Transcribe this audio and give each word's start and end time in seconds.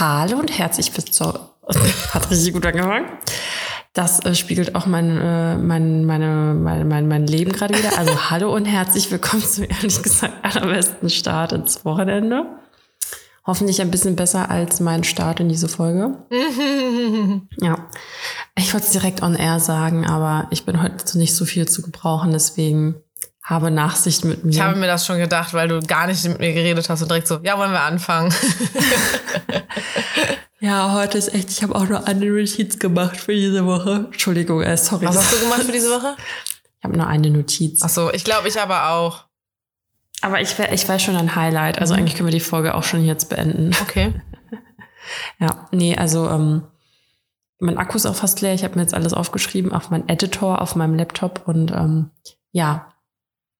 Hallo 0.00 0.38
und 0.38 0.58
herzlich 0.58 0.90
willkommen. 0.96 1.46
Hat 2.14 2.30
richtig 2.30 2.54
gut 2.54 2.64
angefangen. 2.64 3.04
Das 3.92 4.24
äh, 4.24 4.34
spiegelt 4.34 4.74
auch 4.74 4.86
mein, 4.86 5.18
äh, 5.18 5.58
mein, 5.58 6.06
meine, 6.06 6.54
mein, 6.54 6.88
mein, 6.88 7.06
mein 7.06 7.26
Leben 7.26 7.52
gerade 7.52 7.76
wieder. 7.76 7.98
Also 7.98 8.18
hallo 8.30 8.54
und 8.54 8.64
herzlich 8.64 9.10
willkommen 9.10 9.42
zum 9.42 9.64
ehrlich 9.64 10.02
gesagt 10.02 10.42
allerbesten 10.42 11.10
Start 11.10 11.52
ins 11.52 11.84
Wochenende. 11.84 12.46
Hoffentlich 13.46 13.82
ein 13.82 13.90
bisschen 13.90 14.16
besser 14.16 14.50
als 14.50 14.80
mein 14.80 15.04
Start 15.04 15.40
in 15.40 15.50
diese 15.50 15.68
Folge. 15.68 16.16
ja. 17.60 17.86
Ich 18.56 18.72
wollte 18.72 18.86
es 18.86 18.92
direkt 18.92 19.22
on 19.22 19.34
air 19.34 19.60
sagen, 19.60 20.06
aber 20.06 20.46
ich 20.50 20.64
bin 20.64 20.82
heute 20.82 21.18
nicht 21.18 21.36
so 21.36 21.44
viel 21.44 21.68
zu 21.68 21.82
gebrauchen, 21.82 22.32
deswegen 22.32 22.94
habe 23.42 23.70
Nachsicht 23.70 24.24
mit 24.24 24.44
mir. 24.44 24.50
Ich 24.50 24.60
habe 24.60 24.78
mir 24.78 24.86
das 24.86 25.06
schon 25.06 25.18
gedacht, 25.18 25.54
weil 25.54 25.68
du 25.68 25.80
gar 25.80 26.06
nicht 26.06 26.22
mit 26.26 26.38
mir 26.38 26.52
geredet 26.52 26.88
hast 26.88 27.02
und 27.02 27.10
direkt 27.10 27.26
so, 27.26 27.40
ja, 27.42 27.58
wollen 27.58 27.72
wir 27.72 27.82
anfangen. 27.82 28.32
ja, 30.60 30.92
heute 30.92 31.18
ist 31.18 31.34
echt, 31.34 31.50
ich 31.50 31.62
habe 31.62 31.74
auch 31.74 31.88
nur 31.88 32.06
eine 32.06 32.26
Notiz 32.26 32.78
gemacht 32.78 33.16
für 33.16 33.32
diese 33.32 33.64
Woche. 33.66 34.06
Entschuldigung, 34.12 34.62
äh, 34.62 34.76
sorry. 34.76 35.06
Was 35.06 35.16
hast 35.16 35.32
du 35.32 35.40
gemacht 35.40 35.62
für 35.62 35.72
diese 35.72 35.90
Woche? 35.90 36.16
Ich 36.78 36.84
habe 36.84 36.96
nur 36.96 37.06
eine 37.06 37.30
Notiz. 37.30 37.80
Ach 37.82 37.88
so, 37.88 38.12
ich 38.12 38.24
glaube, 38.24 38.48
ich 38.48 38.60
aber 38.60 38.90
auch. 38.90 39.24
Aber 40.22 40.40
ich, 40.40 40.58
ich 40.58 40.88
weiß 40.88 41.02
schon 41.02 41.16
ein 41.16 41.34
Highlight. 41.34 41.78
Also 41.78 41.94
mhm. 41.94 42.00
eigentlich 42.00 42.16
können 42.16 42.28
wir 42.28 42.32
die 42.32 42.40
Folge 42.40 42.74
auch 42.74 42.84
schon 42.84 43.04
jetzt 43.04 43.30
beenden. 43.30 43.70
Okay. 43.80 44.20
ja, 45.40 45.68
nee, 45.72 45.96
also 45.96 46.28
ähm, 46.28 46.62
mein 47.58 47.78
Akku 47.78 47.96
ist 47.96 48.06
auch 48.06 48.14
fast 48.14 48.40
leer. 48.42 48.54
Ich 48.54 48.64
habe 48.64 48.76
mir 48.76 48.82
jetzt 48.82 48.94
alles 48.94 49.14
aufgeschrieben 49.14 49.72
auf 49.72 49.90
meinen 49.90 50.08
Editor, 50.08 50.60
auf 50.60 50.76
meinem 50.76 50.94
Laptop 50.94 51.42
und 51.46 51.70
ähm, 51.70 52.10
ja, 52.52 52.89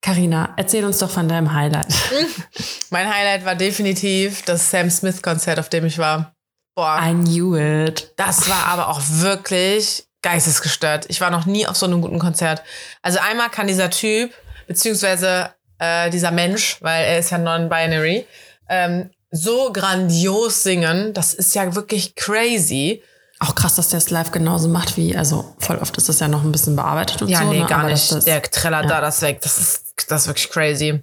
Carina, 0.02 0.54
erzähl 0.56 0.84
uns 0.84 0.98
doch 0.98 1.10
von 1.10 1.28
deinem 1.28 1.52
Highlight. 1.52 1.92
mein 2.90 3.12
Highlight 3.12 3.44
war 3.44 3.54
definitiv 3.54 4.42
das 4.42 4.70
Sam 4.70 4.90
Smith 4.90 5.20
Konzert, 5.20 5.58
auf 5.58 5.68
dem 5.68 5.84
ich 5.84 5.98
war. 5.98 6.34
Boah. 6.74 6.98
I 7.02 7.12
knew 7.12 7.56
it. 7.56 8.12
Das 8.16 8.48
war 8.48 8.66
aber 8.66 8.88
auch 8.88 9.00
wirklich 9.06 10.06
geistesgestört. 10.22 11.06
Ich 11.08 11.20
war 11.20 11.30
noch 11.30 11.46
nie 11.46 11.66
auf 11.66 11.76
so 11.76 11.86
einem 11.86 12.00
guten 12.00 12.18
Konzert. 12.18 12.62
Also 13.02 13.18
einmal 13.18 13.50
kann 13.50 13.66
dieser 13.66 13.90
Typ, 13.90 14.32
beziehungsweise 14.66 15.50
äh, 15.78 16.10
dieser 16.10 16.30
Mensch, 16.30 16.78
weil 16.80 17.04
er 17.04 17.18
ist 17.18 17.30
ja 17.30 17.38
non-binary, 17.38 18.26
ähm, 18.68 19.10
so 19.30 19.72
grandios 19.72 20.62
singen. 20.62 21.12
Das 21.12 21.34
ist 21.34 21.54
ja 21.54 21.74
wirklich 21.74 22.14
crazy. 22.14 23.02
Auch 23.38 23.54
krass, 23.54 23.76
dass 23.76 23.88
der 23.88 23.98
es 23.98 24.10
live 24.10 24.32
genauso 24.32 24.68
macht 24.68 24.98
wie, 24.98 25.16
also 25.16 25.54
voll 25.58 25.78
oft 25.78 25.96
ist 25.96 26.10
das 26.10 26.20
ja 26.20 26.28
noch 26.28 26.44
ein 26.44 26.52
bisschen 26.52 26.76
bearbeitet 26.76 27.22
und 27.22 27.28
ja, 27.28 27.38
so. 27.38 27.44
Ja, 27.44 27.50
nee, 27.50 27.60
ne? 27.60 27.66
gar 27.66 27.80
Aber 27.80 27.90
nicht. 27.90 28.12
Das, 28.12 28.26
der 28.26 28.42
trällert 28.42 28.84
ja. 28.84 28.88
da 28.88 29.00
das 29.00 29.22
weg. 29.22 29.40
Das 29.40 29.56
ist, 29.58 29.89
das 30.06 30.22
ist 30.22 30.28
wirklich 30.28 30.50
crazy. 30.50 31.02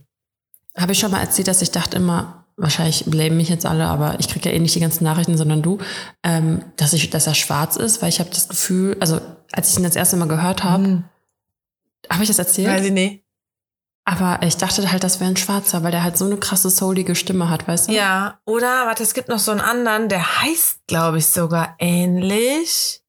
Habe 0.78 0.92
ich 0.92 1.00
schon 1.00 1.12
mal 1.12 1.22
erzählt, 1.22 1.48
dass 1.48 1.62
ich 1.62 1.72
dachte 1.72 1.98
immer, 1.98 2.46
wahrscheinlich 2.58 3.06
blamen 3.06 3.38
mich 3.38 3.50
jetzt 3.50 3.66
alle, 3.66 3.86
aber 3.86 4.20
ich 4.20 4.28
kriege 4.28 4.50
ja 4.50 4.56
eh 4.56 4.60
nicht 4.60 4.76
die 4.76 4.80
ganzen 4.80 5.04
Nachrichten, 5.04 5.38
sondern 5.38 5.62
du, 5.62 5.78
ähm, 6.24 6.64
dass 6.76 6.94
ich, 6.94 7.10
dass 7.10 7.28
er 7.28 7.36
schwarz 7.36 7.76
ist, 7.76 8.02
weil 8.02 8.10
ich 8.10 8.20
habe 8.20 8.30
das 8.30 8.50
Gefühl, 8.50 8.98
also 9.00 9.22
als 9.52 9.72
ich 9.72 9.78
ihn 9.78 9.84
das 9.84 9.96
erste 9.96 10.18
Mal 10.18 10.28
gehört 10.28 10.64
habe, 10.64 10.84
hm. 10.84 11.04
habe 12.10 12.24
ich 12.24 12.30
das 12.30 12.40
erzählt? 12.40 12.70
Weiß 12.70 12.86
ich 12.86 12.92
nicht. 12.92 13.24
Aber 14.06 14.40
ich 14.42 14.56
dachte 14.56 14.90
halt, 14.90 15.04
das 15.04 15.20
wäre 15.20 15.30
ein 15.30 15.36
Schwarzer, 15.36 15.84
weil 15.84 15.92
der 15.92 16.02
halt 16.02 16.18
so 16.18 16.24
eine 16.24 16.38
krasse 16.38 16.70
soulige 16.70 17.14
Stimme 17.14 17.50
hat, 17.50 17.68
weißt 17.68 17.90
du? 17.90 17.92
Ja, 17.92 18.40
oder, 18.46 18.86
warte, 18.86 19.04
es 19.04 19.14
gibt 19.14 19.28
noch 19.28 19.40
so 19.40 19.52
einen 19.52 19.60
anderen, 19.60 20.08
der 20.08 20.42
heißt, 20.42 20.88
glaube 20.88 21.18
ich, 21.18 21.26
sogar 21.26 21.76
ähnlich. 21.78 23.04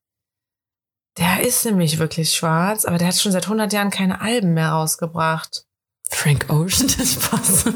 Der 1.16 1.46
ist 1.46 1.64
nämlich 1.64 2.00
wirklich 2.00 2.32
schwarz, 2.32 2.84
aber 2.84 2.98
der 2.98 3.08
hat 3.08 3.14
schon 3.14 3.30
seit 3.30 3.44
100 3.44 3.72
Jahren 3.72 3.90
keine 3.90 4.20
Alben 4.20 4.54
mehr 4.54 4.70
rausgebracht. 4.70 5.67
Frank 6.08 6.46
Ocean, 6.48 6.92
das 6.98 7.16
passt. 7.16 7.72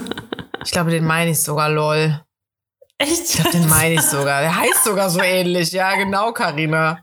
Ich 0.64 0.70
glaube, 0.70 0.90
den 0.90 1.04
meine 1.04 1.30
ich 1.30 1.40
sogar, 1.40 1.68
lol. 1.68 2.20
Echt? 2.98 3.30
Ich 3.30 3.32
glaube, 3.34 3.50
den 3.50 3.68
meine 3.68 3.94
ich 3.94 4.02
sogar. 4.02 4.40
Der 4.42 4.56
heißt 4.56 4.84
sogar 4.84 5.10
so 5.10 5.20
ähnlich. 5.20 5.72
Ja, 5.72 5.94
genau, 5.96 6.32
Karina. 6.32 6.98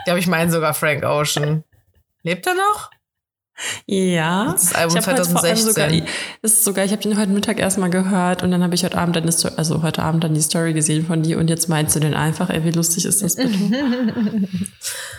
Ich 0.00 0.04
glaube, 0.04 0.20
ich 0.20 0.26
meine 0.26 0.50
sogar 0.50 0.74
Frank 0.74 1.02
Ocean. 1.02 1.64
Lebt 2.22 2.46
er 2.46 2.54
noch? 2.54 2.90
Ja. 3.86 4.52
Das 4.52 4.74
Album 4.74 4.98
ich 4.98 5.04
2016. 5.04 5.72
Sogar, 5.72 5.88
das 6.42 6.52
ist 6.52 6.64
sogar, 6.64 6.84
ich 6.84 6.92
habe 6.92 7.02
den 7.02 7.18
heute 7.18 7.32
Mittag 7.32 7.58
erstmal 7.58 7.90
gehört 7.90 8.42
und 8.42 8.50
dann 8.50 8.62
habe 8.62 8.74
ich 8.74 8.84
heute 8.84 8.98
Abend 8.98 9.16
dann 9.16 9.26
die 9.26 9.32
Story, 9.32 9.54
also 9.56 9.82
heute 9.82 10.02
Abend 10.02 10.22
dann 10.22 10.34
die 10.34 10.40
Story 10.40 10.72
gesehen 10.72 11.06
von 11.06 11.22
dir 11.22 11.38
und 11.38 11.48
jetzt 11.48 11.68
meinst 11.68 11.96
du 11.96 12.00
den 12.00 12.14
einfach, 12.14 12.50
ey, 12.50 12.64
wie 12.64 12.70
lustig 12.70 13.04
ist 13.04 13.22
das 13.22 13.36
bitte? 13.36 14.48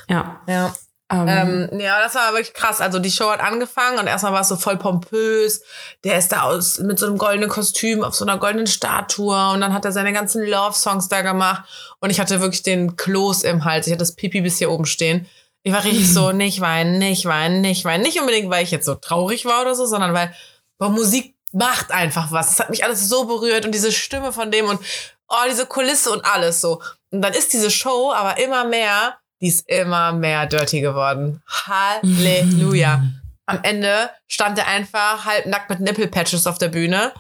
ja. 0.10 0.42
Ja. 0.48 0.74
Um. 1.12 1.28
Ähm, 1.28 1.70
ähm, 1.72 1.80
ja, 1.80 2.00
das 2.02 2.14
war 2.14 2.34
wirklich 2.34 2.54
krass. 2.54 2.82
Also 2.82 3.00
die 3.00 3.12
Show 3.12 3.32
hat 3.32 3.40
angefangen 3.40 3.98
und 3.98 4.06
erstmal 4.06 4.34
war 4.34 4.42
es 4.42 4.48
so 4.48 4.58
voll 4.58 4.78
pompös. 4.78 5.64
Der 6.04 6.20
ist 6.20 6.32
da 6.32 6.44
aus 6.44 6.78
mit 6.80 7.00
so 7.00 7.08
einem 7.08 7.18
goldenen 7.18 7.50
Kostüm 7.50 8.04
auf 8.04 8.14
so 8.14 8.26
einer 8.26 8.38
goldenen 8.38 8.68
Statue 8.68 9.50
und 9.52 9.62
dann 9.62 9.74
hat 9.74 9.86
er 9.86 9.92
seine 9.92 10.14
ganzen 10.14 10.46
Love-Songs 10.46 11.08
da 11.08 11.24
gemacht 11.24 11.64
und 12.00 12.12
ich 12.12 12.20
hatte 12.20 12.42
wirklich 12.42 12.62
den 12.62 12.96
Kloß 12.96 13.44
im 13.44 13.66
Hals. 13.66 13.88
Ich 13.88 13.94
hatte 13.94 14.02
das 14.02 14.16
Pipi 14.16 14.42
bis 14.42 14.60
hier 14.60 14.70
oben 14.70 14.86
stehen. 14.86 15.28
Ich 15.64 15.74
war 15.74 15.84
richtig 15.84 16.14
so, 16.14 16.32
nicht 16.34 16.62
weinen, 16.62 17.00
nicht 17.00 17.26
weinen, 17.26 17.62
nicht 17.62 17.86
weinen. 17.86 18.04
Nicht 18.04 18.20
unbedingt, 18.20 18.52
weil 18.52 18.64
ich 18.64 18.72
jetzt 18.72 18.86
so 18.86 18.94
traurig 18.94 19.46
war 19.46 19.62
oder 19.62 19.74
so, 19.74 19.88
sondern 19.88 20.14
weil 20.14 20.34
boah, 20.78 20.90
Musik 20.90 21.34
macht 21.52 21.92
einfach 21.92 22.32
was. 22.32 22.52
Es 22.52 22.60
hat 22.60 22.70
mich 22.70 22.84
alles 22.84 23.10
so 23.10 23.26
berührt 23.26 23.66
und 23.66 23.74
diese 23.74 23.92
Stimme 23.92 24.32
von 24.32 24.52
dem 24.52 24.68
und 24.68 24.80
oh, 25.28 25.48
diese 25.50 25.66
Kulisse 25.66 26.12
und 26.12 26.24
alles 26.24 26.62
so. 26.62 26.84
Und 27.10 27.24
dann 27.24 27.34
ist 27.34 27.54
diese 27.54 27.72
Show 27.72 28.12
aber 28.14 28.38
immer 28.38 28.66
mehr, 28.66 29.18
die 29.42 29.48
ist 29.48 29.68
immer 29.70 30.12
mehr 30.12 30.46
dirty 30.46 30.82
geworden. 30.82 31.42
Halleluja. 31.48 33.04
Am 33.46 33.60
Ende 33.64 34.10
stand 34.28 34.58
er 34.60 34.68
einfach 34.68 35.26
halb 35.26 35.48
nackt 35.48 35.70
mit 35.70 35.80
Nippelpatches 35.80 36.46
auf 36.46 36.58
der 36.58 36.68
Bühne. 36.68 37.14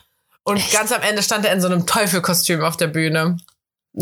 Und 0.43 0.57
Echt? 0.57 0.71
ganz 0.71 0.91
am 0.91 1.01
Ende 1.01 1.23
stand 1.23 1.45
er 1.45 1.53
in 1.53 1.59
so 1.59 1.67
einem 1.67 1.85
Teufelkostüm 1.87 2.63
auf 2.63 2.77
der 2.77 2.87
Bühne 2.87 3.37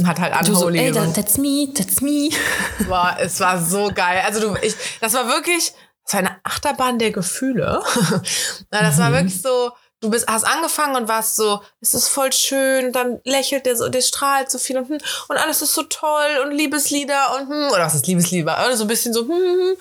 hat 0.05 0.19
halt 0.19 0.33
Unholy. 0.33 0.79
So, 0.79 0.85
ey, 0.85 0.91
that, 0.91 1.16
that's 1.16 1.38
me, 1.38 1.67
that's 1.73 2.01
me. 2.01 2.29
Boah, 2.88 3.16
es 3.19 3.39
war 3.39 3.61
so 3.61 3.89
geil. 3.94 4.22
Also 4.25 4.41
du, 4.41 4.55
ich, 4.61 4.75
das 4.99 5.13
war 5.13 5.28
wirklich, 5.28 5.73
das 6.03 6.13
war 6.13 6.19
eine 6.19 6.35
Achterbahn 6.44 6.99
der 6.99 7.11
Gefühle. 7.11 7.81
das 8.69 8.97
mhm. 8.97 8.99
war 8.99 9.11
wirklich 9.13 9.41
so, 9.41 9.72
du 10.02 10.09
bist, 10.09 10.28
hast 10.28 10.44
angefangen 10.44 10.96
und 10.96 11.08
warst 11.08 11.35
so, 11.35 11.62
es 11.81 11.94
ist 11.94 12.08
voll 12.08 12.31
schön, 12.31 12.91
dann 12.91 13.19
lächelt 13.24 13.66
der 13.66 13.75
so, 13.75 13.90
der 13.90 14.02
strahlt 14.02 14.52
so 14.52 14.59
viel 14.59 14.78
und, 14.78 14.90
hm, 14.90 15.00
und 15.28 15.38
alles 15.38 15.62
ist 15.62 15.74
so 15.74 15.84
toll 15.84 16.44
und 16.44 16.52
Liebeslieder 16.52 17.35
und, 17.35 17.50
hm, 17.50 17.72
oder 17.72 17.85
was 17.85 17.96
ist 17.96 18.08
Liebeslieder? 18.08 18.75
So 18.75 18.84
ein 18.84 18.88
bisschen 18.88 19.13
so, 19.13 19.22
hm, 19.22 19.30
hm, 19.30 19.59
hm. 19.59 19.78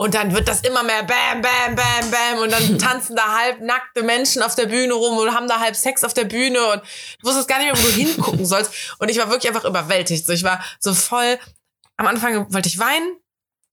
Und 0.00 0.14
dann 0.14 0.32
wird 0.32 0.46
das 0.46 0.60
immer 0.60 0.84
mehr 0.84 1.02
Bam, 1.02 1.42
Bam, 1.42 1.74
Bam, 1.74 2.10
Bam. 2.12 2.38
Und 2.38 2.52
dann 2.52 2.78
tanzen 2.78 3.16
da 3.16 3.36
halb 3.36 3.60
nackte 3.60 4.04
Menschen 4.04 4.42
auf 4.42 4.54
der 4.54 4.66
Bühne 4.66 4.94
rum 4.94 5.18
und 5.18 5.34
haben 5.34 5.48
da 5.48 5.58
halb 5.58 5.74
Sex 5.74 6.04
auf 6.04 6.14
der 6.14 6.22
Bühne. 6.22 6.64
Und 6.70 6.82
du 7.20 7.26
wusstest 7.26 7.48
gar 7.48 7.58
nicht 7.58 7.72
mehr, 7.72 7.76
wo 7.76 7.84
du 7.84 7.92
hingucken 7.92 8.46
sollst. 8.46 8.72
Und 9.00 9.10
ich 9.10 9.18
war 9.18 9.28
wirklich 9.28 9.48
einfach 9.48 9.68
überwältigt. 9.68 10.24
So, 10.24 10.32
ich 10.32 10.44
war 10.44 10.62
so 10.78 10.94
voll. 10.94 11.36
Am 11.96 12.06
Anfang 12.06 12.52
wollte 12.54 12.68
ich 12.68 12.78
weinen. 12.78 13.16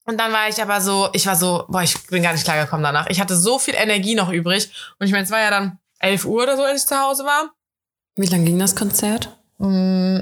Und 0.05 0.17
dann 0.17 0.33
war 0.33 0.49
ich 0.49 0.59
aber 0.59 0.81
so, 0.81 1.09
ich 1.13 1.27
war 1.27 1.35
so, 1.35 1.65
boah, 1.67 1.83
ich 1.83 1.95
bin 2.07 2.23
gar 2.23 2.33
nicht 2.33 2.43
klargekommen 2.43 2.83
danach. 2.83 3.07
Ich 3.07 3.19
hatte 3.19 3.35
so 3.35 3.59
viel 3.59 3.75
Energie 3.75 4.15
noch 4.15 4.31
übrig. 4.31 4.71
Und 4.97 5.05
ich 5.05 5.11
meine, 5.11 5.25
es 5.25 5.31
war 5.31 5.39
ja 5.41 5.51
dann 5.51 5.77
11 6.05 6.25
Uhr 6.25 6.43
oder 6.43 6.55
so, 6.55 6.63
als 6.63 6.83
ich 6.83 6.87
zu 6.87 6.99
Hause 6.99 7.25
war. 7.25 7.51
Wie 8.15 8.27
lang 8.27 8.45
ging 8.45 8.59
das 8.59 8.75
Konzert? 8.75 9.37
Mm, 9.57 10.19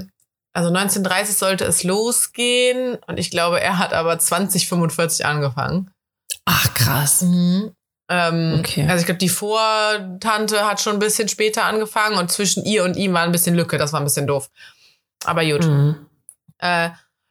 also 0.52 0.68
1930 0.68 1.36
sollte 1.36 1.64
es 1.64 1.82
losgehen. 1.84 2.96
Und 3.06 3.18
ich 3.18 3.30
glaube, 3.30 3.60
er 3.60 3.78
hat 3.78 3.92
aber 3.92 4.18
2045 4.18 5.26
angefangen. 5.26 5.90
Ach, 6.44 6.74
krass. 6.74 7.22
Mhm. 7.22 7.72
Ähm, 8.08 8.56
okay. 8.58 8.86
Also 8.88 9.00
ich 9.00 9.06
glaube, 9.06 9.18
die 9.18 9.28
Vortante 9.28 10.66
hat 10.66 10.80
schon 10.80 10.94
ein 10.94 10.98
bisschen 10.98 11.28
später 11.28 11.64
angefangen 11.64 12.18
und 12.18 12.30
zwischen 12.30 12.64
ihr 12.64 12.84
und 12.84 12.96
ihm 12.96 13.12
war 13.12 13.22
ein 13.22 13.32
bisschen 13.32 13.54
Lücke. 13.54 13.78
Das 13.78 13.92
war 13.92 14.00
ein 14.00 14.04
bisschen 14.04 14.26
doof. 14.26 14.50
Aber 15.24 15.44
gut. 15.44 15.64
Mhm. 15.64 16.06
Äh, 16.58 16.90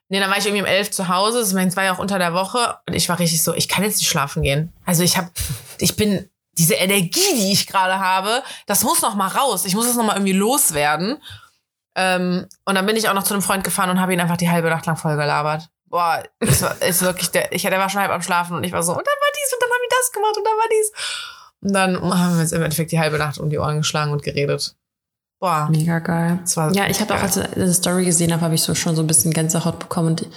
nee, 0.09 0.19
dann 0.19 0.30
war 0.30 0.38
ich 0.38 0.46
irgendwie 0.46 0.62
um 0.62 0.68
elf 0.68 0.92
zu 0.92 1.08
Hause. 1.08 1.40
Das 1.40 1.75
war 1.75 1.84
ja 1.84 1.94
auch 1.94 2.00
unter 2.00 2.19
der 2.19 2.34
Woche. 2.34 2.78
Und 2.88 2.94
ich 2.94 3.08
war 3.09 3.19
richtig 3.19 3.44
so, 3.44 3.53
ich 3.53 3.68
kann 3.68 3.84
jetzt 3.84 4.00
nicht 4.00 4.09
schlafen 4.09 4.44
gehen. 4.44 4.74
Also 4.86 5.03
ich 5.03 5.18
habe, 5.18 5.30
ich 5.78 5.96
bin, 5.96 6.30
diese 6.58 6.75
Energie, 6.75 7.34
die 7.36 7.52
ich 7.52 7.68
gerade 7.68 8.00
habe, 8.00 8.44
das 8.66 8.84
muss 8.84 9.02
noch 9.02 9.16
mal 9.16 9.28
raus. 9.28 9.66
Ich 9.66 9.75
muss 9.75 9.88
es 9.88 9.96
noch 9.96 10.06
mal 10.06 10.16
irgendwie 10.16 10.34
loswerden. 10.34 11.22
Ähm, 11.96 12.47
und 12.66 12.75
dann 12.75 12.86
bin 12.86 12.96
ich 12.96 13.09
auch 13.09 13.14
noch 13.14 13.24
zu 13.24 13.34
einem 13.34 13.44
Freund 13.44 13.64
gefahren 13.64 13.90
und 13.90 14.00
habe 14.00 14.14
ihn 14.14 14.19
einfach 14.19 14.38
die 14.38 14.50
halbe 14.50 14.69
Nacht 14.69 14.86
lang 14.86 14.98
voll 14.98 15.16
gelabert 15.16 15.69
boah, 15.94 16.24
es 16.39 16.63
war, 16.63 16.81
ist 16.81 17.04
wirklich 17.04 17.30
der, 17.30 17.54
ich 17.54 17.62
der 17.62 17.78
war 17.78 17.88
schon 17.88 18.01
halb 18.01 18.12
am 18.12 18.24
Schlafen 18.24 18.57
und 18.57 18.63
ich 18.63 18.72
war 18.72 18.81
so, 18.81 18.94
und 18.94 18.98
dann 18.98 19.06
war 19.06 19.31
dies 19.31 19.54
und 19.54 19.62
dann 19.62 19.69
haben 19.69 19.83
wir 19.83 19.89
das 19.92 20.12
gemacht 20.12 20.38
und 20.38 20.44
dann 20.44 20.57
war 20.57 20.69
dies. 20.72 20.92
Und 21.62 21.74
dann 21.74 22.19
haben 22.19 22.36
wir 22.36 22.42
uns 22.42 22.51
im 22.51 22.63
Endeffekt 22.63 22.92
die 22.92 23.00
halbe 23.00 23.19
Nacht 23.19 23.38
um 23.38 23.51
die 23.51 23.60
Ohren 23.60 23.78
geschlagen 23.78 24.12
und 24.12 24.24
geredet. 24.24 24.75
Boah. 25.39 25.68
Mega 25.69 26.00
geil. 26.00 26.39
ja, 26.72 26.88
ich 26.88 27.00
habe 27.00 27.13
auch, 27.13 27.22
als 27.22 27.38
ich 27.38 27.45
diese 27.54 27.74
Story 27.75 28.06
gesehen 28.06 28.33
habe, 28.33 28.42
habe 28.42 28.56
ich 28.56 28.63
so 28.63 28.74
schon 28.74 28.95
so 28.95 29.04
ein 29.04 29.07
bisschen 29.07 29.33
Gänsehaut 29.33 29.78
bekommen. 29.78 30.07
Und 30.10 30.28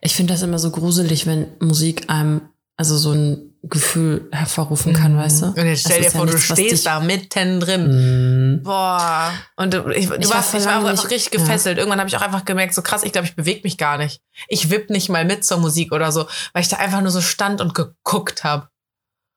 ich 0.00 0.16
finde 0.16 0.32
das 0.32 0.42
immer 0.42 0.58
so 0.58 0.70
gruselig, 0.70 1.26
wenn 1.26 1.46
Musik 1.60 2.10
einem 2.10 2.48
also 2.76 2.96
so 2.96 3.12
ein 3.12 3.54
Gefühl 3.62 4.28
hervorrufen 4.32 4.92
kann, 4.92 5.14
mhm. 5.14 5.18
weißt 5.18 5.42
du? 5.42 5.46
Und 5.46 5.66
jetzt 5.66 5.80
stell 5.80 6.02
dir 6.02 6.10
vor, 6.10 6.26
ja 6.26 6.32
nichts, 6.32 6.48
du 6.48 6.54
stehst 6.54 6.86
da 6.86 7.00
mittendrin. 7.00 8.56
Mhm. 8.56 8.62
Boah. 8.62 9.32
Und 9.56 9.72
du, 9.72 9.88
ich, 9.90 10.08
du 10.08 10.16
ich 10.16 10.30
warst, 10.30 10.52
war 10.52 10.60
ich 10.60 10.66
war 10.66 10.82
auch 10.82 10.88
einfach 10.88 11.10
richtig 11.10 11.30
gefesselt. 11.30 11.76
Ja. 11.76 11.82
Irgendwann 11.82 12.00
habe 12.00 12.08
ich 12.08 12.16
auch 12.16 12.22
einfach 12.22 12.44
gemerkt, 12.44 12.74
so 12.74 12.82
krass, 12.82 13.04
ich 13.04 13.12
glaube, 13.12 13.26
ich 13.26 13.36
bewege 13.36 13.60
mich 13.64 13.78
gar 13.78 13.96
nicht. 13.96 14.20
Ich 14.48 14.70
wipp 14.70 14.90
nicht 14.90 15.08
mal 15.08 15.24
mit 15.24 15.44
zur 15.44 15.58
Musik 15.58 15.92
oder 15.92 16.12
so, 16.12 16.26
weil 16.52 16.62
ich 16.62 16.68
da 16.68 16.76
einfach 16.76 17.00
nur 17.00 17.10
so 17.10 17.20
stand 17.20 17.60
und 17.60 17.74
geguckt 17.74 18.44
habe. 18.44 18.68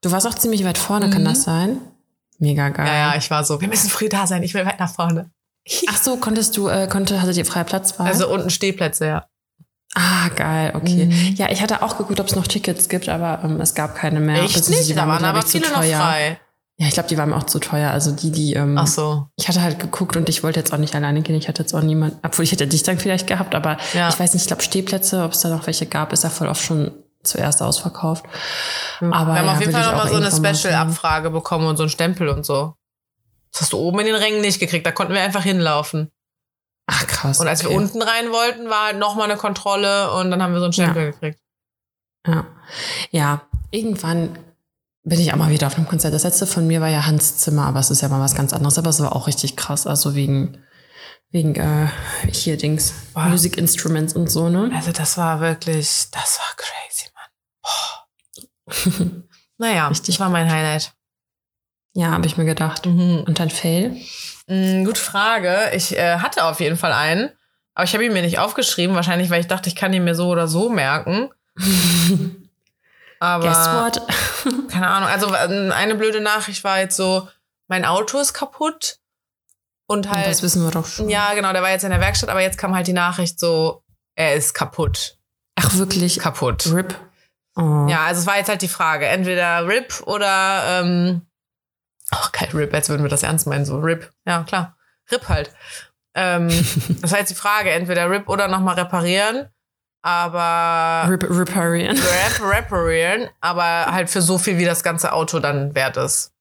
Du 0.02 0.12
warst 0.12 0.28
auch 0.28 0.36
ziemlich 0.36 0.64
weit 0.66 0.78
vorne, 0.78 1.08
mhm. 1.08 1.12
kann 1.12 1.26
das 1.26 1.44
sein? 1.44 1.80
Mega 2.40 2.70
geil. 2.70 2.86
Ja, 2.86 2.94
ja, 2.94 3.16
ich 3.18 3.32
war 3.32 3.44
so, 3.44 3.62
wir 3.62 3.68
müssen 3.68 3.90
früh 3.90 4.10
da 4.10 4.28
sein, 4.28 4.44
ich 4.44 4.54
will 4.54 4.66
weit 4.66 4.80
nach 4.80 4.94
vorne. 4.94 5.32
Ach 5.90 5.98
so, 5.98 6.18
konntest 6.18 6.56
du, 6.58 6.68
äh, 6.68 6.88
konnte, 6.88 7.22
hattet 7.22 7.38
ihr 7.38 7.46
freie 7.46 7.66
Platzwahl? 7.66 8.08
Also 8.08 8.30
unten 8.30 8.50
Stehplätze, 8.50 9.06
ja. 9.06 9.26
Ah, 9.98 10.30
geil, 10.36 10.72
okay. 10.76 11.06
Mhm. 11.06 11.36
Ja, 11.36 11.50
ich 11.50 11.62
hatte 11.62 11.82
auch 11.82 11.98
geguckt, 11.98 12.20
ob 12.20 12.28
es 12.28 12.36
noch 12.36 12.48
Tickets 12.48 12.88
gibt, 12.90 13.10
aber 13.10 13.42
ähm, 13.44 13.60
es 13.62 13.74
gab 13.76 13.96
keine 13.96 14.20
mehr. 14.20 14.36
Echt 14.44 14.54
Beziehungsweise 14.56 14.78
nicht? 14.80 14.90
die 14.90 14.96
Da 14.96 15.08
waren 15.08 15.26
aber 15.26 15.42
viele 15.42 15.70
noch 15.70 15.80
teuer. 15.82 16.00
frei. 16.00 16.40
Ja, 16.80 16.86
ich 16.88 16.94
glaube, 16.94 17.10
die 17.10 17.18
waren 17.18 17.30
mir 17.30 17.36
auch 17.38 17.46
zu 17.48 17.58
teuer. 17.60 17.90
Also 17.90 18.12
die, 18.12 18.30
die, 18.32 18.54
ähm, 18.54 18.78
Ach 18.78 18.86
so. 18.86 19.26
ich 19.36 19.48
hatte 19.48 19.62
halt 19.64 19.80
geguckt 19.80 20.16
und 20.16 20.30
ich 20.30 20.44
wollte 20.44 20.60
jetzt 20.60 20.72
auch 20.72 20.78
nicht 20.78 20.94
alleine 20.96 21.22
gehen. 21.24 21.36
Ich 21.36 21.48
hatte 21.48 21.64
jetzt 21.64 21.74
auch 21.74 21.82
niemand, 21.82 22.18
obwohl 22.24 22.46
ich 22.46 22.52
hätte 22.52 22.68
dich 22.68 22.84
dann 22.84 23.00
vielleicht 23.00 23.26
gehabt, 23.26 23.56
aber 23.56 23.78
Ja. 23.94 24.10
ich 24.10 24.20
weiß 24.20 24.34
nicht, 24.34 24.44
ich 24.44 24.48
glaube 24.48 24.62
Stehplätze, 24.62 25.24
ob 25.24 25.32
es 25.32 25.40
da 25.42 25.50
noch 25.50 25.66
welche 25.66 25.88
gab, 25.88 26.14
ist 26.14 26.24
ja 26.24 26.30
voll 26.30 26.48
oft 26.48 26.62
schon 26.64 26.92
zuerst 27.24 27.64
ausverkauft. 27.64 28.26
Aber 29.00 29.10
Wir 29.10 29.16
haben 29.40 29.46
ja, 29.48 29.54
auf 29.54 29.60
jeden 29.60 29.72
Fall 29.72 29.82
ich 29.82 29.88
noch 29.88 29.94
auch 30.06 30.12
mal 30.12 30.30
so 30.30 30.40
eine. 30.40 30.54
Special-Abfrage 30.56 31.32
bekommen 31.32 31.66
und 31.66 31.78
so 31.78 31.84
einen 31.84 31.90
Stempel 31.90 32.30
und 32.30 32.46
so. 32.46 32.76
Das 33.52 33.64
hast 33.64 33.74
du 33.74 33.78
oben 33.80 34.00
in 34.02 34.06
den 34.06 34.16
Rängen 34.16 34.42
nicht 34.42 34.60
gekriegt. 34.60 34.86
Da 34.86 34.92
konnten 34.92 35.14
wir 35.14 35.22
einfach 35.22 35.42
hinlaufen. 35.44 36.12
Ach 36.88 37.06
krass. 37.06 37.40
Und 37.40 37.48
als 37.48 37.62
wir 37.64 37.70
okay. 37.70 37.78
unten 37.78 38.02
rein 38.02 38.32
wollten, 38.32 38.70
war 38.70 38.94
noch 38.94 39.16
mal 39.16 39.26
eine 39.26 39.38
Kontrolle 39.38 40.12
und 40.14 40.32
dann 40.32 40.42
haben 40.42 40.54
wir 40.54 40.60
so 40.60 40.66
einen 40.66 40.74
Stempel 40.74 41.12
gekriegt. 41.12 41.40
Ja. 42.26 42.46
ja, 43.12 43.42
irgendwann 43.72 44.38
bin 45.04 45.20
ich 45.20 45.32
auch 45.32 45.38
mal 45.38 45.50
wieder 45.50 45.68
auf 45.68 45.78
einem 45.78 45.88
Konzert. 45.88 46.14
Das 46.14 46.24
letzte 46.24 46.48
von 46.48 46.68
mir 46.68 46.82
war 46.82 46.90
ja 46.90 47.06
Hans 47.06 47.38
Zimmer, 47.38 47.66
aber 47.66 47.80
es 47.80 47.90
ist 47.92 48.02
ja 48.02 48.10
mal 48.10 48.20
was 48.20 48.36
ganz 48.36 48.52
anderes. 48.52 48.78
Aber 48.78 48.90
es 48.90 49.00
war 49.00 49.16
auch 49.16 49.28
richtig 49.28 49.56
krass. 49.56 49.88
Also 49.88 50.16
wegen, 50.16 50.64
wegen 51.30 51.56
äh, 51.56 51.88
hier 52.30 52.58
Dings, 52.58 52.94
Wow. 53.14 53.30
Music 53.30 53.58
Instruments 53.58 54.14
und 54.14 54.30
so, 54.30 54.50
ne? 54.50 54.70
Also 54.74 54.92
das 54.92 55.18
war 55.18 55.40
wirklich, 55.40 56.08
das 56.12 56.40
war 56.40 56.56
crazy, 56.58 57.10
Mann. 57.16 59.04
Boah. 59.06 59.24
Naja, 59.60 59.88
Richtig. 59.88 60.16
das 60.16 60.20
war 60.20 60.30
mein 60.30 60.52
Highlight. 60.52 60.94
Ja, 61.98 62.12
habe 62.12 62.28
ich 62.28 62.38
mir 62.38 62.46
gedacht. 62.46 62.86
Mhm. 62.86 63.24
Und 63.26 63.40
dann 63.40 63.50
Fail? 63.50 63.98
Mm, 64.46 64.86
gute 64.86 65.02
Frage. 65.02 65.72
Ich 65.74 65.98
äh, 65.98 66.20
hatte 66.20 66.44
auf 66.44 66.60
jeden 66.60 66.78
Fall 66.78 66.94
einen, 66.94 67.32
aber 67.74 67.86
ich 67.86 67.94
habe 67.96 68.06
ihn 68.06 68.14
mir 68.14 68.22
nicht 68.22 68.38
aufgeschrieben. 68.38 68.96
Wahrscheinlich, 68.96 69.32
weil 69.32 69.42
ich 69.42 69.48
dachte, 69.48 69.68
ich 69.68 69.76
kann 69.76 69.92
ihn 69.94 70.04
mir 70.04 70.14
so 70.14 70.28
oder 70.30 70.48
so 70.48 70.70
merken. 70.70 71.32
Aber 73.20 73.48
Guess 73.48 73.68
what? 73.74 74.02
keine 74.72 74.88
Ahnung. 74.88 75.10
Also 75.10 75.32
eine 75.32 75.96
blöde 75.96 76.22
Nachricht 76.22 76.64
war 76.64 76.78
jetzt 76.78 76.96
so, 76.96 77.28
mein 77.68 77.84
Auto 77.84 78.20
ist 78.20 78.34
kaputt. 78.34 79.00
Und 79.88 80.08
halt. 80.08 80.28
das 80.28 80.44
wissen 80.44 80.64
wir 80.64 80.70
doch 80.70 80.86
schon. 80.86 81.10
ja, 81.10 81.34
genau, 81.34 81.52
der 81.52 81.64
war 81.64 81.72
jetzt 81.72 81.84
in 81.84 81.90
der 81.90 82.00
Werkstatt, 82.00 82.30
aber 82.30 82.42
jetzt 82.42 82.60
kam 82.60 82.76
halt 82.76 82.86
die 82.86 82.94
Nachricht 82.94 83.40
so, 83.40 83.82
er 84.14 84.36
ist 84.36 84.54
kaputt. 84.54 85.18
Ach, 85.56 85.74
wirklich? 85.74 86.20
Kaputt. 86.20 86.68
RIP? 86.72 86.94
Oh. 87.56 87.88
Ja, 87.90 88.06
also 88.06 88.22
es 88.22 88.28
war 88.28 88.38
jetzt 88.38 88.50
halt 88.50 88.62
die 88.62 88.68
Frage, 88.68 89.08
entweder 89.08 89.68
RIP 89.68 90.04
oder 90.06 90.82
ähm, 90.84 91.27
ach 92.12 92.32
geil, 92.32 92.50
RIP, 92.54 92.74
als 92.74 92.90
würden 92.90 93.04
wir 93.04 93.10
das 93.10 93.24
ernst 93.24 93.48
meinen, 93.48 93.66
so 93.66 93.78
RIP. 93.80 94.12
Ja, 94.26 94.44
klar. 94.44 94.78
RIP 95.12 95.30
halt. 95.30 95.52
Ähm, 96.16 96.48
das 97.02 97.12
jetzt 97.12 97.32
die 97.32 97.36
Frage, 97.36 97.72
entweder 97.72 98.10
RIP 98.10 98.30
oder 98.30 98.48
nochmal 98.48 98.76
reparieren. 98.76 99.48
Aber 100.04 101.10
Rip 101.10 101.24
Riparian. 101.30 101.98
Rep, 101.98 102.42
reparieren, 102.42 103.30
aber 103.42 103.88
halt 103.92 104.10
für 104.10 104.22
so 104.22 104.38
viel, 104.38 104.58
wie 104.58 104.64
das 104.64 104.84
ganze 104.84 105.12
Auto 105.12 105.40
dann 105.40 105.76
wert 105.76 105.98
ist. 105.98 106.32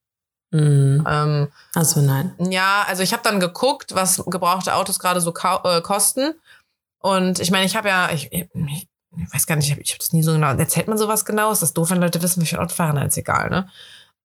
Mhm. 0.53 1.05
Ähm, 1.09 1.49
Also 1.75 2.01
nein. 2.01 2.35
ja, 2.39 2.85
also 2.87 3.03
ich 3.03 3.13
habe 3.13 3.25
dann 3.25 3.41
geguckt, 3.41 3.95
was 3.95 4.23
gebrauchte 4.27 4.75
Autos 4.75 4.99
gerade 5.01 5.21
so 5.21 5.35
äh, 5.65 5.81
kosten. 5.81 6.35
Und 7.01 7.41
ich 7.41 7.51
meine, 7.51 7.67
ich 7.67 7.77
habe 7.77 7.89
ja, 7.89 8.11
ich, 8.13 8.33
ich, 8.33 8.49
ich 8.55 9.35
weiß 9.35 9.47
gar 9.47 9.57
nicht, 9.57 9.67
ich 9.67 9.73
habe 9.73 9.83
hab 9.83 9.99
das 9.99 10.13
nie 10.13 10.23
so 10.23 10.33
genau. 10.33 10.55
Erzählt 10.55 10.87
man 10.89 10.99
sowas 10.99 11.25
genau? 11.25 11.51
Ist 11.51 11.63
das 11.63 11.73
doof, 11.73 11.91
wenn 11.91 12.01
Leute 12.01 12.23
wissen, 12.23 12.43
wie 12.43 12.47
viel 12.47 12.59
Auto 12.59 12.75
fahren? 12.75 12.95
Nein, 12.97 13.09
ist 13.09 13.17
egal, 13.17 13.51
ne? 13.51 13.69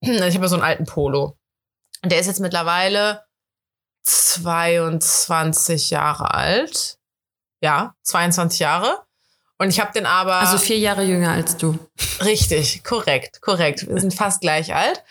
Ich 0.02 0.10
habe 0.20 0.46
ja 0.46 0.48
so 0.48 0.56
einen 0.56 0.64
alten 0.64 0.86
Polo. 0.86 1.38
Und 2.04 2.12
der 2.12 2.20
ist 2.20 2.28
jetzt 2.28 2.40
mittlerweile 2.40 3.24
22 4.04 5.92
Jahre 5.92 6.34
alt. 6.34 6.98
Ja, 7.62 7.94
22 8.04 8.60
Jahre. 8.60 9.04
Und 9.60 9.70
ich 9.70 9.80
habe 9.80 9.92
den 9.94 10.08
aber. 10.08 10.36
Also 10.38 10.58
vier 10.58 10.80
Jahre 10.80 11.04
jünger 11.04 11.32
als 11.32 11.58
du. 11.58 11.78
richtig, 12.24 12.84
korrekt, 12.84 13.42
korrekt. 13.42 13.88
Wir 13.88 14.02
sind 14.02 14.14
fast 14.14 14.42
gleich 14.42 14.74
alt. 14.74 15.04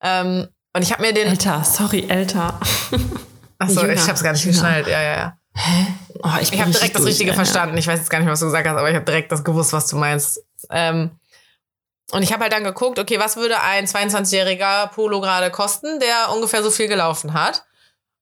Ähm, 0.00 0.48
und 0.72 0.82
ich 0.82 0.92
habe 0.92 1.02
mir 1.02 1.12
den. 1.12 1.26
Älter, 1.26 1.64
sorry, 1.64 2.06
älter. 2.08 2.60
Achso, 3.58 3.84
ich 3.86 4.00
habe 4.00 4.12
es 4.12 4.22
gar 4.22 4.32
nicht 4.32 4.44
jünger. 4.44 4.52
geschnallt. 4.54 4.86
Ja, 4.86 5.02
ja, 5.02 5.16
ja. 5.16 5.36
Hä? 5.54 5.86
Oh, 6.22 6.28
Ich 6.40 6.50
bin 6.52 6.60
habe 6.60 6.70
direkt 6.70 6.94
das 6.94 7.04
Richtige 7.04 7.32
verstanden. 7.34 7.76
Ich 7.76 7.86
weiß 7.88 7.98
jetzt 7.98 8.08
gar 8.10 8.20
nicht, 8.20 8.28
was 8.28 8.38
du 8.38 8.46
gesagt 8.46 8.68
hast, 8.68 8.76
aber 8.76 8.88
ich 8.88 8.94
habe 8.94 9.04
direkt 9.04 9.32
das 9.32 9.42
gewusst, 9.42 9.72
was 9.72 9.88
du 9.88 9.96
meinst. 9.96 10.40
Ähm, 10.70 11.10
und 12.12 12.22
ich 12.22 12.32
habe 12.32 12.42
halt 12.42 12.52
dann 12.52 12.64
geguckt, 12.64 12.98
okay, 12.98 13.18
was 13.18 13.36
würde 13.36 13.60
ein 13.60 13.86
22-jähriger 13.86 14.88
Polo 14.88 15.20
gerade 15.20 15.50
kosten, 15.50 16.00
der 16.00 16.32
ungefähr 16.34 16.62
so 16.62 16.70
viel 16.70 16.88
gelaufen 16.88 17.34
hat. 17.34 17.64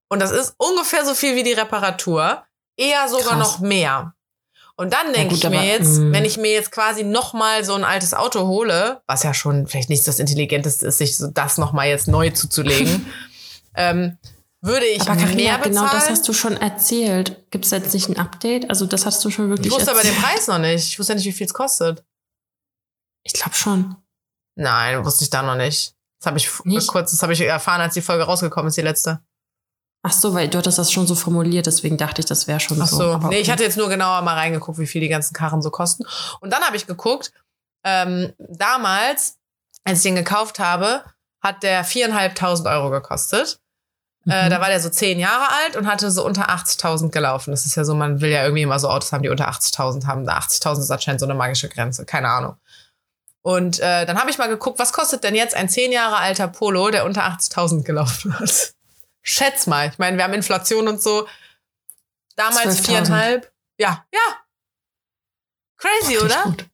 Und 0.09 0.21
das 0.21 0.31
ist 0.31 0.55
ungefähr 0.59 1.05
so 1.05 1.15
viel 1.15 1.37
wie 1.37 1.43
die 1.43 1.53
Reparatur, 1.53 2.43
eher 2.77 3.09
sogar 3.09 3.37
Krass. 3.37 3.39
noch 3.39 3.59
mehr. 3.61 4.15
Und 4.77 4.93
dann 4.93 5.13
denke 5.13 5.35
ich 5.35 5.43
mir 5.43 5.59
aber, 5.59 5.67
jetzt, 5.67 5.99
mm. 5.99 6.13
wenn 6.13 6.25
ich 6.25 6.37
mir 6.37 6.53
jetzt 6.53 6.71
quasi 6.71 7.03
noch 7.03 7.33
mal 7.33 7.65
so 7.65 7.75
ein 7.75 7.83
altes 7.83 8.15
Auto 8.15 8.47
hole, 8.47 9.01
was 9.07 9.25
ja 9.25 9.35
schon 9.35 9.67
vielleicht 9.67 9.91
nicht 9.91 10.07
das 10.07 10.21
Intelligenteste 10.21 10.87
ist, 10.87 10.99
sich 10.99 11.17
so 11.17 11.27
das 11.27 11.59
noch 11.59 11.73
mal 11.73 11.89
jetzt 11.89 12.07
neu 12.07 12.31
zuzulegen, 12.31 13.07
ähm, 13.75 14.17
würde 14.61 14.87
ich 14.87 15.03
Aber 15.03 15.17
Carina, 15.17 15.35
mehr 15.35 15.59
bezahlen. 15.59 15.75
genau 15.75 15.93
das 15.93 16.09
hast 16.09 16.29
du 16.29 16.33
schon 16.33 16.57
erzählt. 16.57 17.51
Gibt 17.51 17.65
es 17.65 17.73
jetzt 17.73 17.93
nicht 17.93 18.09
ein 18.09 18.19
Update? 18.19 18.71
Also 18.71 18.87
das 18.87 19.05
hast 19.05 19.25
du 19.25 19.31
schon 19.31 19.51
wirklich 19.51 19.67
ich 19.67 19.73
wusste 19.73 19.91
aber 19.91 20.03
den 20.03 20.15
erzählt. 20.15 20.25
Preis 20.25 20.47
noch 20.47 20.59
nicht. 20.59 20.89
Ich 20.89 20.99
wusste 20.99 21.13
ja 21.13 21.17
nicht, 21.17 21.27
wie 21.27 21.33
viel 21.33 21.47
es 21.47 21.55
kostet. 21.55 22.05
Ich 23.29 23.35
glaube 23.35 23.55
schon. 23.55 23.97
Nein, 24.57 25.05
wusste 25.05 25.23
ich 25.25 25.31
da 25.31 25.43
noch 25.43 25.55
nicht. 25.55 25.95
Das 26.21 26.27
habe 26.27 26.39
ich 26.39 26.51
Nicht? 26.65 26.89
kurz, 26.89 27.13
das 27.13 27.23
habe 27.23 27.33
ich 27.33 27.41
erfahren, 27.43 27.81
als 27.81 27.95
die 27.95 28.03
Folge 28.03 28.25
rausgekommen 28.25 28.69
ist, 28.69 28.77
die 28.77 28.81
letzte. 28.83 29.21
Ach 30.03 30.13
so, 30.13 30.35
weil 30.35 30.49
du 30.49 30.59
hattest 30.59 30.79
das 30.79 30.91
schon 30.91 31.07
so 31.07 31.15
formuliert, 31.15 31.67
deswegen 31.67 31.97
dachte 31.97 32.21
ich, 32.21 32.27
das 32.27 32.47
wäre 32.47 32.59
schon 32.61 32.81
Ach 32.83 32.87
so. 32.87 32.97
so. 32.97 33.13
Aber 33.13 33.29
Nee, 33.29 33.37
ich 33.37 33.43
okay. 33.43 33.53
hatte 33.53 33.63
jetzt 33.65 33.77
nur 33.77 33.89
genauer 33.89 34.23
mal 34.23 34.35
reingeguckt, 34.35 34.79
wie 34.79 34.87
viel 34.87 35.01
die 35.01 35.09
ganzen 35.09 35.35
Karren 35.35 35.61
so 35.63 35.71
kosten. 35.71 36.05
Und 36.41 36.51
dann 36.53 36.63
habe 36.63 36.77
ich 36.77 36.87
geguckt, 36.87 37.33
ähm, 37.85 38.33
damals, 38.39 39.37
als 39.85 39.99
ich 39.99 40.03
den 40.05 40.15
gekauft 40.17 40.59
habe, 40.59 41.05
hat 41.41 41.63
der 41.63 41.85
4.500 41.85 42.71
Euro 42.73 42.91
gekostet. 42.91 43.61
Äh, 44.29 44.47
Mhm. 44.47 44.51
da 44.51 44.61
war 44.61 44.69
der 44.69 44.81
so 44.81 44.91
zehn 44.91 45.19
Jahre 45.21 45.47
alt 45.65 45.77
und 45.77 45.87
hatte 45.87 46.11
so 46.11 46.25
unter 46.25 46.51
80.000 46.51 47.11
gelaufen. 47.13 47.51
Das 47.53 47.65
ist 47.65 47.77
ja 47.77 47.85
so, 47.85 47.95
man 47.95 48.21
will 48.21 48.31
ja 48.31 48.43
irgendwie 48.43 48.63
immer 48.63 48.79
so 48.81 48.89
Autos 48.91 49.13
haben, 49.13 49.23
die 49.23 49.29
unter 49.29 49.49
80.000 49.49 50.07
haben. 50.07 50.27
80.000 50.29 50.81
ist 50.81 50.91
anscheinend 50.91 51.21
so 51.21 51.27
eine 51.27 51.35
magische 51.35 51.69
Grenze. 51.69 52.05
Keine 52.05 52.29
Ahnung. 52.29 52.57
Und 53.43 53.79
äh, 53.81 54.05
dann 54.05 54.19
habe 54.19 54.31
ich 54.31 54.39
mal 54.39 54.49
geguckt, 54.49 54.79
was 54.79 54.93
kostet 54.93 55.25
denn 55.25 55.35
jetzt 55.35 55.55
ein 55.55 55.69
zehn 55.69 55.93
Jahre 55.93 56.17
alter 56.17 56.49
Polo, 56.49 56.91
der 56.91 57.05
unter 57.05 57.23
80.000 57.25 57.83
gelaufen 57.85 58.39
hat? 58.41 58.75
Schätz 59.23 59.67
mal. 59.67 59.89
Ich 59.89 59.99
meine, 59.99 60.17
wir 60.17 60.25
haben 60.25 60.35
Inflation 60.35 60.89
und 60.89 61.03
so. 61.03 61.27
Damals 62.37 62.81
12.000. 62.81 62.87
viereinhalb. 62.87 63.53
Ja, 63.79 64.05
ja. 64.13 64.21
Crazy, 65.77 66.17
Richtig 66.17 66.23
oder? 66.25 66.43
gut. 66.45 66.67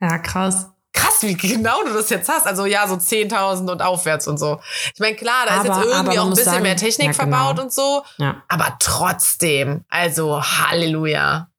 Ja, 0.00 0.18
krass. 0.18 0.66
Krass, 0.92 1.22
wie 1.22 1.34
genau 1.34 1.82
du 1.84 1.92
das 1.92 2.08
jetzt 2.10 2.28
hast. 2.28 2.46
Also 2.46 2.64
ja, 2.66 2.88
so 2.88 2.94
10.000 2.94 3.70
und 3.70 3.82
aufwärts 3.82 4.26
und 4.26 4.38
so. 4.38 4.60
Ich 4.94 4.98
meine, 5.00 5.16
klar, 5.16 5.46
da 5.46 5.62
ist 5.62 5.68
Aber- 5.70 5.80
jetzt 5.82 5.94
irgendwie 5.94 6.18
auch 6.18 6.24
ein 6.24 6.30
bisschen 6.30 6.44
sagen- 6.46 6.62
mehr 6.62 6.76
Technik 6.76 7.06
Ja, 7.16 7.24
genau. 7.24 7.36
verbaut 7.36 7.58
und 7.64 7.72
so. 7.72 8.04
Ja. 8.16 8.42
Aber 8.48 8.76
trotzdem, 8.80 9.84
also 9.88 10.42
Halleluja. 10.42 11.50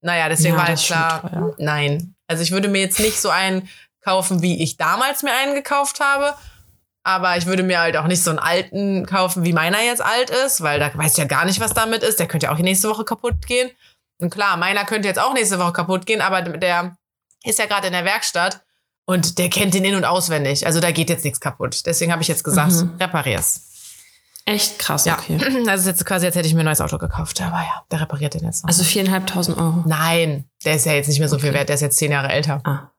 Naja, 0.00 0.28
deswegen 0.28 0.54
Ja, 0.54 0.60
war 0.62 0.72
ist 0.72 0.86
schon 0.86 0.96
klar, 0.96 1.54
nein. 1.58 2.14
Also 2.28 2.42
ich 2.42 2.52
würde 2.52 2.68
mir 2.68 2.80
jetzt 2.80 3.00
nicht 3.00 3.20
so 3.20 3.30
einen 3.30 3.68
kaufen, 4.08 4.42
wie 4.42 4.62
ich 4.62 4.76
damals 4.76 5.22
mir 5.22 5.32
einen 5.34 5.54
gekauft 5.54 6.00
habe. 6.00 6.34
Aber 7.04 7.36
ich 7.36 7.46
würde 7.46 7.62
mir 7.62 7.78
halt 7.80 7.96
auch 7.96 8.06
nicht 8.06 8.22
so 8.22 8.30
einen 8.30 8.38
alten 8.38 9.06
kaufen, 9.06 9.44
wie 9.44 9.52
meiner 9.52 9.80
jetzt 9.82 10.02
alt 10.02 10.30
ist, 10.30 10.60
weil 10.62 10.78
da 10.80 10.90
weiß 10.92 11.12
ich 11.12 11.18
ja 11.18 11.24
gar 11.24 11.44
nicht, 11.44 11.60
was 11.60 11.72
damit 11.72 12.02
ist. 12.02 12.18
Der 12.18 12.26
könnte 12.26 12.46
ja 12.46 12.52
auch 12.52 12.58
nächste 12.58 12.88
Woche 12.88 13.04
kaputt 13.04 13.46
gehen. 13.46 13.70
Und 14.20 14.30
klar, 14.30 14.56
meiner 14.56 14.84
könnte 14.84 15.08
jetzt 15.08 15.20
auch 15.20 15.32
nächste 15.32 15.58
Woche 15.58 15.72
kaputt 15.72 16.04
gehen, 16.06 16.20
aber 16.20 16.42
der 16.42 16.96
ist 17.44 17.58
ja 17.58 17.66
gerade 17.66 17.86
in 17.86 17.92
der 17.92 18.04
Werkstatt 18.04 18.60
und 19.06 19.38
der 19.38 19.48
kennt 19.48 19.72
den 19.74 19.84
in- 19.84 19.94
und 19.94 20.04
auswendig. 20.04 20.66
Also 20.66 20.80
da 20.80 20.90
geht 20.90 21.08
jetzt 21.08 21.24
nichts 21.24 21.40
kaputt. 21.40 21.86
Deswegen 21.86 22.10
habe 22.12 22.20
ich 22.22 22.28
jetzt 22.28 22.44
gesagt, 22.44 22.72
Mhm. 22.72 22.96
reparier's. 23.00 23.62
Echt 24.44 24.78
krass, 24.78 25.04
Ja. 25.04 25.18
okay. 25.18 25.38
Das 25.66 25.80
ist 25.80 25.86
jetzt 25.92 26.04
quasi, 26.04 26.26
als 26.26 26.34
hätte 26.34 26.48
ich 26.48 26.54
mir 26.54 26.60
ein 26.60 26.66
neues 26.66 26.80
Auto 26.80 26.98
gekauft. 26.98 27.40
Aber 27.40 27.58
ja, 27.60 27.84
der 27.90 28.00
repariert 28.00 28.34
den 28.34 28.44
jetzt 28.44 28.64
noch. 28.64 28.68
Also 28.68 28.82
viereinhalbtausend 28.82 29.56
Euro. 29.56 29.84
Nein, 29.86 30.44
der 30.64 30.74
ist 30.74 30.84
ja 30.86 30.92
jetzt 30.92 31.06
nicht 31.08 31.20
mehr 31.20 31.28
so 31.28 31.38
viel 31.38 31.50
Okay. 31.50 31.58
wert. 31.58 31.68
Der 31.68 31.74
ist 31.76 31.82
jetzt 31.82 31.96
zehn 31.98 32.10
Jahre 32.12 32.28
älter. 32.28 32.60
Ah. 32.64 32.90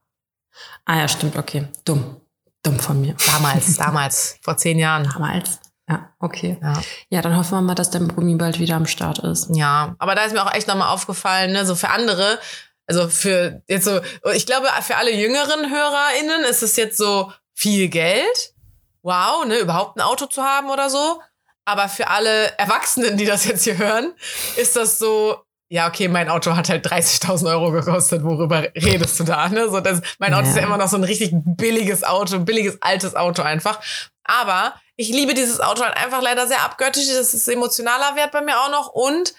Ah 0.86 0.98
ja, 0.98 1.08
stimmt, 1.08 1.38
okay. 1.38 1.68
Dumm. 1.86 2.22
Dumm 2.64 2.80
von 2.80 3.00
mir. 3.00 3.16
Damals, 3.32 3.78
damals, 3.78 4.38
vor 4.42 4.58
zehn 4.58 4.80
Jahren. 4.80 5.04
Damals. 5.04 5.60
Ja, 5.88 6.14
okay. 6.20 6.58
Ja. 6.62 6.82
Ja, 7.10 7.22
dann 7.22 7.36
hoffen 7.36 7.52
wir 7.52 7.62
mal, 7.62 7.76
dass 7.76 7.90
der 7.90 8.00
Brumi 8.00 8.36
bald 8.36 8.60
wieder 8.60 8.76
am 8.76 8.86
Start 8.86 9.20
ist. 9.20 9.50
ja, 9.56 9.96
aber 9.98 10.14
da 10.14 10.24
ist 10.24 10.34
mir 10.34 10.46
auch 10.46 10.54
echt 10.54 10.68
nochmal 10.68 10.94
aufgefallen, 10.94 11.52
ne, 11.52 11.66
so 11.66 11.74
für 11.74 11.90
andere, 11.90 12.40
also 12.86 13.10
für 13.10 13.64
jetzt 13.68 13.86
so, 13.86 14.00
ich 14.34 14.46
glaube, 14.46 14.68
für 14.82 14.98
alle 14.98 15.12
jüngeren 15.12 15.70
HörerInnen 15.72 16.44
ist 16.44 16.62
es 16.62 16.76
jetzt 16.76 16.98
so 16.98 17.32
viel 17.56 17.88
Geld. 17.88 18.54
Wow, 19.02 19.46
ne, 19.46 19.58
überhaupt 19.58 19.98
ein 19.98 20.02
Auto 20.02 20.28
zu 20.28 20.44
haben 20.44 20.70
oder 20.70 20.90
so. 20.90 21.22
Aber 21.66 21.88
für 21.90 22.08
alle 22.08 22.58
Erwachsenen, 22.58 23.18
die 23.18 23.26
das 23.26 23.46
jetzt 23.46 23.64
hier 23.64 23.78
hören, 23.78 24.14
ist 24.58 24.76
das 24.76 25.00
so, 25.00 25.44
ja, 25.72 25.88
okay, 25.88 26.08
mein 26.08 26.30
Auto 26.30 26.56
hat 26.56 26.68
halt 26.70 26.86
30.000 26.86 27.48
Euro 27.52 27.72
gekostet, 27.72 28.24
worüber 28.24 28.64
redest 28.76 29.20
du 29.20 29.24
da? 29.24 29.48
Ne? 29.50 29.70
So, 29.70 29.80
das, 29.80 30.02
mein 30.18 30.34
Auto 30.34 30.46
ja. 30.46 30.50
ist 30.50 30.58
ja 30.58 30.64
immer 30.64 30.78
noch 30.78 30.88
so 30.88 30.98
ein 30.98 31.04
richtig 31.04 31.32
billiges 31.34 32.04
Auto, 32.04 32.36
ein 32.36 32.46
billiges 32.46 32.82
altes 32.82 33.16
Auto 33.16 33.44
einfach. 33.44 33.80
Aber 34.24 34.74
ich 34.96 35.10
liebe 35.10 35.36
dieses 35.36 35.60
Auto 35.60 35.84
halt 35.84 35.96
einfach 35.96 36.24
leider 36.24 36.48
sehr 36.48 36.64
abgöttisch. 36.64 37.08
Das 37.08 37.36
ist 37.36 37.48
emotionaler 37.48 38.16
Wert 38.16 38.32
bei 38.32 38.42
mir 38.42 38.60
auch 38.60 38.72
noch. 38.72 38.88
Und 38.88 39.36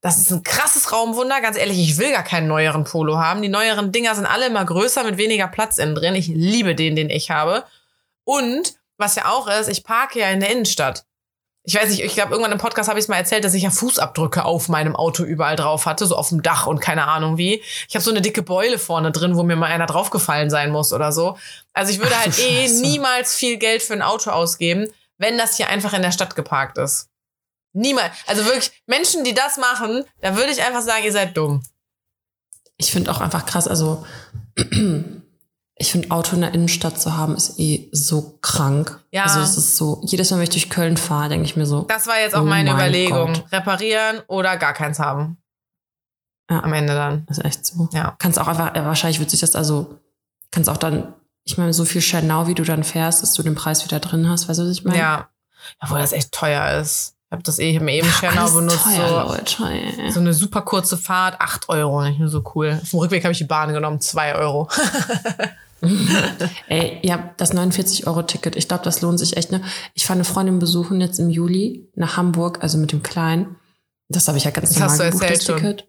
das 0.00 0.18
ist 0.18 0.30
ein 0.30 0.44
krasses 0.44 0.92
Raumwunder. 0.92 1.40
Ganz 1.40 1.56
ehrlich, 1.56 1.78
ich 1.78 1.98
will 1.98 2.12
gar 2.12 2.22
keinen 2.22 2.46
neueren 2.46 2.84
Polo 2.84 3.18
haben. 3.18 3.42
Die 3.42 3.48
neueren 3.48 3.90
Dinger 3.90 4.14
sind 4.14 4.26
alle 4.26 4.46
immer 4.46 4.64
größer 4.64 5.02
mit 5.02 5.16
weniger 5.16 5.48
Platz 5.48 5.78
innen 5.78 5.96
drin. 5.96 6.14
Ich 6.14 6.28
liebe 6.28 6.76
den, 6.76 6.94
den 6.94 7.10
ich 7.10 7.30
habe. 7.30 7.64
Und 8.22 8.74
was 8.96 9.16
ja 9.16 9.26
auch 9.26 9.48
ist, 9.48 9.68
ich 9.68 9.82
parke 9.82 10.20
ja 10.20 10.30
in 10.30 10.38
der 10.38 10.50
Innenstadt 10.50 11.04
ich 11.66 11.74
weiß 11.74 11.88
nicht, 11.88 12.02
ich 12.02 12.14
glaube, 12.14 12.32
irgendwann 12.32 12.52
im 12.52 12.58
Podcast 12.58 12.90
habe 12.90 12.98
ich 12.98 13.04
es 13.04 13.08
mal 13.08 13.16
erzählt, 13.16 13.42
dass 13.42 13.54
ich 13.54 13.62
ja 13.62 13.70
Fußabdrücke 13.70 14.44
auf 14.44 14.68
meinem 14.68 14.94
Auto 14.94 15.24
überall 15.24 15.56
drauf 15.56 15.86
hatte, 15.86 16.06
so 16.06 16.14
auf 16.14 16.28
dem 16.28 16.42
Dach 16.42 16.66
und 16.66 16.78
keine 16.78 17.08
Ahnung 17.08 17.38
wie. 17.38 17.62
Ich 17.88 17.94
habe 17.94 18.04
so 18.04 18.10
eine 18.10 18.20
dicke 18.20 18.42
Beule 18.42 18.78
vorne 18.78 19.12
drin, 19.12 19.34
wo 19.34 19.42
mir 19.42 19.56
mal 19.56 19.70
einer 19.70 19.86
draufgefallen 19.86 20.50
sein 20.50 20.70
muss 20.70 20.92
oder 20.92 21.10
so. 21.10 21.38
Also 21.72 21.90
ich 21.90 22.00
würde 22.00 22.12
Ach, 22.16 22.24
halt 22.24 22.38
eh 22.38 22.68
niemals 22.68 23.34
viel 23.34 23.56
Geld 23.56 23.82
für 23.82 23.94
ein 23.94 24.02
Auto 24.02 24.30
ausgeben, 24.30 24.88
wenn 25.16 25.38
das 25.38 25.56
hier 25.56 25.70
einfach 25.70 25.94
in 25.94 26.02
der 26.02 26.12
Stadt 26.12 26.36
geparkt 26.36 26.76
ist. 26.76 27.08
Niemals. 27.72 28.12
Also 28.26 28.44
wirklich, 28.44 28.70
Menschen, 28.86 29.24
die 29.24 29.34
das 29.34 29.56
machen, 29.56 30.04
da 30.20 30.36
würde 30.36 30.52
ich 30.52 30.62
einfach 30.62 30.82
sagen, 30.82 31.04
ihr 31.04 31.12
seid 31.12 31.34
dumm. 31.34 31.62
Ich 32.76 32.92
finde 32.92 33.10
auch 33.10 33.22
einfach 33.22 33.46
krass, 33.46 33.66
also 33.66 34.04
ich 35.76 35.90
finde, 35.90 36.10
Auto 36.12 36.36
in 36.36 36.42
der 36.42 36.54
Innenstadt 36.54 37.00
zu 37.00 37.16
haben, 37.16 37.34
ist 37.34 37.58
eh 37.58 37.88
so 37.90 38.38
krank. 38.40 39.00
Ja. 39.10 39.24
Also 39.24 39.40
es 39.40 39.56
ist 39.56 39.76
so, 39.76 40.00
jedes 40.04 40.30
Mal, 40.30 40.36
wenn 40.36 40.44
ich 40.44 40.50
durch 40.50 40.70
Köln 40.70 40.96
fahre, 40.96 41.30
denke 41.30 41.46
ich 41.46 41.56
mir 41.56 41.66
so. 41.66 41.82
Das 41.82 42.06
war 42.06 42.18
jetzt 42.20 42.34
auch 42.34 42.42
oh 42.42 42.44
meine 42.44 42.70
Überlegung. 42.70 43.32
Gott. 43.32 43.52
Reparieren 43.52 44.22
oder 44.28 44.56
gar 44.56 44.72
keins 44.72 45.00
haben. 45.00 45.38
Ja. 46.48 46.62
Am 46.62 46.72
Ende 46.72 46.94
dann. 46.94 47.26
ist 47.28 47.44
echt 47.44 47.66
so. 47.66 47.88
Ja. 47.92 48.14
Kannst 48.18 48.38
auch 48.38 48.46
einfach, 48.46 48.74
wahrscheinlich 48.74 49.18
wird 49.18 49.30
sich 49.30 49.40
das 49.40 49.56
also, 49.56 49.98
kannst 50.52 50.70
auch 50.70 50.76
dann, 50.76 51.12
ich 51.44 51.58
meine, 51.58 51.72
so 51.72 51.84
viel 51.84 52.02
Chanel, 52.02 52.46
wie 52.46 52.54
du 52.54 52.62
dann 52.62 52.84
fährst, 52.84 53.22
dass 53.22 53.34
du 53.34 53.42
den 53.42 53.56
Preis 53.56 53.84
wieder 53.84 53.98
drin 53.98 54.28
hast, 54.28 54.48
weißt 54.48 54.60
du, 54.60 54.64
was 54.64 54.70
ich 54.70 54.84
meine? 54.84 54.98
Ja. 54.98 55.28
Obwohl 55.80 55.98
das 55.98 56.12
echt 56.12 56.30
teuer 56.30 56.80
ist. 56.80 57.13
Ich 57.34 57.36
habe 57.36 57.42
das 57.42 57.58
eh, 57.58 57.70
ich 57.70 57.76
habe 57.76 57.86
mir 57.86 57.94
eben 57.94 58.08
Chanel 58.08 58.48
benutzt. 58.52 58.84
Teuer, 58.84 59.26
so, 59.26 59.32
Leute, 59.32 60.12
so 60.12 60.20
eine 60.20 60.32
super 60.32 60.62
kurze 60.62 60.96
Fahrt, 60.96 61.40
acht 61.40 61.68
Euro. 61.68 62.00
Nicht 62.04 62.20
nur 62.20 62.28
so 62.28 62.44
cool. 62.54 62.78
Auf 62.80 62.90
dem 62.90 62.98
Rückweg 63.00 63.24
habe 63.24 63.32
ich 63.32 63.38
die 63.38 63.44
Bahn 63.44 63.72
genommen, 63.72 64.00
zwei 64.00 64.36
Euro. 64.36 64.68
Ey, 66.68 67.00
ja, 67.02 67.34
das 67.36 67.52
49-Euro-Ticket, 67.52 68.54
ich 68.54 68.68
glaube, 68.68 68.84
das 68.84 69.00
lohnt 69.00 69.18
sich 69.18 69.36
echt. 69.36 69.50
Ne? 69.50 69.62
Ich 69.94 70.06
fahre 70.06 70.18
eine 70.18 70.24
Freundin 70.24 70.60
besuchen 70.60 71.00
jetzt 71.00 71.18
im 71.18 71.28
Juli 71.28 71.90
nach 71.96 72.16
Hamburg, 72.16 72.62
also 72.62 72.78
mit 72.78 72.92
dem 72.92 73.02
Kleinen. 73.02 73.56
Das 74.08 74.28
habe 74.28 74.38
ich 74.38 74.44
ja 74.44 74.52
ganz 74.52 74.70
das 74.70 74.78
normal 74.78 75.10
gebucht, 75.10 75.30
das 75.30 75.38
Ticket. 75.40 75.88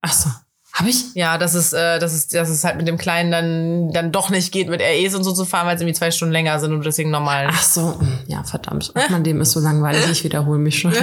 Ach 0.00 0.12
so. 0.14 0.30
Habe 0.72 0.88
ich? 0.88 1.14
Ja, 1.14 1.36
dass 1.36 1.54
es, 1.54 1.72
äh, 1.72 1.98
dass 1.98 2.12
es, 2.12 2.28
dass 2.28 2.48
es 2.48 2.64
halt 2.64 2.76
mit 2.76 2.86
dem 2.86 2.96
Kleinen 2.96 3.30
dann, 3.30 3.92
dann 3.92 4.12
doch 4.12 4.30
nicht 4.30 4.52
geht, 4.52 4.68
mit 4.68 4.80
REs 4.80 5.14
und 5.14 5.24
so 5.24 5.32
zu 5.32 5.44
fahren, 5.44 5.66
weil 5.66 5.76
es 5.76 5.82
irgendwie 5.82 5.98
zwei 5.98 6.10
Stunden 6.10 6.32
länger 6.32 6.60
sind 6.60 6.72
und 6.72 6.84
deswegen 6.84 7.10
normal. 7.10 7.48
Ach 7.50 7.62
so, 7.62 7.98
hm, 7.98 8.18
ja, 8.26 8.44
verdammt. 8.44 8.92
Ach, 8.94 9.08
mein 9.10 9.24
Leben 9.24 9.40
ist 9.40 9.52
so 9.52 9.60
langweilig, 9.60 10.08
ich 10.10 10.24
wiederhole 10.24 10.58
mich 10.58 10.78
schon. 10.78 10.94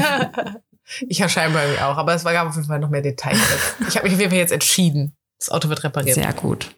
ich 1.07 1.19
ja 1.19 1.27
scheinbar 1.27 1.63
irgendwie 1.63 1.81
auch, 1.81 1.97
aber 1.97 2.13
es 2.13 2.23
gab 2.23 2.47
auf 2.47 2.55
jeden 2.55 2.67
Fall 2.67 2.79
noch 2.79 2.89
mehr 2.89 3.01
Details. 3.01 3.39
Ich 3.87 3.97
habe 3.97 4.05
mich 4.05 4.13
auf 4.13 4.19
jeden 4.19 4.31
Fall 4.31 4.39
jetzt 4.39 4.53
entschieden. 4.53 5.15
Das 5.39 5.49
Auto 5.49 5.69
wird 5.69 5.83
repariert. 5.83 6.15
Sehr 6.15 6.33
gut. 6.33 6.75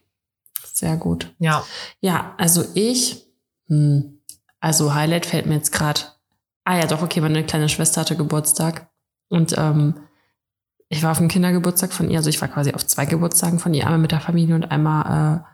Sehr 0.73 0.97
gut. 0.97 1.33
Ja. 1.39 1.63
Ja, 2.01 2.33
also 2.37 2.65
ich, 2.73 3.25
hm, 3.67 4.21
also 4.59 4.93
Highlight 4.93 5.25
fällt 5.25 5.45
mir 5.45 5.55
jetzt 5.55 5.71
gerade. 5.71 6.01
Ah 6.63 6.77
ja, 6.77 6.85
doch, 6.85 7.01
okay, 7.01 7.21
meine 7.21 7.43
kleine 7.43 7.69
Schwester 7.69 8.01
hatte 8.01 8.15
Geburtstag. 8.15 8.89
Und 9.29 9.55
ähm, 9.57 9.95
ich 10.89 11.03
war 11.03 11.11
auf 11.11 11.19
dem 11.19 11.27
Kindergeburtstag 11.27 11.93
von 11.93 12.09
ihr, 12.09 12.17
also 12.17 12.29
ich 12.29 12.41
war 12.41 12.47
quasi 12.47 12.73
auf 12.73 12.85
zwei 12.85 13.05
Geburtstagen 13.05 13.59
von 13.59 13.73
ihr, 13.73 13.85
einmal 13.85 13.99
mit 13.99 14.11
der 14.11 14.21
Familie 14.21 14.55
und 14.55 14.71
einmal 14.71 15.37
äh, 15.37 15.49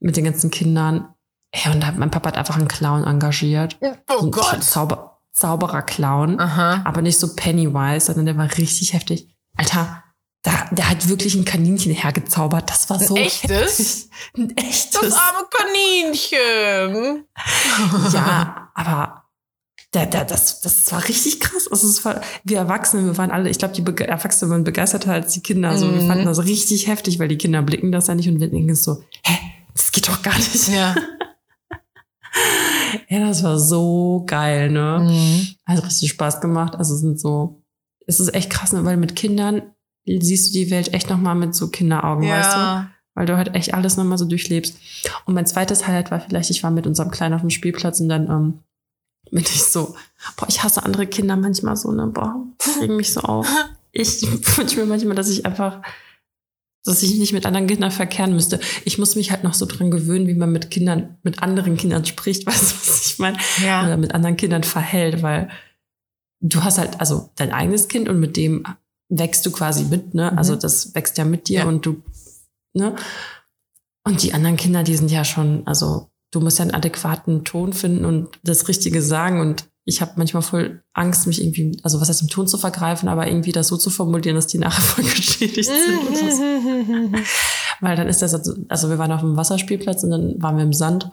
mit 0.00 0.16
den 0.16 0.24
ganzen 0.24 0.50
Kindern. 0.50 1.14
Ey, 1.52 1.72
und 1.72 1.82
da, 1.82 1.92
mein 1.92 2.10
Papa 2.10 2.30
hat 2.30 2.38
einfach 2.38 2.56
einen 2.56 2.68
Clown 2.68 3.04
engagiert. 3.04 3.78
Oh 4.08 4.30
Gott. 4.30 4.62
Zauber, 4.64 5.18
Zauberer-Clown. 5.32 6.38
Aber 6.40 7.02
nicht 7.02 7.18
so 7.18 7.34
Pennywise, 7.34 8.06
sondern 8.06 8.26
der 8.26 8.36
war 8.38 8.56
richtig 8.56 8.94
heftig. 8.94 9.36
Alter, 9.56 10.02
da, 10.42 10.52
der 10.70 10.88
hat 10.88 11.08
wirklich 11.08 11.34
ein 11.34 11.44
Kaninchen 11.44 11.92
hergezaubert. 11.92 12.70
Das 12.70 12.88
war 12.88 12.98
so. 12.98 13.14
Ein 13.14 13.24
echtes? 13.24 14.08
Ein 14.36 14.56
echtes. 14.56 15.00
Das 15.00 15.12
arme 15.12 15.46
Kaninchen. 15.50 17.24
ja, 18.12 18.70
aber 18.74 19.19
der, 19.94 20.06
der, 20.06 20.24
das, 20.24 20.60
das 20.60 20.90
war 20.92 21.06
richtig 21.08 21.40
krass. 21.40 21.66
Also 21.70 21.88
es 21.88 22.04
war, 22.04 22.20
wir 22.44 22.58
Erwachsene, 22.58 23.04
wir 23.04 23.18
waren 23.18 23.30
alle, 23.30 23.50
ich 23.50 23.58
glaube, 23.58 23.74
die 23.74 23.84
Erwachsenen 24.04 24.50
waren 24.50 24.64
begeisterter 24.64 25.12
als 25.12 25.32
die 25.32 25.40
Kinder. 25.40 25.70
Also 25.70 25.86
mhm. 25.86 25.94
wir 25.94 26.02
fanden 26.02 26.26
das 26.26 26.44
richtig 26.44 26.86
heftig, 26.86 27.18
weil 27.18 27.28
die 27.28 27.38
Kinder 27.38 27.62
blicken 27.62 27.90
das 27.90 28.06
ja 28.06 28.14
nicht 28.14 28.28
und 28.28 28.40
wir 28.40 28.48
denken 28.48 28.74
so, 28.74 29.02
hä, 29.24 29.38
das 29.74 29.90
geht 29.90 30.08
doch 30.08 30.22
gar 30.22 30.36
nicht. 30.36 30.68
Ja. 30.68 30.94
ja, 33.08 33.26
das 33.26 33.42
war 33.42 33.58
so 33.58 34.24
geil, 34.26 34.70
ne? 34.70 35.08
Mhm. 35.10 35.48
Hat 35.66 35.84
richtig 35.84 36.10
Spaß 36.10 36.40
gemacht. 36.40 36.76
Also 36.76 36.94
es 36.94 37.00
sind 37.00 37.18
so, 37.18 37.62
es 38.06 38.20
ist 38.20 38.32
echt 38.32 38.50
krass, 38.50 38.72
ne? 38.72 38.84
weil 38.84 38.96
mit 38.96 39.16
Kindern 39.16 39.62
siehst 40.06 40.48
du 40.48 40.58
die 40.58 40.70
Welt 40.70 40.94
echt 40.94 41.10
nochmal 41.10 41.34
mit 41.34 41.54
so 41.54 41.68
Kinderaugen, 41.68 42.24
ja. 42.24 42.38
weißt 42.38 42.56
du? 42.56 42.90
Weil 43.14 43.26
du 43.26 43.36
halt 43.36 43.56
echt 43.56 43.74
alles 43.74 43.96
nochmal 43.96 44.18
so 44.18 44.24
durchlebst. 44.24 44.76
Und 45.26 45.34
mein 45.34 45.46
zweites 45.46 45.86
Highlight 45.86 46.12
war 46.12 46.20
vielleicht, 46.20 46.50
ich 46.50 46.62
war 46.62 46.70
mit 46.70 46.86
unserem 46.86 47.10
Kleinen 47.10 47.34
auf 47.34 47.40
dem 47.40 47.50
Spielplatz 47.50 48.00
und 48.00 48.08
dann 48.08 48.28
ähm, 48.28 48.58
bin 49.30 49.42
ich 49.42 49.62
so, 49.62 49.94
boah, 50.36 50.46
ich 50.48 50.62
hasse 50.62 50.82
andere 50.82 51.06
Kinder 51.06 51.36
manchmal 51.36 51.76
so, 51.76 51.90
ne, 51.92 52.06
boah, 52.06 52.46
regen 52.80 52.96
mich 52.96 53.12
so 53.12 53.20
auf. 53.20 53.46
Ich 53.92 54.22
wünsche 54.56 54.78
mir 54.78 54.86
manchmal, 54.86 55.16
dass 55.16 55.28
ich 55.30 55.44
einfach, 55.44 55.82
dass 56.84 57.02
ich 57.02 57.18
nicht 57.18 57.32
mit 57.32 57.44
anderen 57.44 57.66
Kindern 57.66 57.90
verkehren 57.90 58.34
müsste. 58.34 58.60
Ich 58.84 58.98
muss 58.98 59.16
mich 59.16 59.32
halt 59.32 59.42
noch 59.42 59.54
so 59.54 59.66
dran 59.66 59.90
gewöhnen, 59.90 60.28
wie 60.28 60.34
man 60.34 60.52
mit 60.52 60.70
Kindern, 60.70 61.18
mit 61.24 61.42
anderen 61.42 61.76
Kindern 61.76 62.04
spricht, 62.04 62.46
weißt 62.46 62.70
du, 62.70 62.76
was 62.76 63.06
ich 63.06 63.18
meine? 63.18 63.36
Ja. 63.64 63.82
Oder 63.84 63.96
mit 63.96 64.14
anderen 64.14 64.36
Kindern 64.36 64.62
verhält, 64.62 65.22
weil 65.24 65.50
du 66.40 66.62
hast 66.62 66.78
halt, 66.78 67.00
also 67.00 67.30
dein 67.34 67.52
eigenes 67.52 67.88
Kind 67.88 68.08
und 68.08 68.20
mit 68.20 68.36
dem 68.36 68.64
wächst 69.08 69.44
du 69.44 69.50
quasi 69.50 69.84
mit, 69.86 70.14
ne? 70.14 70.30
Mhm. 70.30 70.38
Also 70.38 70.54
das 70.54 70.94
wächst 70.94 71.18
ja 71.18 71.24
mit 71.24 71.48
dir 71.48 71.60
ja. 71.60 71.66
und 71.66 71.84
du, 71.84 72.00
ne? 72.74 72.94
Und 74.04 74.22
die 74.22 74.32
anderen 74.32 74.56
Kinder, 74.56 74.84
die 74.84 74.96
sind 74.96 75.10
ja 75.10 75.24
schon, 75.24 75.66
also 75.66 76.09
du 76.30 76.40
musst 76.40 76.58
ja 76.58 76.64
einen 76.64 76.74
adäquaten 76.74 77.44
Ton 77.44 77.72
finden 77.72 78.04
und 78.04 78.28
das 78.42 78.68
Richtige 78.68 79.02
sagen. 79.02 79.40
Und 79.40 79.64
ich 79.84 80.00
habe 80.00 80.12
manchmal 80.16 80.42
voll 80.42 80.82
Angst, 80.92 81.26
mich 81.26 81.42
irgendwie, 81.42 81.78
also 81.82 82.00
was 82.00 82.08
heißt 82.08 82.22
im 82.22 82.28
Ton 82.28 82.46
zu 82.46 82.58
vergreifen, 82.58 83.08
aber 83.08 83.26
irgendwie 83.26 83.52
das 83.52 83.68
so 83.68 83.76
zu 83.76 83.90
formulieren, 83.90 84.36
dass 84.36 84.46
die 84.46 84.58
nachher 84.58 84.82
voll 84.82 85.04
geschädigt 85.04 85.68
sind. 85.68 87.26
Weil 87.80 87.96
dann 87.96 88.08
ist 88.08 88.22
das, 88.22 88.34
also 88.68 88.90
wir 88.90 88.98
waren 88.98 89.12
auf 89.12 89.20
dem 89.20 89.36
Wasserspielplatz 89.36 90.04
und 90.04 90.10
dann 90.10 90.42
waren 90.42 90.56
wir 90.56 90.64
im 90.64 90.72
Sand 90.72 91.10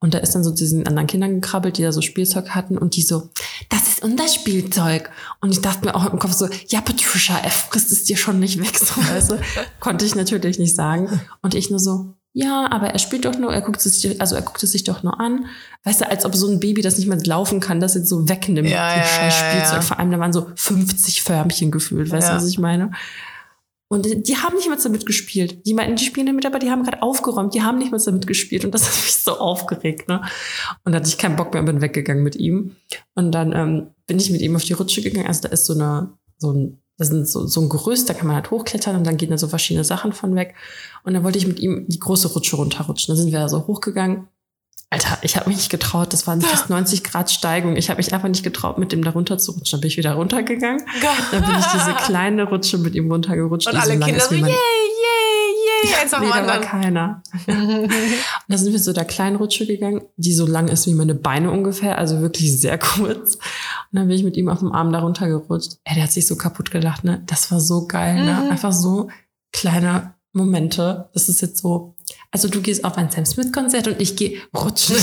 und 0.00 0.14
da 0.14 0.18
ist 0.18 0.34
dann 0.34 0.44
so 0.44 0.52
diesen 0.52 0.86
anderen 0.86 1.08
Kindern 1.08 1.40
gekrabbelt, 1.40 1.76
die 1.76 1.82
da 1.82 1.90
so 1.90 2.02
Spielzeug 2.02 2.50
hatten 2.50 2.78
und 2.78 2.94
die 2.94 3.02
so, 3.02 3.30
das 3.68 3.88
ist 3.88 4.04
unser 4.04 4.28
Spielzeug. 4.28 5.10
Und 5.40 5.50
ich 5.50 5.60
dachte 5.60 5.84
mir 5.84 5.94
auch 5.96 6.06
im 6.12 6.20
Kopf 6.20 6.34
so, 6.34 6.48
ja, 6.68 6.80
Patricia, 6.80 7.36
er 7.38 7.50
frisst 7.50 7.90
es 7.90 8.04
dir 8.04 8.16
schon 8.16 8.38
nicht 8.38 8.60
weg, 8.60 8.78
so, 8.78 8.94
weißt 8.96 9.30
du? 9.32 9.40
Konnte 9.80 10.04
ich 10.04 10.14
natürlich 10.14 10.60
nicht 10.60 10.76
sagen. 10.76 11.20
Und 11.42 11.54
ich 11.54 11.70
nur 11.70 11.80
so, 11.80 12.14
ja, 12.32 12.70
aber 12.70 12.88
er 12.88 12.98
spielt 12.98 13.24
doch 13.24 13.36
nur, 13.38 13.52
er 13.52 13.62
guckt 13.62 13.84
es 13.84 14.00
sich, 14.00 14.20
also 14.20 14.36
er 14.36 14.42
guckt 14.42 14.62
es 14.62 14.72
sich 14.72 14.84
doch 14.84 15.02
nur 15.02 15.18
an. 15.18 15.46
Weißt 15.84 16.00
du, 16.00 16.08
als 16.08 16.24
ob 16.24 16.34
so 16.34 16.48
ein 16.48 16.60
Baby, 16.60 16.82
das 16.82 16.98
nicht 16.98 17.08
mehr 17.08 17.18
laufen 17.24 17.60
kann, 17.60 17.80
das 17.80 17.94
jetzt 17.94 18.08
so 18.08 18.28
wegnimmt, 18.28 18.68
ja, 18.68 18.94
die 18.94 19.00
ja, 19.00 19.06
scheiß 19.06 19.34
Spielzeug. 19.34 19.72
Ja, 19.72 19.80
Vor 19.80 19.98
allem, 19.98 20.10
da 20.10 20.18
waren 20.18 20.32
so 20.32 20.46
50 20.54 21.22
Förmchen 21.22 21.70
gefühlt, 21.70 22.10
weißt 22.10 22.28
du, 22.28 22.34
was 22.34 22.48
ich 22.48 22.58
meine? 22.58 22.92
Und 23.90 24.06
die 24.28 24.36
haben 24.36 24.54
nicht 24.54 24.68
mal 24.68 24.76
damit 24.82 25.06
gespielt. 25.06 25.66
Die 25.66 25.72
meinten, 25.72 25.96
die 25.96 26.04
spielen 26.04 26.26
damit, 26.26 26.44
aber 26.44 26.58
die 26.58 26.70
haben 26.70 26.82
gerade 26.82 27.02
aufgeräumt. 27.02 27.54
Die 27.54 27.62
haben 27.62 27.78
nicht 27.78 27.90
mal 27.90 28.00
damit 28.04 28.26
gespielt. 28.26 28.66
Und 28.66 28.74
das 28.74 28.82
hat 28.86 29.02
mich 29.02 29.16
so 29.16 29.38
aufgeregt. 29.38 30.08
Ne? 30.08 30.20
Und 30.84 30.92
da 30.92 30.98
hatte 30.98 31.08
ich 31.08 31.16
keinen 31.16 31.36
Bock 31.36 31.52
mehr 31.54 31.60
und 31.60 31.66
bin 31.66 31.80
weggegangen 31.80 32.22
mit 32.22 32.36
ihm. 32.36 32.76
Und 33.14 33.32
dann 33.32 33.52
ähm, 33.52 33.86
bin 34.06 34.18
ich 34.18 34.30
mit 34.30 34.42
ihm 34.42 34.56
auf 34.56 34.64
die 34.64 34.74
Rutsche 34.74 35.00
gegangen. 35.00 35.26
Also 35.26 35.42
da 35.42 35.48
ist 35.48 35.64
so 35.64 35.72
eine, 35.72 36.12
so 36.36 36.52
ein, 36.52 36.82
das 36.98 37.10
ist 37.10 37.32
so, 37.32 37.46
so 37.46 37.60
ein 37.60 37.68
Gerüst, 37.68 38.08
da 38.08 38.14
kann 38.14 38.26
man 38.26 38.36
halt 38.36 38.50
hochklettern 38.50 38.96
und 38.96 39.06
dann 39.06 39.16
gehen 39.16 39.30
da 39.30 39.38
so 39.38 39.48
verschiedene 39.48 39.84
Sachen 39.84 40.12
von 40.12 40.34
weg. 40.34 40.54
Und 41.04 41.14
dann 41.14 41.24
wollte 41.24 41.38
ich 41.38 41.46
mit 41.46 41.60
ihm 41.60 41.86
die 41.88 42.00
große 42.00 42.28
Rutsche 42.28 42.56
runterrutschen. 42.56 43.14
Dann 43.14 43.22
sind 43.22 43.32
wir 43.32 43.38
da 43.38 43.48
so 43.48 43.66
hochgegangen 43.66 44.28
Alter, 44.90 45.18
ich 45.20 45.36
habe 45.36 45.50
mich 45.50 45.58
nicht 45.58 45.70
getraut. 45.70 46.12
Das 46.12 46.26
waren 46.26 46.40
fast 46.40 46.70
90 46.70 47.04
Grad 47.04 47.30
Steigung. 47.30 47.76
Ich 47.76 47.90
habe 47.90 47.98
mich 47.98 48.12
einfach 48.14 48.28
nicht 48.28 48.42
getraut, 48.42 48.78
mit 48.78 48.92
dem 48.92 49.04
da 49.04 49.10
runter 49.10 49.36
zu 49.38 49.52
rutschen. 49.52 49.76
Dann 49.76 49.80
bin 49.82 49.88
ich 49.88 49.96
wieder 49.98 50.14
runtergegangen. 50.14 50.82
Dann 51.30 51.42
bin 51.42 51.56
ich 51.58 51.66
diese 51.66 51.92
kleine 51.94 52.44
Rutsche 52.44 52.78
mit 52.78 52.94
ihm 52.94 53.10
runtergerutscht. 53.10 53.68
Und 53.68 53.76
alle 53.76 53.98
so 53.98 54.04
Kinder 54.04 54.20
so, 54.20 54.34
yay, 54.34 54.40
yay, 54.40 54.48
yay. 54.48 55.94
Eins 56.02 56.12
nee, 56.18 56.28
da 56.32 56.46
war 56.46 56.60
keiner. 56.60 57.22
und 57.46 57.88
da 58.48 58.56
sind 58.56 58.72
wir 58.72 58.78
so 58.78 58.94
der 58.94 59.04
kleinen 59.04 59.36
Rutsche 59.36 59.66
gegangen, 59.66 60.02
die 60.16 60.32
so 60.32 60.46
lang 60.46 60.68
ist 60.68 60.86
wie 60.86 60.94
meine 60.94 61.14
Beine 61.14 61.50
ungefähr, 61.50 61.98
also 61.98 62.20
wirklich 62.20 62.58
sehr 62.58 62.78
kurz. 62.78 63.38
Und 63.90 63.98
dann 63.98 64.08
bin 64.08 64.16
ich 64.16 64.24
mit 64.24 64.36
ihm 64.36 64.48
auf 64.48 64.58
dem 64.58 64.72
Arm 64.72 64.92
da 64.92 65.00
runtergerutscht. 65.00 65.78
Ey, 65.84 65.94
der 65.94 66.04
hat 66.04 66.12
sich 66.12 66.26
so 66.26 66.36
kaputt 66.36 66.70
gelacht, 66.70 67.04
ne? 67.04 67.22
Das 67.26 67.50
war 67.50 67.60
so 67.60 67.86
geil, 67.86 68.24
ne? 68.24 68.42
Mhm. 68.44 68.50
Einfach 68.50 68.72
so 68.72 69.08
kleine 69.52 70.14
Momente. 70.32 71.08
Das 71.14 71.28
ist 71.28 71.40
jetzt 71.40 71.58
so 71.58 71.96
also 72.30 72.48
du 72.48 72.60
gehst 72.60 72.84
auf 72.84 72.96
ein 72.96 73.10
Sam 73.10 73.26
Smith 73.26 73.52
Konzert 73.52 73.88
und 73.88 74.00
ich 74.00 74.16
gehe 74.16 74.40
rutschen. 74.54 74.96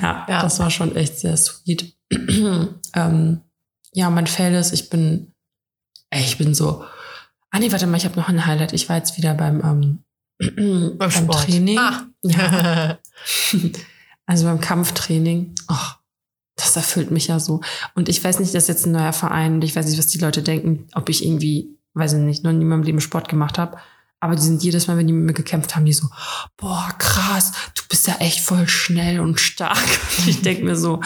ja, 0.00 0.26
ja, 0.28 0.42
das 0.42 0.58
war 0.58 0.70
schon 0.70 0.94
echt 0.96 1.18
sehr 1.18 1.36
sweet. 1.36 1.96
ähm, 2.94 3.40
ja, 3.92 4.10
mein 4.10 4.26
Fail 4.26 4.54
ist, 4.54 4.72
ich 4.72 4.90
bin, 4.90 5.32
ey, 6.10 6.22
ich 6.22 6.38
bin 6.38 6.54
so, 6.54 6.84
ah 7.50 7.58
nee, 7.58 7.72
warte 7.72 7.86
mal, 7.86 7.96
ich 7.96 8.04
habe 8.04 8.16
noch 8.16 8.28
ein 8.28 8.44
Highlight. 8.46 8.72
Ich 8.72 8.88
war 8.88 8.96
jetzt 8.96 9.16
wieder 9.16 9.34
beim, 9.34 9.60
ähm, 9.60 10.02
beim. 10.98 11.30
Training. 11.30 11.78
Ah. 11.78 12.06
Ja. 12.22 12.98
Also 14.26 14.44
beim 14.46 14.60
Kampftraining. 14.60 15.54
Oh, 15.68 15.90
das 16.56 16.76
erfüllt 16.76 17.10
mich 17.10 17.28
ja 17.28 17.38
so. 17.38 17.60
Und 17.94 18.08
ich 18.08 18.22
weiß 18.22 18.40
nicht, 18.40 18.54
das 18.54 18.64
ist 18.64 18.68
jetzt 18.68 18.86
ein 18.86 18.92
neuer 18.92 19.12
Verein 19.12 19.54
und 19.54 19.64
ich 19.64 19.76
weiß 19.76 19.86
nicht, 19.86 19.98
was 19.98 20.08
die 20.08 20.18
Leute 20.18 20.42
denken, 20.42 20.88
ob 20.94 21.08
ich 21.08 21.24
irgendwie, 21.24 21.78
weiß 21.94 22.14
ich 22.14 22.18
nicht, 22.20 22.44
noch 22.44 22.52
nie 22.52 22.62
in 22.62 22.68
meinem 22.68 22.82
Leben 22.82 23.00
Sport 23.00 23.28
gemacht 23.28 23.58
habe. 23.58 23.78
Aber 24.20 24.34
die 24.34 24.42
sind 24.42 24.62
jedes 24.62 24.86
Mal, 24.86 24.96
wenn 24.96 25.06
die 25.06 25.12
mit 25.12 25.26
mir 25.26 25.32
gekämpft 25.34 25.76
haben, 25.76 25.84
die 25.84 25.92
so, 25.92 26.08
boah, 26.56 26.88
krass, 26.98 27.52
du 27.74 27.82
bist 27.88 28.08
ja 28.08 28.16
echt 28.18 28.40
voll 28.40 28.66
schnell 28.66 29.20
und 29.20 29.38
stark. 29.38 29.86
Und 30.18 30.26
ich 30.28 30.42
denke 30.42 30.64
mir 30.64 30.76
so, 30.76 31.00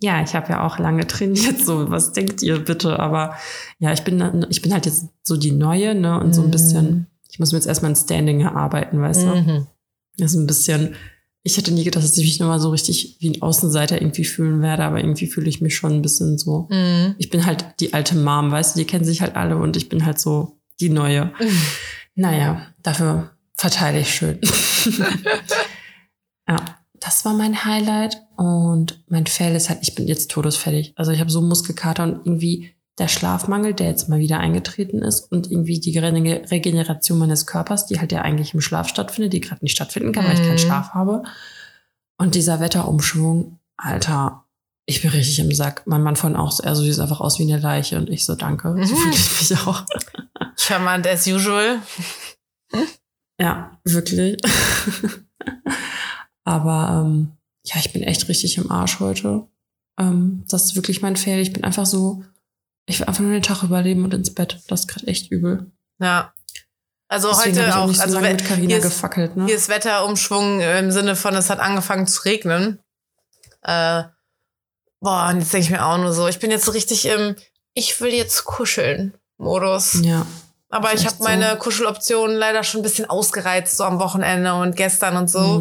ja, 0.00 0.22
ich 0.22 0.34
habe 0.34 0.50
ja 0.50 0.62
auch 0.62 0.78
lange 0.78 1.06
trainiert, 1.06 1.64
so, 1.64 1.90
was 1.90 2.12
denkt 2.12 2.42
ihr 2.42 2.62
bitte? 2.62 2.98
Aber 3.00 3.34
ja, 3.78 3.92
ich 3.92 4.02
bin, 4.02 4.46
ich 4.50 4.60
bin 4.60 4.72
halt 4.74 4.84
jetzt 4.84 5.06
so 5.22 5.36
die 5.36 5.52
Neue, 5.52 5.94
ne, 5.94 6.20
und 6.20 6.34
so 6.34 6.42
ein 6.42 6.50
bisschen, 6.50 7.06
ich 7.30 7.38
muss 7.38 7.52
mir 7.52 7.58
jetzt 7.58 7.66
erstmal 7.66 7.92
ein 7.92 7.96
Standing 7.96 8.42
erarbeiten, 8.42 9.00
weißt 9.00 9.22
du? 9.22 9.26
Mhm. 9.26 9.66
Das 10.18 10.32
ist 10.32 10.36
ein 10.36 10.46
bisschen, 10.46 10.94
ich 11.46 11.58
hätte 11.58 11.72
nie 11.72 11.84
gedacht, 11.84 12.02
dass 12.02 12.16
ich 12.16 12.24
mich 12.24 12.40
nochmal 12.40 12.58
so 12.58 12.70
richtig 12.70 13.16
wie 13.20 13.28
ein 13.28 13.42
Außenseiter 13.42 14.00
irgendwie 14.00 14.24
fühlen 14.24 14.62
werde, 14.62 14.84
aber 14.84 14.98
irgendwie 14.98 15.26
fühle 15.26 15.48
ich 15.48 15.60
mich 15.60 15.76
schon 15.76 15.92
ein 15.92 16.02
bisschen 16.02 16.38
so. 16.38 16.68
Mhm. 16.70 17.14
Ich 17.18 17.28
bin 17.28 17.44
halt 17.44 17.66
die 17.80 17.92
alte 17.92 18.16
Mom, 18.16 18.50
weißt 18.50 18.74
du, 18.74 18.80
die 18.80 18.86
kennen 18.86 19.04
sich 19.04 19.20
halt 19.20 19.36
alle 19.36 19.58
und 19.58 19.76
ich 19.76 19.90
bin 19.90 20.06
halt 20.06 20.18
so 20.18 20.58
die 20.80 20.88
Neue. 20.88 21.32
Naja, 22.16 22.68
dafür 22.80 23.32
verteile 23.54 23.98
ich 23.98 24.14
schön. 24.14 24.38
ja, 26.48 26.56
das 27.00 27.24
war 27.24 27.34
mein 27.34 27.64
Highlight 27.64 28.22
und 28.36 29.02
mein 29.08 29.26
Fail 29.26 29.56
ist 29.56 29.68
halt, 29.68 29.80
ich 29.82 29.96
bin 29.96 30.06
jetzt 30.06 30.30
todesfertig. 30.30 30.92
Also 30.94 31.10
ich 31.10 31.18
habe 31.18 31.30
so 31.30 31.40
Muskelkater 31.40 32.04
und 32.04 32.20
irgendwie 32.24 32.73
der 32.98 33.08
Schlafmangel, 33.08 33.74
der 33.74 33.88
jetzt 33.88 34.08
mal 34.08 34.20
wieder 34.20 34.38
eingetreten 34.38 35.02
ist 35.02 35.30
und 35.32 35.50
irgendwie 35.50 35.80
die 35.80 35.98
Rege- 35.98 36.48
Regeneration 36.50 37.18
meines 37.18 37.46
Körpers, 37.46 37.86
die 37.86 37.98
halt 37.98 38.12
ja 38.12 38.22
eigentlich 38.22 38.54
im 38.54 38.60
Schlaf 38.60 38.88
stattfindet, 38.88 39.32
die 39.32 39.40
gerade 39.40 39.64
nicht 39.64 39.74
stattfinden 39.74 40.12
kann, 40.12 40.24
weil 40.26 40.34
ich 40.34 40.40
keinen 40.42 40.52
Mhm. 40.54 40.58
Schlaf 40.58 40.90
habe. 40.90 41.24
Und 42.18 42.36
dieser 42.36 42.60
Wetterumschwung, 42.60 43.58
Alter, 43.76 44.44
ich 44.86 45.02
bin 45.02 45.10
richtig 45.10 45.40
im 45.40 45.52
Sack. 45.52 45.82
Mein 45.86 46.02
Mann 46.02 46.14
von 46.14 46.36
auch 46.36 46.52
so, 46.52 46.62
er 46.62 46.76
so 46.76 46.82
sieht 46.84 47.00
einfach 47.00 47.20
aus 47.20 47.40
wie 47.40 47.50
eine 47.50 47.58
Leiche 47.60 47.98
und 47.98 48.08
ich 48.10 48.24
so, 48.24 48.36
danke. 48.36 48.68
So 48.86 48.94
Mhm. 48.94 48.98
fühle 48.98 49.14
ich 49.14 49.50
mich 49.50 49.58
auch. 49.66 49.82
Charmant 50.56 51.06
as 51.08 51.26
usual. 51.26 51.80
Ja, 53.40 53.76
wirklich. 53.84 54.36
Aber 56.44 57.02
ähm, 57.04 57.32
ja, 57.66 57.76
ich 57.78 57.92
bin 57.92 58.02
echt 58.02 58.28
richtig 58.28 58.58
im 58.58 58.70
Arsch 58.70 59.00
heute. 59.00 59.46
Ähm, 59.98 60.44
das 60.48 60.64
ist 60.64 60.76
wirklich 60.76 61.02
mein 61.02 61.16
Fail. 61.16 61.40
Ich 61.40 61.52
bin 61.52 61.64
einfach 61.64 61.86
so, 61.86 62.24
ich 62.86 63.00
will 63.00 63.06
einfach 63.06 63.22
nur 63.22 63.32
den 63.32 63.42
Tag 63.42 63.62
überleben 63.62 64.04
und 64.04 64.14
ins 64.14 64.34
Bett. 64.34 64.60
Das 64.68 64.80
ist 64.80 64.88
gerade 64.88 65.06
echt 65.06 65.30
übel. 65.30 65.70
Ja. 65.98 66.32
Also 67.08 67.28
Deswegen 67.28 67.58
heute 67.58 67.76
auch 67.76 67.88
auch, 67.88 67.94
so 67.94 68.02
also 68.02 68.20
mit 68.20 68.44
Carina 68.44 68.66
hier 68.66 68.78
ist, 68.78 68.84
gefackelt, 68.84 69.36
ne? 69.36 69.46
hier 69.46 69.56
ist 69.56 69.68
Wetterumschwung 69.68 70.60
im 70.60 70.90
Sinne 70.90 71.16
von, 71.16 71.34
es 71.34 71.50
hat 71.50 71.60
angefangen 71.60 72.06
zu 72.06 72.22
regnen. 72.22 72.80
Äh, 73.62 74.04
boah, 75.00 75.28
und 75.30 75.40
jetzt 75.40 75.52
denke 75.52 75.66
ich 75.66 75.70
mir 75.70 75.84
auch 75.84 75.98
nur 75.98 76.12
so, 76.12 76.26
ich 76.28 76.38
bin 76.38 76.50
jetzt 76.50 76.64
so 76.64 76.72
richtig 76.72 77.06
im 77.06 77.36
Ich 77.74 78.00
will 78.00 78.12
jetzt 78.12 78.44
kuscheln 78.44 79.14
Modus. 79.36 80.00
Ja. 80.02 80.26
Aber 80.70 80.92
ich 80.92 81.06
habe 81.06 81.16
meine 81.20 81.56
Kuscheloptionen 81.56 82.36
leider 82.36 82.64
schon 82.64 82.80
ein 82.80 82.82
bisschen 82.82 83.08
ausgereizt, 83.08 83.76
so 83.76 83.84
am 83.84 84.00
Wochenende 84.00 84.54
und 84.54 84.74
gestern 84.74 85.16
und 85.16 85.30
so. 85.30 85.60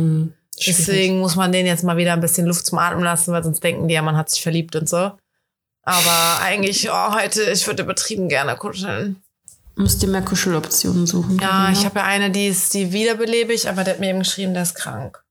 Schwierig. 0.57 0.77
Deswegen 0.77 1.19
muss 1.19 1.35
man 1.35 1.51
denen 1.51 1.67
jetzt 1.67 1.83
mal 1.83 1.97
wieder 1.97 2.13
ein 2.13 2.21
bisschen 2.21 2.47
Luft 2.47 2.65
zum 2.65 2.79
Atmen 2.79 3.03
lassen, 3.03 3.31
weil 3.31 3.43
sonst 3.43 3.63
denken 3.63 3.87
die 3.87 3.93
ja, 3.93 4.01
man 4.01 4.17
hat 4.17 4.29
sich 4.29 4.41
verliebt 4.41 4.75
und 4.75 4.89
so. 4.89 5.11
Aber 5.83 6.39
eigentlich, 6.41 6.89
oh, 6.89 7.13
heute, 7.13 7.43
ich 7.43 7.65
würde 7.67 7.83
übertrieben 7.83 8.29
gerne 8.29 8.55
kuscheln. 8.55 9.21
Musst 9.75 10.01
dir 10.01 10.07
mehr 10.07 10.21
Kuscheloptionen 10.21 11.07
suchen. 11.07 11.39
Ja, 11.39 11.47
Carina. 11.47 11.71
ich 11.71 11.83
habe 11.85 11.99
ja 11.99 12.05
eine, 12.05 12.29
die 12.31 12.47
ist 12.47 12.73
die 12.73 12.91
wiederbelebig, 12.93 13.67
aber 13.67 13.83
der 13.83 13.95
hat 13.95 13.99
mir 13.99 14.09
eben 14.09 14.19
geschrieben, 14.19 14.53
der 14.53 14.63
ist 14.63 14.75
krank. 14.75 15.23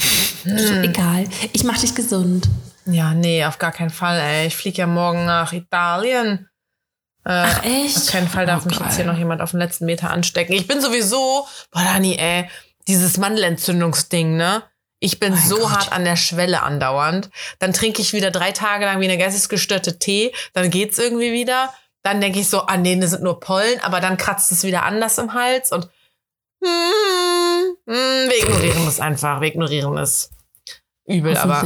So, 0.00 0.50
Hm. 0.50 0.84
egal. 0.84 1.24
Ich 1.52 1.64
mach 1.64 1.76
dich 1.78 1.94
gesund. 1.94 2.48
Ja, 2.86 3.12
nee, 3.14 3.44
auf 3.44 3.58
gar 3.58 3.72
keinen 3.72 3.90
Fall, 3.90 4.18
ey. 4.18 4.46
Ich 4.46 4.56
fliege 4.56 4.78
ja 4.78 4.86
morgen 4.86 5.26
nach 5.26 5.52
Italien. 5.52 6.48
Äh, 7.24 7.30
Ach, 7.32 7.64
echt? 7.64 7.96
Auf 7.96 8.06
keinen 8.06 8.28
Fall 8.28 8.46
darf 8.46 8.62
Oh, 8.64 8.68
mich 8.68 8.78
jetzt 8.78 8.94
hier 8.96 9.04
geil. 9.04 9.12
noch 9.12 9.18
jemand 9.18 9.42
auf 9.42 9.50
den 9.50 9.58
letzten 9.58 9.84
Meter 9.86 10.10
anstecken. 10.10 10.54
Ich 10.54 10.66
bin 10.68 10.80
sowieso, 10.80 11.46
boah, 11.72 11.82
Dani, 11.82 12.16
ey, 12.16 12.48
dieses 12.86 13.18
Mandelentzündungsding, 13.18 14.36
ne? 14.36 14.62
Ich 15.00 15.20
bin 15.20 15.32
Mein 15.34 15.42
so 15.48 15.58
Gott. 15.58 15.70
hart 15.70 15.92
an 15.92 16.04
der 16.04 16.16
Schwelle 16.16 16.62
andauernd. 16.62 17.30
Dann 17.60 17.72
trinke 17.72 18.02
ich 18.02 18.12
wieder 18.12 18.30
drei 18.30 18.50
Tage 18.52 18.84
lang 18.84 19.00
wie 19.00 19.04
eine 19.04 19.18
geistesgestörte 19.18 19.98
Tee. 19.98 20.32
Dann 20.54 20.70
geht's 20.70 20.98
irgendwie 20.98 21.32
wieder. 21.32 21.72
Dann 22.02 22.20
denke 22.20 22.40
ich 22.40 22.48
so, 22.48 22.62
ah 22.62 22.76
nee, 22.76 22.96
das 22.98 23.10
sind 23.10 23.22
nur 23.22 23.38
Pollen. 23.40 23.80
Aber 23.82 24.00
dann 24.00 24.16
kratzt 24.16 24.50
es 24.52 24.64
wieder 24.64 24.82
anders 24.84 25.18
im 25.18 25.34
Hals 25.34 25.70
und 25.72 25.88
hm, 26.64 27.76
hm, 27.86 28.28
wir 28.28 28.38
ignorieren 28.42 28.88
es 28.88 29.00
einfach. 29.00 29.40
Wir 29.40 29.48
ignorieren 29.48 29.96
es. 29.98 30.30
Übel, 31.06 31.36
aber 31.36 31.64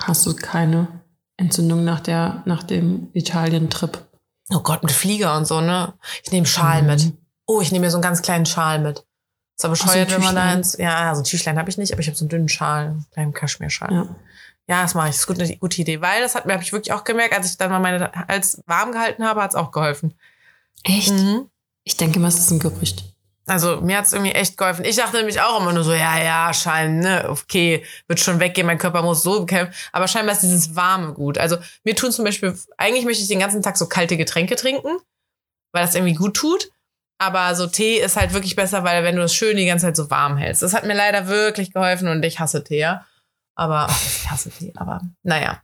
hast 0.00 0.26
du 0.26 0.34
keine 0.36 1.00
Entzündung 1.36 1.84
nach, 1.84 2.00
der, 2.00 2.42
nach 2.46 2.62
dem 2.62 3.10
Italien-Trip. 3.12 3.98
oh 4.50 4.60
Gott, 4.60 4.82
mit 4.82 4.92
Flieger 4.92 5.36
und 5.36 5.46
so, 5.46 5.60
ne? 5.60 5.94
Ich 6.22 6.30
nehme 6.30 6.46
Schal 6.46 6.82
Mhm. 6.82 6.88
mit. 6.88 7.12
Oh, 7.46 7.60
ich 7.60 7.72
nehme 7.72 7.86
mir 7.86 7.90
so 7.90 7.96
einen 7.96 8.02
ganz 8.02 8.22
kleinen 8.22 8.46
Schal 8.46 8.78
mit. 8.78 9.04
Ist 9.56 9.64
aber 9.64 9.76
so, 9.76 9.84
bescheuert, 9.84 10.08
ein 10.10 10.16
wenn 10.16 10.22
man 10.24 10.34
da 10.34 10.40
Tüchlein. 10.42 10.58
ins. 10.58 10.76
Ja, 10.78 11.14
so 11.14 11.20
ein 11.20 11.24
Tüchlein 11.24 11.58
habe 11.58 11.70
ich 11.70 11.78
nicht, 11.78 11.92
aber 11.92 12.00
ich 12.00 12.06
habe 12.08 12.16
so 12.16 12.24
einen 12.24 12.28
dünnen 12.30 12.48
Schal, 12.48 12.86
einen 12.86 13.06
kleinen 13.12 13.32
Kaschmirschal. 13.32 13.92
Ja, 13.92 14.06
Ja. 14.68 14.82
das 14.82 14.94
mache 14.94 15.06
ich. 15.08 15.12
Das 15.14 15.20
ist 15.20 15.26
gut, 15.26 15.40
eine 15.40 15.56
gute 15.56 15.80
Idee. 15.80 16.00
Weil 16.00 16.22
das 16.22 16.34
hat 16.34 16.46
mir, 16.46 16.54
habe 16.54 16.62
ich 16.62 16.72
wirklich 16.72 16.92
auch 16.92 17.04
gemerkt, 17.04 17.34
als 17.34 17.50
ich 17.50 17.56
dann 17.56 17.70
mal 17.70 17.78
meine 17.80 18.10
Hals 18.28 18.62
warm 18.66 18.92
gehalten 18.92 19.24
habe, 19.24 19.42
hat 19.42 19.50
es 19.50 19.56
auch 19.56 19.70
geholfen. 19.70 20.14
Echt? 20.82 21.10
Mhm. 21.12 21.48
Ich 21.84 21.96
denke 21.96 22.18
mal, 22.18 22.28
es 22.28 22.38
ist 22.38 22.50
ein 22.50 22.58
Gerücht. 22.58 23.04
Also 23.46 23.82
mir 23.82 23.98
hat 23.98 24.06
es 24.06 24.14
irgendwie 24.14 24.32
echt 24.32 24.56
geholfen. 24.56 24.86
Ich 24.86 24.96
dachte 24.96 25.18
nämlich 25.18 25.38
auch 25.42 25.60
immer 25.60 25.74
nur 25.74 25.84
so, 25.84 25.92
ja, 25.92 26.18
ja, 26.18 26.52
schein, 26.54 27.00
ne, 27.00 27.26
okay, 27.28 27.84
wird 28.08 28.18
schon 28.18 28.40
weggehen, 28.40 28.66
mein 28.66 28.78
Körper 28.78 29.02
muss 29.02 29.22
so 29.22 29.40
bekämpfen. 29.40 29.74
Aber 29.92 30.08
scheinbar 30.08 30.34
ist 30.34 30.40
dieses 30.40 30.74
Warme 30.76 31.12
gut. 31.12 31.36
Also 31.36 31.58
mir 31.84 31.94
tun 31.94 32.10
zum 32.10 32.24
Beispiel, 32.24 32.58
eigentlich 32.78 33.04
möchte 33.04 33.22
ich 33.22 33.28
den 33.28 33.40
ganzen 33.40 33.60
Tag 33.60 33.76
so 33.76 33.86
kalte 33.86 34.16
Getränke 34.16 34.56
trinken, 34.56 34.88
weil 35.72 35.84
das 35.84 35.94
irgendwie 35.94 36.14
gut 36.14 36.34
tut. 36.34 36.70
Aber 37.18 37.54
so 37.54 37.66
Tee 37.66 37.98
ist 37.98 38.16
halt 38.16 38.32
wirklich 38.32 38.56
besser, 38.56 38.84
weil 38.84 39.04
wenn 39.04 39.16
du 39.16 39.22
es 39.22 39.34
schön 39.34 39.56
die 39.56 39.66
ganze 39.66 39.86
Zeit 39.86 39.96
so 39.96 40.10
warm 40.10 40.36
hältst. 40.36 40.62
Das 40.62 40.74
hat 40.74 40.84
mir 40.84 40.94
leider 40.94 41.28
wirklich 41.28 41.72
geholfen 41.72 42.08
und 42.08 42.24
ich 42.24 42.40
hasse 42.40 42.64
Tee, 42.64 42.80
ja. 42.80 43.06
Aber, 43.54 43.86
ich 43.88 44.30
hasse 44.30 44.50
Tee, 44.50 44.72
aber 44.76 45.00
naja. 45.22 45.62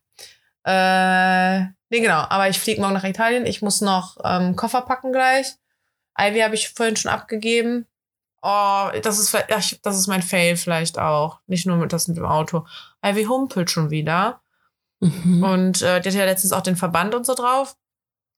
Äh, 0.64 1.60
nee, 1.88 2.00
genau. 2.00 2.24
Aber 2.28 2.48
ich 2.48 2.58
fliege 2.58 2.80
morgen 2.80 2.94
nach 2.94 3.04
Italien. 3.04 3.46
Ich 3.46 3.62
muss 3.62 3.80
noch 3.80 4.18
ähm, 4.24 4.56
Koffer 4.56 4.82
packen 4.82 5.12
gleich. 5.12 5.54
Ivy 6.18 6.40
habe 6.40 6.54
ich 6.54 6.70
vorhin 6.70 6.96
schon 6.96 7.10
abgegeben. 7.10 7.86
Oh, 8.42 8.88
das 9.02 9.18
ist, 9.18 9.36
das 9.82 9.96
ist 9.98 10.06
mein 10.06 10.22
Fail 10.22 10.56
vielleicht 10.56 10.98
auch. 10.98 11.40
Nicht 11.46 11.66
nur 11.66 11.76
mit 11.76 11.92
das 11.92 12.08
mit 12.08 12.16
dem 12.16 12.26
Auto. 12.26 12.66
Ivy 13.04 13.24
humpelt 13.24 13.70
schon 13.70 13.90
wieder. 13.90 14.40
Mhm. 15.00 15.42
Und 15.42 15.82
äh, 15.82 16.00
die 16.00 16.08
hat 16.08 16.14
ja 16.14 16.24
letztens 16.24 16.52
auch 16.52 16.62
den 16.62 16.76
Verband 16.76 17.14
und 17.14 17.26
so 17.26 17.34
drauf. 17.34 17.76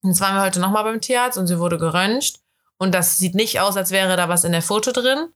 Und 0.03 0.11
jetzt 0.11 0.21
waren 0.21 0.35
wir 0.35 0.43
heute 0.43 0.61
nochmal 0.61 0.85
beim 0.85 1.01
Tierarzt 1.01 1.39
und 1.39 1.47
sie 1.47 1.59
wurde 1.59 1.79
geröntgt. 1.79 2.41
Und 2.83 2.93
das 2.93 3.17
sieht 3.17 3.37
nicht 3.37 3.61
aus, 3.61 3.77
als 3.77 3.93
wäre 3.93 4.17
da 4.17 4.29
was 4.29 4.43
in 4.43 4.51
der 4.51 4.61
Foto 4.61 4.91
drin. 4.91 5.29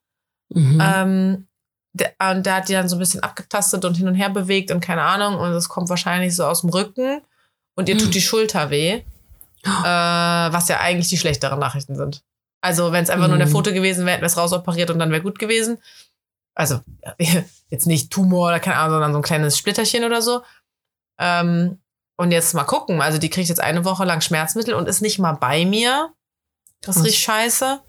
Mhm. 0.49 0.83
Ähm, 0.83 1.47
der, 1.93 2.13
und 2.33 2.45
der 2.45 2.57
hat 2.57 2.69
die 2.69 2.73
dann 2.73 2.89
so 2.89 2.97
ein 2.97 2.99
bisschen 2.99 3.23
abgetastet 3.23 3.85
und 3.85 3.95
hin 3.97 4.09
und 4.09 4.17
her 4.17 4.31
bewegt 4.31 4.73
und 4.73 4.81
keine 4.81 5.03
Ahnung. 5.03 5.39
Und 5.39 5.53
es 5.53 5.69
kommt 5.69 5.89
wahrscheinlich 5.89 6.35
so 6.35 6.45
aus 6.45 6.63
dem 6.63 6.71
Rücken. 6.71 7.21
Und 7.77 7.89
ihr 7.89 7.97
tut 7.99 8.15
die 8.15 8.21
Schulter 8.21 8.71
weh. 8.71 8.95
Äh, 9.63 9.63
was 9.63 10.67
ja 10.67 10.81
eigentlich 10.81 11.07
die 11.07 11.19
schlechteren 11.19 11.61
Nachrichten 11.61 11.95
sind. 11.95 12.25
Also, 12.61 12.91
wenn 12.91 13.05
es 13.05 13.11
einfach 13.11 13.29
nur 13.29 13.37
eine 13.37 13.47
Mhm. 13.47 13.51
Foto 13.53 13.73
gewesen 13.73 14.07
wäre, 14.07 14.15
hätten 14.15 14.23
wir 14.23 14.27
es 14.27 14.37
rausoperiert 14.37 14.91
und 14.91 14.99
dann 14.99 15.13
wäre 15.13 15.23
gut 15.23 15.39
gewesen. 15.39 15.79
Also, 16.57 16.81
jetzt 17.71 17.87
nicht 17.87 18.11
Tumor 18.11 18.49
oder 18.49 18.59
keine 18.59 18.79
Ahnung, 18.79 18.95
sondern 18.95 19.13
so 19.13 19.19
ein 19.21 19.23
kleines 19.23 19.57
Splitterchen 19.57 20.03
oder 20.03 20.21
so. 20.21 20.43
Ähm, 21.21 21.79
und 22.17 22.33
jetzt 22.33 22.55
mal 22.55 22.65
gucken. 22.65 23.01
Also, 23.01 23.19
die 23.19 23.31
kriegt 23.31 23.49
jetzt 23.49 23.61
eine 23.61 23.85
Woche 23.85 24.05
lang 24.05 24.21
Schmerzmittel 24.21 24.75
und 24.75 24.89
ist 24.89 25.01
nicht 25.01 25.21
mal 25.21 25.35
bei 25.35 25.65
mir. 25.65 26.13
Das 26.81 26.97
Krass. 26.97 27.05
richtig 27.05 27.21
scheiße. 27.23 27.81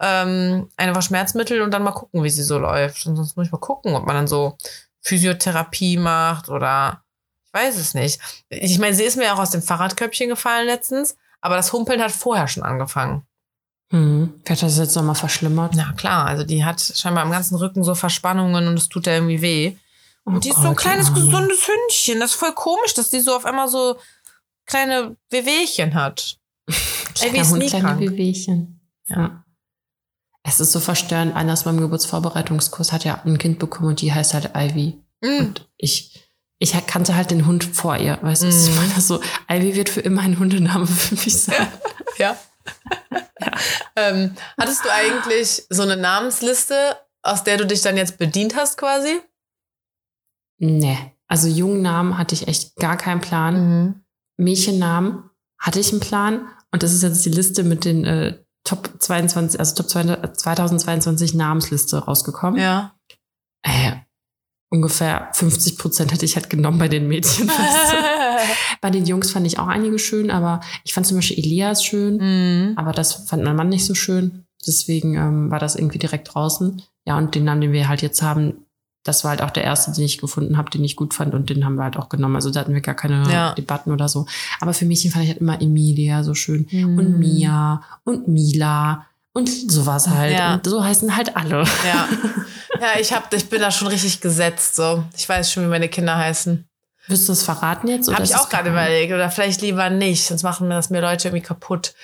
Ähm, 0.00 0.68
eine 0.76 0.94
Woche 0.94 1.02
Schmerzmittel 1.02 1.62
und 1.62 1.70
dann 1.70 1.82
mal 1.82 1.92
gucken, 1.92 2.24
wie 2.24 2.30
sie 2.30 2.42
so 2.42 2.58
läuft. 2.58 3.06
Und 3.06 3.16
sonst 3.16 3.36
muss 3.36 3.46
ich 3.46 3.52
mal 3.52 3.58
gucken, 3.58 3.94
ob 3.94 4.06
man 4.06 4.16
dann 4.16 4.26
so 4.26 4.56
Physiotherapie 5.00 5.96
macht 5.96 6.48
oder 6.48 7.02
ich 7.46 7.52
weiß 7.52 7.76
es 7.76 7.94
nicht. 7.94 8.18
Ich 8.48 8.78
meine, 8.78 8.94
sie 8.94 9.04
ist 9.04 9.16
mir 9.16 9.34
auch 9.34 9.38
aus 9.38 9.50
dem 9.50 9.62
Fahrradköpfchen 9.62 10.28
gefallen 10.28 10.66
letztens, 10.66 11.16
aber 11.40 11.56
das 11.56 11.72
Humpeln 11.72 12.00
hat 12.00 12.10
vorher 12.12 12.48
schon 12.48 12.62
angefangen. 12.62 13.26
Mhm. 13.90 14.40
Vielleicht 14.44 14.62
hat 14.62 14.70
das 14.70 14.78
jetzt 14.78 14.96
nochmal 14.96 15.14
verschlimmert. 15.14 15.74
Na 15.76 15.92
klar, 15.92 16.26
also 16.26 16.44
die 16.44 16.64
hat 16.64 16.80
scheinbar 16.80 17.24
am 17.24 17.30
ganzen 17.30 17.56
Rücken 17.56 17.84
so 17.84 17.94
Verspannungen 17.94 18.66
und 18.66 18.78
es 18.78 18.88
tut 18.88 19.06
ja 19.06 19.14
irgendwie 19.14 19.42
weh. 19.42 19.76
Oh 20.24 20.30
Und 20.30 20.44
die 20.44 20.48
ist 20.48 20.56
so 20.56 20.62
ein 20.62 20.68
Gott, 20.68 20.78
kleines, 20.78 21.08
Arme. 21.08 21.20
gesundes 21.20 21.68
Hündchen. 21.68 22.20
Das 22.20 22.30
ist 22.30 22.36
voll 22.38 22.54
komisch, 22.54 22.94
dass 22.94 23.10
die 23.10 23.20
so 23.20 23.36
auf 23.36 23.44
einmal 23.44 23.68
so 23.68 23.98
kleine 24.66 25.16
Wehwehchen 25.30 25.94
hat. 25.94 26.38
Kleiner 27.14 27.42
ist 27.42 27.50
Hund, 27.50 27.58
nie 27.60 27.68
kleine 27.68 27.84
krank. 27.84 28.00
Wehwehchen. 28.00 28.80
Ja. 29.06 29.44
Es 30.42 30.60
ist 30.60 30.72
so 30.72 30.80
verstörend. 30.80 31.34
Einer 31.36 31.52
aus 31.52 31.64
meinem 31.64 31.80
Geburtsvorbereitungskurs 31.80 32.92
hat 32.92 33.04
ja 33.04 33.22
ein 33.24 33.38
Kind 33.38 33.58
bekommen 33.58 33.88
und 33.88 34.00
die 34.00 34.12
heißt 34.12 34.34
halt 34.34 34.50
Ivy. 34.56 35.00
Mm. 35.20 35.38
Und 35.38 35.68
ich, 35.76 36.28
ich 36.58 36.72
kannte 36.86 37.14
halt 37.14 37.30
den 37.30 37.46
Hund 37.46 37.64
vor 37.64 37.96
ihr, 37.96 38.18
weißt 38.22 38.42
du, 38.42 38.48
was 38.48 38.68
ich 38.68 38.74
meine? 38.74 39.00
So, 39.00 39.20
Ivy 39.48 39.76
wird 39.76 39.88
für 39.88 40.00
immer 40.00 40.22
ein 40.22 40.38
Hundename 40.38 40.86
für 40.86 41.14
mich 41.14 41.42
sein. 41.42 41.68
Ja. 42.18 42.36
ähm, 43.96 44.36
hattest 44.58 44.84
du 44.84 44.92
eigentlich 44.92 45.64
so 45.70 45.82
eine 45.82 45.96
Namensliste, 45.96 46.94
aus 47.22 47.42
der 47.42 47.56
du 47.56 47.66
dich 47.66 47.80
dann 47.80 47.96
jetzt 47.96 48.18
bedient 48.18 48.54
hast 48.54 48.76
quasi? 48.76 49.18
Nee, 50.58 50.98
also 51.26 51.48
Jungennamen 51.48 52.18
hatte 52.18 52.34
ich 52.34 52.48
echt 52.48 52.76
gar 52.76 52.98
keinen 52.98 53.22
Plan. 53.22 53.54
Mhm. 53.54 54.04
Mädchennamen 54.36 55.30
hatte 55.58 55.80
ich 55.80 55.90
einen 55.90 56.00
Plan. 56.00 56.46
Und 56.72 56.82
das 56.82 56.92
ist 56.92 57.02
jetzt 57.02 57.24
die 57.24 57.30
Liste 57.30 57.64
mit 57.64 57.84
den 57.84 58.04
äh, 58.04 58.38
Top 58.64 58.90
22, 58.98 59.60
also 59.60 59.74
Top 59.74 59.90
2022 59.90 61.34
Namensliste 61.34 61.98
rausgekommen. 61.98 62.60
Ja. 62.60 62.94
Äh, 63.62 63.92
ungefähr 64.70 65.28
50 65.34 65.78
Prozent 65.78 66.12
hätte 66.12 66.24
ich 66.24 66.36
halt 66.36 66.48
genommen 66.48 66.78
bei 66.78 66.88
den 66.88 67.08
Mädchen. 67.08 67.50
bei 68.80 68.90
den 68.90 69.04
Jungs 69.04 69.30
fand 69.30 69.46
ich 69.46 69.58
auch 69.58 69.68
einige 69.68 69.98
schön, 69.98 70.30
aber 70.30 70.60
ich 70.84 70.94
fand 70.94 71.06
zum 71.06 71.18
Beispiel 71.18 71.38
Elias 71.38 71.84
schön, 71.84 72.16
mhm. 72.16 72.78
aber 72.78 72.92
das 72.92 73.12
fand 73.28 73.44
mein 73.44 73.56
Mann 73.56 73.68
nicht 73.68 73.84
so 73.84 73.94
schön. 73.94 74.44
Deswegen 74.66 75.16
ähm, 75.16 75.50
war 75.50 75.58
das 75.58 75.76
irgendwie 75.76 75.98
direkt 75.98 76.34
draußen. 76.34 76.82
Ja, 77.04 77.18
und 77.18 77.34
den 77.34 77.44
Namen, 77.44 77.60
den 77.60 77.72
wir 77.72 77.88
halt 77.88 78.00
jetzt 78.00 78.22
haben, 78.22 78.64
das 79.04 79.24
war 79.24 79.30
halt 79.30 79.42
auch 79.42 79.50
der 79.50 79.64
erste, 79.64 79.90
den 79.92 80.04
ich 80.04 80.18
gefunden 80.18 80.56
habe, 80.56 80.70
den 80.70 80.84
ich 80.84 80.94
gut 80.96 81.12
fand 81.14 81.34
und 81.34 81.50
den 81.50 81.64
haben 81.64 81.74
wir 81.76 81.84
halt 81.84 81.96
auch 81.96 82.08
genommen. 82.08 82.36
Also 82.36 82.50
da 82.50 82.60
hatten 82.60 82.74
wir 82.74 82.80
gar 82.80 82.94
keine 82.94 83.28
Ja. 83.30 83.52
Debatten 83.54 83.90
oder 83.92 84.08
so. 84.08 84.26
Aber 84.60 84.72
für 84.74 84.84
Mädchen 84.84 85.10
fand 85.10 85.24
ich 85.24 85.30
halt 85.30 85.40
immer 85.40 85.60
Emilia 85.60 86.22
so 86.22 86.34
schön 86.34 86.66
Mhm. 86.70 86.98
und 86.98 87.18
Mia 87.18 87.82
und 88.04 88.28
Mila 88.28 89.06
und 89.32 89.48
sowas 89.48 90.08
halt. 90.08 90.32
Ja. 90.38 90.54
Und 90.54 90.66
so 90.66 90.84
heißen 90.84 91.16
halt 91.16 91.36
alle. 91.36 91.64
Ja. 91.86 92.08
Ja, 92.80 92.98
ich 92.98 93.12
hab, 93.12 93.32
ich 93.32 93.48
bin 93.48 93.60
da 93.60 93.70
schon 93.70 93.86
richtig 93.88 94.20
gesetzt, 94.20 94.74
so. 94.74 95.04
Ich 95.16 95.28
weiß 95.28 95.52
schon, 95.52 95.62
wie 95.62 95.68
meine 95.68 95.88
Kinder 95.88 96.16
heißen. 96.16 96.66
Wirst 97.06 97.28
du 97.28 97.32
das 97.32 97.44
verraten 97.44 97.86
jetzt? 97.86 98.12
Habe 98.12 98.24
ich 98.24 98.34
auch 98.34 98.48
gerade 98.48 98.70
überlegt. 98.70 99.12
Oder 99.12 99.30
vielleicht 99.30 99.60
lieber 99.60 99.88
nicht, 99.88 100.24
sonst 100.26 100.42
machen 100.42 100.66
mir 100.66 100.74
das 100.74 100.90
mir 100.90 101.00
Leute 101.00 101.28
irgendwie 101.28 101.44
kaputt. 101.46 101.94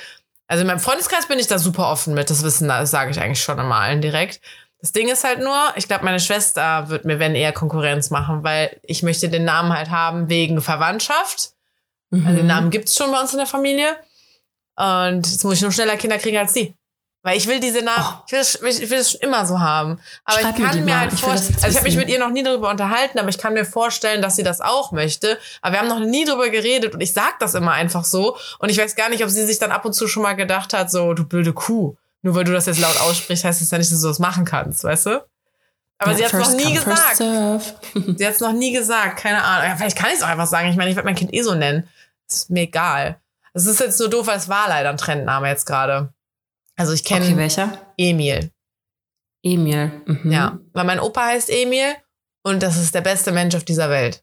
Also 0.47 0.61
in 0.61 0.69
meinem 0.69 0.79
Freundeskreis 0.79 1.27
bin 1.27 1.41
ich 1.41 1.49
da 1.49 1.59
super 1.59 1.89
offen 1.91 2.15
mit. 2.15 2.31
Das 2.31 2.45
wissen, 2.45 2.69
das 2.69 2.93
sage 2.93 3.11
ich 3.11 3.21
eigentlich 3.21 3.43
schon 3.43 3.59
immer 3.59 3.77
allen 3.77 4.03
direkt. 4.03 4.41
Das 4.81 4.93
Ding 4.93 5.09
ist 5.09 5.25
halt 5.25 5.41
nur, 5.41 5.57
ich 5.77 5.89
glaube, 5.89 6.05
meine 6.05 6.21
Schwester 6.21 6.89
wird 6.89 7.05
mir, 7.05 7.19
wenn 7.19 7.35
eher 7.35 7.53
Konkurrenz 7.53 8.11
machen, 8.11 8.45
weil 8.45 8.79
ich 8.83 9.03
möchte 9.03 9.29
den 9.29 9.45
Namen 9.45 9.73
halt 9.73 9.91
haben 9.91 10.29
wegen 10.29 10.61
Verwandtschaft. 10.61 11.51
Mhm. 12.11 12.25
Also 12.27 12.37
den 12.39 12.47
Namen 12.47 12.71
gibt's 12.71 12.97
schon 12.97 13.11
bei 13.11 13.21
uns 13.21 13.33
in 13.33 13.39
der 13.39 13.47
Familie. 13.47 13.97
Und 14.77 15.27
jetzt 15.29 15.43
muss 15.45 15.55
ich 15.55 15.63
noch 15.63 15.73
schneller 15.73 15.97
Kinder 15.97 16.19
kriegen 16.19 16.39
als 16.39 16.53
die. 16.53 16.75
Weil 17.25 17.37
ich 17.37 17.49
will 17.49 17.59
diese 17.59 17.83
Namen, 17.83 18.05
Oh. 18.09 18.23
ich, 18.27 18.33
will 18.33 18.39
das, 18.39 18.55
ich 18.79 18.91
will 18.91 18.99
das 18.99 19.11
schon 19.11 19.21
immer 19.23 19.45
so 19.45 19.59
haben. 19.59 19.99
Aber 20.25 20.39
Schreib 20.39 20.55
ich 20.55 20.61
mir 20.61 20.67
kann 20.69 20.85
mir 20.85 20.85
mal. 20.93 21.01
halt 21.01 21.13
vorstellen, 21.13 21.57
also 21.57 21.69
ich 21.71 21.77
habe 21.77 21.89
mich 21.89 21.97
mit 21.97 22.09
ihr 22.09 22.21
noch 22.21 22.31
nie 22.31 22.45
darüber 22.45 22.71
unterhalten, 22.71 23.19
aber 23.19 23.29
ich 23.29 23.39
kann 23.39 23.55
mir 23.55 23.65
vorstellen, 23.65 24.23
dass 24.23 24.37
sie 24.37 24.45
das 24.45 24.61
auch 24.61 24.93
möchte. 24.93 25.37
Aber 25.61 25.73
wir 25.75 25.81
haben 25.81 25.89
noch 25.89 25.99
nie 25.99 26.25
darüber 26.25 26.49
geredet 26.49 26.95
und 26.95 27.01
ich 27.01 27.13
sag 27.13 27.41
das 27.41 27.55
immer 27.55 27.73
einfach 27.73 28.05
so. 28.05 28.37
Und 28.61 28.69
ich 28.69 28.79
weiß 28.79 28.95
gar 28.95 29.09
nicht, 29.09 29.25
ob 29.25 29.31
sie 29.31 29.45
sich 29.45 29.59
dann 29.59 29.73
ab 29.73 29.85
und 29.85 29.95
zu 29.95 30.07
schon 30.07 30.23
mal 30.23 30.35
gedacht 30.35 30.73
hat, 30.73 30.93
so, 30.93 31.13
du 31.13 31.25
blöde 31.25 31.53
Kuh. 31.53 31.97
Nur 32.23 32.35
weil 32.35 32.45
du 32.45 32.53
das 32.53 32.67
jetzt 32.67 32.81
laut 32.81 33.01
aussprichst, 33.01 33.45
heißt 33.45 33.61
das 33.61 33.71
ja 33.71 33.79
nicht, 33.79 33.93
dass 33.93 34.01
du 34.01 34.09
das 34.09 34.19
machen 34.19 34.45
kannst, 34.45 34.85
weißt 34.85 35.07
du? 35.07 35.25
Aber 35.99 36.13
Ja, 36.13 36.17
sie 36.17 36.25
hat 36.27 36.35
es 36.35 36.49
noch 36.49 36.57
nie 36.57 36.75
gesagt. 36.75 37.17
Sie 38.19 38.27
hat 38.27 38.35
es 38.35 38.41
noch 38.41 38.53
nie 38.53 38.73
gesagt, 38.73 39.19
keine 39.19 39.43
Ahnung. 39.43 39.69
Ja, 39.69 39.77
vielleicht 39.77 39.97
kann 39.99 40.11
ich 40.11 40.17
es 40.17 40.23
auch 40.23 40.29
einfach 40.29 40.47
sagen. 40.47 40.69
Ich 40.69 40.77
meine, 40.77 40.91
ich 40.91 40.97
werde 40.97 41.07
mein 41.07 41.17
Kind 41.17 41.35
eh 41.35 41.43
so 41.43 41.55
nennen. 41.57 41.89
Ist 42.29 42.51
mir 42.51 42.63
egal. 42.63 43.21
Es 43.53 43.67
ist 43.67 43.81
jetzt 43.81 43.99
nur 43.99 44.09
doof, 44.09 44.29
weil 44.29 44.39
es 44.39 44.49
war 44.49 44.69
leider 44.69 44.91
ein 44.91 44.97
Trendname 44.97 45.49
jetzt 45.49 45.67
gerade. 45.67 46.13
Also 46.77 46.93
ich 46.93 47.03
kenne 47.03 47.25
Okay, 47.25 47.37
welcher? 47.37 47.73
Emil. 47.97 48.53
Emil. 49.43 49.91
Mhm. 50.07 50.31
Ja, 50.31 50.59
weil 50.73 50.85
mein 50.85 51.01
Opa 51.01 51.27
heißt 51.27 51.51
Emil 51.51 51.97
und 52.43 52.63
das 52.63 52.77
ist 52.77 52.95
der 52.95 53.01
beste 53.01 53.33
Mensch 53.33 53.57
auf 53.57 53.65
dieser 53.65 53.91
Welt. 53.91 54.23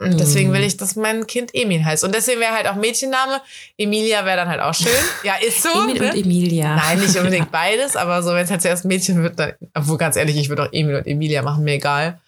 Und 0.00 0.18
deswegen 0.18 0.50
will 0.54 0.62
ich, 0.62 0.78
dass 0.78 0.96
mein 0.96 1.26
Kind 1.26 1.50
Emil 1.52 1.84
heißt. 1.84 2.04
Und 2.04 2.14
deswegen 2.14 2.40
wäre 2.40 2.54
halt 2.54 2.66
auch 2.66 2.74
Mädchenname. 2.74 3.42
Emilia 3.76 4.24
wäre 4.24 4.38
dann 4.38 4.48
halt 4.48 4.60
auch 4.60 4.72
schön. 4.72 4.88
Ja, 5.24 5.34
ist 5.46 5.62
so. 5.62 5.68
Emil 5.68 6.00
ne? 6.00 6.10
und 6.10 6.16
Emilia. 6.16 6.74
Nein, 6.74 7.00
nicht 7.00 7.16
unbedingt 7.16 7.50
beides, 7.52 7.96
aber 7.96 8.22
so, 8.22 8.30
wenn 8.30 8.44
es 8.44 8.50
halt 8.50 8.62
zuerst 8.62 8.86
Mädchen 8.86 9.22
wird, 9.22 9.38
dann, 9.38 9.52
obwohl 9.74 9.98
ganz 9.98 10.16
ehrlich, 10.16 10.38
ich 10.38 10.48
würde 10.48 10.62
auch 10.62 10.72
Emil 10.72 10.96
und 10.96 11.06
Emilia 11.06 11.42
machen, 11.42 11.64
mir 11.64 11.74
egal. 11.74 12.18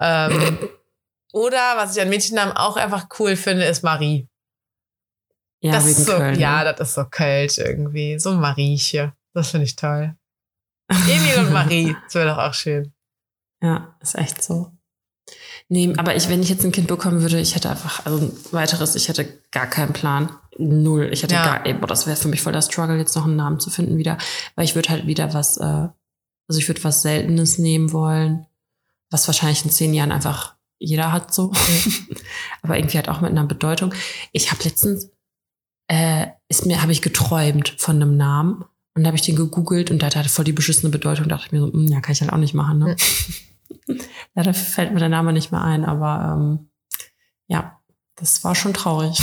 Ähm, 0.00 0.58
oder 1.32 1.76
was 1.76 1.94
ich 1.96 2.02
an 2.02 2.08
Mädchennamen 2.08 2.56
auch 2.56 2.76
einfach 2.76 3.06
cool 3.20 3.36
finde, 3.36 3.64
ist 3.64 3.84
Marie. 3.84 4.26
Ja, 5.62 5.72
das 5.74 5.86
ist 5.86 6.06
so, 6.06 6.16
Köln. 6.16 6.38
ja, 6.38 6.64
ne? 6.64 6.74
das 6.76 6.88
ist 6.88 6.94
so 6.96 7.04
kalt 7.04 7.56
irgendwie. 7.58 8.18
So 8.18 8.30
ein 8.30 8.40
Marieche. 8.40 9.12
Das 9.34 9.52
finde 9.52 9.66
ich 9.66 9.76
toll. 9.76 10.16
Emil 10.90 11.46
und 11.46 11.52
Marie, 11.52 11.96
das 12.04 12.16
wäre 12.16 12.30
doch 12.30 12.38
auch 12.38 12.54
schön. 12.54 12.92
Ja, 13.62 13.96
ist 14.00 14.16
echt 14.16 14.42
so. 14.42 14.73
Nee, 15.68 15.94
aber 15.96 16.14
ich, 16.14 16.28
wenn 16.28 16.42
ich 16.42 16.50
jetzt 16.50 16.64
ein 16.64 16.72
Kind 16.72 16.88
bekommen 16.88 17.22
würde, 17.22 17.40
ich 17.40 17.54
hätte 17.54 17.70
einfach, 17.70 18.04
also 18.04 18.18
ein 18.18 18.32
weiteres, 18.52 18.94
ich 18.96 19.08
hätte 19.08 19.26
gar 19.50 19.66
keinen 19.66 19.92
Plan. 19.92 20.30
Null. 20.58 21.08
Ich 21.12 21.22
hätte 21.22 21.34
Ja. 21.34 21.44
gar, 21.44 21.66
ey, 21.66 21.74
boah, 21.74 21.86
das 21.86 22.06
wäre 22.06 22.16
für 22.16 22.28
mich 22.28 22.42
voll 22.42 22.52
der 22.52 22.62
Struggle, 22.62 22.98
jetzt 22.98 23.16
noch 23.16 23.24
einen 23.24 23.36
Namen 23.36 23.60
zu 23.60 23.70
finden 23.70 23.96
wieder. 23.96 24.18
Weil 24.56 24.66
ich 24.66 24.74
würde 24.74 24.90
halt 24.90 25.06
wieder 25.06 25.32
was, 25.32 25.56
äh, 25.56 25.62
also 25.64 26.58
ich 26.58 26.68
würde 26.68 26.84
was 26.84 27.02
Seltenes 27.02 27.58
nehmen 27.58 27.92
wollen, 27.92 28.46
was 29.10 29.26
wahrscheinlich 29.26 29.64
in 29.64 29.70
zehn 29.70 29.94
Jahren 29.94 30.12
einfach 30.12 30.54
jeder 30.78 31.12
hat 31.12 31.32
so. 31.32 31.50
aber 32.62 32.76
irgendwie 32.76 32.98
halt 32.98 33.08
auch 33.08 33.20
mit 33.22 33.30
einer 33.30 33.44
Bedeutung. 33.46 33.94
Ich 34.32 34.50
habe 34.52 34.62
letztens, 34.64 35.10
äh, 35.88 36.26
ist 36.48 36.66
mir, 36.66 36.82
habe 36.82 36.92
ich 36.92 37.00
geträumt 37.02 37.74
von 37.78 37.96
einem 37.96 38.16
Namen. 38.16 38.64
Und 38.96 39.02
da 39.02 39.08
habe 39.08 39.16
ich 39.16 39.22
den 39.22 39.34
gegoogelt 39.36 39.90
und 39.90 40.02
der 40.02 40.10
hatte 40.10 40.28
voll 40.28 40.44
die 40.44 40.52
beschissene 40.52 40.90
Bedeutung. 40.90 41.28
Da 41.28 41.36
dachte 41.36 41.46
ich 41.46 41.52
mir 41.52 41.60
so, 41.60 41.72
hm, 41.72 41.86
ja, 41.86 42.00
kann 42.00 42.12
ich 42.12 42.20
halt 42.20 42.32
auch 42.32 42.36
nicht 42.38 42.54
machen. 42.54 42.78
Ne? 42.78 42.96
Leider 44.34 44.54
fällt 44.54 44.92
mir 44.92 45.00
der 45.00 45.08
Name 45.08 45.32
nicht 45.32 45.52
mehr 45.52 45.62
ein, 45.62 45.84
aber 45.84 46.34
ähm, 46.36 46.70
ja, 47.48 47.78
das 48.16 48.42
war 48.44 48.54
schon 48.54 48.74
traurig. 48.74 49.18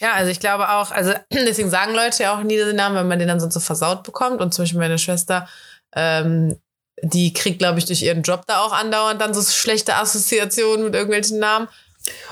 Ja, 0.00 0.12
also 0.14 0.30
ich 0.30 0.40
glaube 0.40 0.68
auch, 0.70 0.90
also 0.90 1.12
deswegen 1.32 1.70
sagen 1.70 1.94
Leute 1.94 2.22
ja 2.22 2.34
auch 2.36 2.42
nie 2.42 2.56
den 2.56 2.76
Namen, 2.76 2.96
weil 2.96 3.04
man 3.04 3.18
den 3.18 3.28
dann 3.28 3.40
sonst 3.40 3.54
so 3.54 3.60
versaut 3.60 4.02
bekommt. 4.02 4.40
Und 4.40 4.54
zum 4.54 4.62
Beispiel 4.62 4.80
meine 4.80 4.98
Schwester, 4.98 5.48
ähm, 5.94 6.58
die 7.02 7.32
kriegt, 7.32 7.58
glaube 7.58 7.78
ich, 7.78 7.84
durch 7.86 8.02
ihren 8.02 8.22
Job 8.22 8.44
da 8.46 8.60
auch 8.62 8.72
andauernd 8.72 9.20
dann 9.20 9.34
so 9.34 9.42
schlechte 9.42 9.96
Assoziationen 9.96 10.84
mit 10.84 10.94
irgendwelchen 10.94 11.38
Namen. 11.38 11.68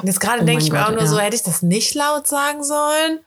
Und 0.01 0.07
jetzt 0.07 0.21
gerade 0.21 0.43
Oh 0.43 0.47
denke 0.47 0.65
ich 0.65 0.73
mir 0.73 0.81
auch 0.83 0.87
Gott, 0.87 0.95
nur 0.95 1.05
ja. 1.05 1.09
so, 1.09 1.19
hätte 1.19 1.37
ich 1.37 1.43
das 1.43 1.63
nicht 1.63 1.95
laut 1.95 2.27
sagen 2.27 2.65
sollen? 2.65 3.21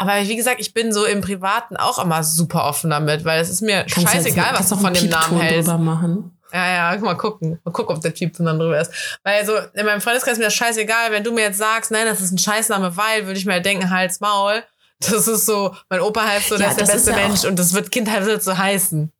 Aber 0.00 0.12
wie 0.22 0.36
gesagt, 0.36 0.60
ich 0.60 0.74
bin 0.74 0.92
so 0.92 1.04
im 1.04 1.20
Privaten 1.20 1.76
auch 1.76 1.98
immer 2.02 2.22
super 2.22 2.64
offen 2.64 2.90
damit, 2.90 3.24
weil 3.24 3.40
es 3.40 3.48
ist 3.48 3.62
mir 3.62 3.78
Kannst 3.84 3.96
du 3.96 4.00
jetzt- 4.00 4.12
scheißegal, 4.12 4.54
was 4.54 4.68
du 4.68 4.76
von 4.76 4.94
dem 4.94 5.08
Namen 5.08 5.40
hältst. 5.40 5.68
machen. 5.78 6.37
Ja, 6.52 6.92
ja, 6.94 7.00
mal 7.00 7.16
gucken. 7.16 7.58
Mal 7.64 7.72
gucken, 7.72 7.96
ob 7.96 8.02
der 8.02 8.14
Typ 8.14 8.32
dann 8.38 8.58
drüber 8.58 8.80
ist. 8.80 8.92
Weil 9.22 9.44
so, 9.44 9.52
in 9.74 9.84
meinem 9.86 10.00
Freundeskreis 10.00 10.34
ist 10.34 10.38
mir 10.38 10.44
das 10.44 10.54
scheißegal. 10.54 11.10
Wenn 11.10 11.24
du 11.24 11.32
mir 11.32 11.42
jetzt 11.42 11.58
sagst, 11.58 11.90
nein, 11.90 12.06
das 12.06 12.20
ist 12.20 12.32
ein 12.32 12.38
Scheißname, 12.38 12.96
weil, 12.96 13.26
würde 13.26 13.38
ich 13.38 13.46
mir 13.46 13.52
halt 13.52 13.66
denken, 13.66 13.90
Hals, 13.90 14.20
Maul. 14.20 14.62
Das 15.00 15.28
ist 15.28 15.46
so, 15.46 15.74
mein 15.88 16.00
Opa 16.00 16.26
heißt 16.26 16.48
so, 16.48 16.56
der 16.56 16.66
Ja, 16.66 16.70
ist 16.72 16.80
der 16.80 16.86
beste 16.86 17.10
ist 17.10 17.16
ja 17.16 17.28
Mensch 17.28 17.44
und 17.44 17.58
das 17.58 17.72
wird 17.72 17.90
Kind 17.92 18.10
halt 18.10 18.42
so 18.42 18.58
heißen. 18.58 19.12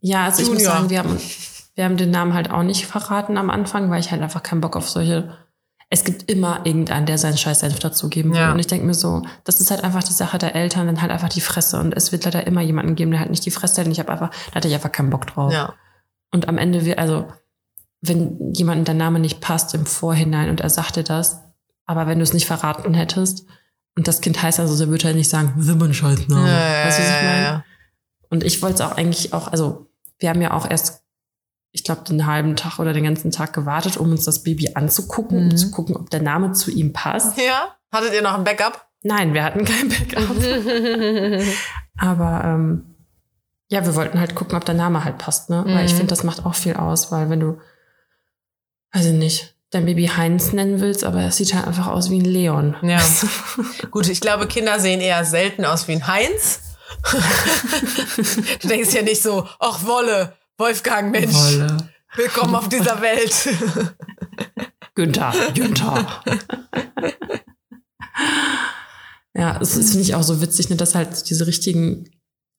Ja, 0.00 0.26
also 0.26 0.42
ich 0.42 0.48
muss 0.48 0.58
Junior. 0.58 0.74
sagen, 0.74 0.90
wir 0.90 0.98
haben, 0.98 1.20
wir 1.74 1.84
haben 1.84 1.96
den 1.96 2.10
Namen 2.10 2.34
halt 2.34 2.50
auch 2.50 2.62
nicht 2.62 2.86
verraten 2.86 3.38
am 3.38 3.50
Anfang, 3.50 3.90
weil 3.90 4.00
ich 4.00 4.10
halt 4.10 4.22
einfach 4.22 4.42
keinen 4.42 4.60
Bock 4.60 4.76
auf 4.76 4.88
solche. 4.88 5.36
Es 5.88 6.04
gibt 6.04 6.30
immer 6.30 6.60
irgendeinen, 6.64 7.06
der 7.06 7.16
seinen 7.16 7.38
Scheißsenf 7.38 7.78
dazugeben 7.78 8.32
will. 8.32 8.40
Ja. 8.40 8.52
Und 8.52 8.58
ich 8.58 8.66
denke 8.66 8.84
mir 8.84 8.94
so, 8.94 9.22
das 9.44 9.60
ist 9.60 9.70
halt 9.70 9.84
einfach 9.84 10.02
die 10.02 10.12
Sache 10.12 10.36
der 10.36 10.54
Eltern, 10.54 10.86
dann 10.86 11.00
halt 11.00 11.12
einfach 11.12 11.28
die 11.28 11.40
Fresse. 11.40 11.78
Und 11.78 11.96
es 11.96 12.10
wird 12.12 12.24
leider 12.24 12.46
immer 12.46 12.60
jemanden 12.60 12.96
geben, 12.96 13.12
der 13.12 13.20
halt 13.20 13.30
nicht 13.30 13.44
die 13.46 13.52
Fresse 13.52 13.80
hat. 13.80 13.86
Und 13.86 13.92
ich 13.92 14.00
habe 14.00 14.10
einfach, 14.10 14.30
da 14.48 14.56
hatte 14.56 14.68
ich 14.68 14.74
einfach 14.74 14.90
keinen 14.90 15.10
Bock 15.10 15.28
drauf. 15.28 15.52
Ja. 15.52 15.74
Und 16.32 16.48
am 16.48 16.58
Ende, 16.58 16.84
wir, 16.84 16.98
also, 16.98 17.28
wenn 18.02 18.52
jemandem 18.52 18.84
der 18.84 18.94
Name 18.94 19.18
nicht 19.20 19.40
passt 19.40 19.74
im 19.74 19.86
Vorhinein 19.86 20.50
und 20.50 20.60
er 20.60 20.70
sagte 20.70 21.02
das, 21.02 21.40
aber 21.86 22.06
wenn 22.06 22.18
du 22.18 22.22
es 22.24 22.32
nicht 22.34 22.46
verraten 22.46 22.94
hättest 22.94 23.46
und 23.96 24.06
das 24.08 24.20
Kind 24.20 24.40
heißt 24.42 24.60
also, 24.60 24.78
dann 24.78 24.90
würde 24.90 25.08
er 25.08 25.14
nicht 25.14 25.30
sagen, 25.30 25.54
das 25.56 25.66
ist 25.66 25.72
immer 25.72 25.86
ein 25.86 25.94
Scheißname. 25.94 26.42
weißt 26.46 26.98
du, 26.98 27.02
was 27.02 27.08
ich 27.10 27.22
meine? 27.22 27.42
ja. 27.42 27.64
Und 28.28 28.44
ich 28.44 28.60
wollte 28.60 28.74
es 28.74 28.80
auch 28.80 28.96
eigentlich 28.96 29.32
auch, 29.32 29.48
also 29.48 29.86
wir 30.18 30.28
haben 30.30 30.42
ja 30.42 30.52
auch 30.52 30.68
erst, 30.68 31.02
ich 31.72 31.84
glaube, 31.84 32.02
den 32.04 32.26
halben 32.26 32.56
Tag 32.56 32.78
oder 32.78 32.92
den 32.92 33.04
ganzen 33.04 33.30
Tag 33.30 33.52
gewartet, 33.52 33.96
um 33.96 34.10
uns 34.10 34.24
das 34.24 34.42
Baby 34.42 34.72
anzugucken, 34.74 35.44
Mhm. 35.46 35.50
um 35.50 35.56
zu 35.56 35.70
gucken, 35.70 35.96
ob 35.96 36.10
der 36.10 36.22
Name 36.22 36.52
zu 36.52 36.70
ihm 36.70 36.92
passt. 36.92 37.38
ja. 37.38 37.74
Hattet 37.92 38.12
ihr 38.14 38.22
noch 38.22 38.34
ein 38.34 38.44
Backup? 38.44 38.84
Nein, 39.04 39.32
wir 39.32 39.44
hatten 39.44 39.64
kein 39.64 39.88
Backup. 39.88 40.36
Aber 41.98 42.42
ähm, 42.44 42.95
ja, 43.68 43.84
wir 43.84 43.94
wollten 43.96 44.20
halt 44.20 44.34
gucken, 44.34 44.56
ob 44.56 44.64
der 44.64 44.74
Name 44.74 45.04
halt 45.04 45.18
passt, 45.18 45.50
ne? 45.50 45.64
Weil 45.66 45.84
ich 45.86 45.92
Mhm. 45.92 45.96
finde, 45.98 46.10
das 46.10 46.22
macht 46.24 46.44
auch 46.46 46.54
viel 46.54 46.74
aus, 46.74 47.10
weil 47.10 47.28
wenn 47.30 47.40
du, 47.40 47.58
weiß 48.92 49.06
ich 49.06 49.12
nicht, 49.12 49.54
dein 49.70 49.84
Baby 49.86 50.06
Heinz 50.06 50.52
nennen 50.52 50.80
willst, 50.80 51.02
aber 51.04 51.22
es 51.22 51.36
sieht 51.36 51.52
halt 51.54 51.66
einfach 51.66 51.88
aus 51.88 52.08
wie 52.10 52.18
ein 52.20 52.24
Leon. 52.24 52.76
Ja. 52.82 53.00
Gut, 53.90 54.08
ich 54.08 54.20
glaube, 54.20 54.46
Kinder 54.46 54.78
sehen 54.78 55.00
eher 55.00 55.24
selten 55.24 55.64
aus 55.64 55.88
wie 55.88 55.92
ein 55.92 56.06
Heinz. 56.06 56.60
du 58.62 58.68
denkst 58.68 58.94
ja 58.94 59.02
nicht 59.02 59.20
so, 59.22 59.46
ach 59.58 59.84
Wolle, 59.84 60.36
Wolfgang, 60.56 61.10
Mensch, 61.10 61.34
Wolle. 61.34 61.76
willkommen 62.14 62.54
auf 62.54 62.68
dieser 62.68 63.00
Welt. 63.00 63.48
Günther, 64.94 65.34
Günther. 65.54 66.22
ja, 69.34 69.58
es 69.60 69.76
ist, 69.76 69.90
finde 69.90 70.02
ich 70.04 70.14
auch 70.14 70.22
so 70.22 70.40
witzig, 70.40 70.70
ne, 70.70 70.76
dass 70.76 70.94
halt 70.94 71.28
diese 71.28 71.46
richtigen, 71.46 72.08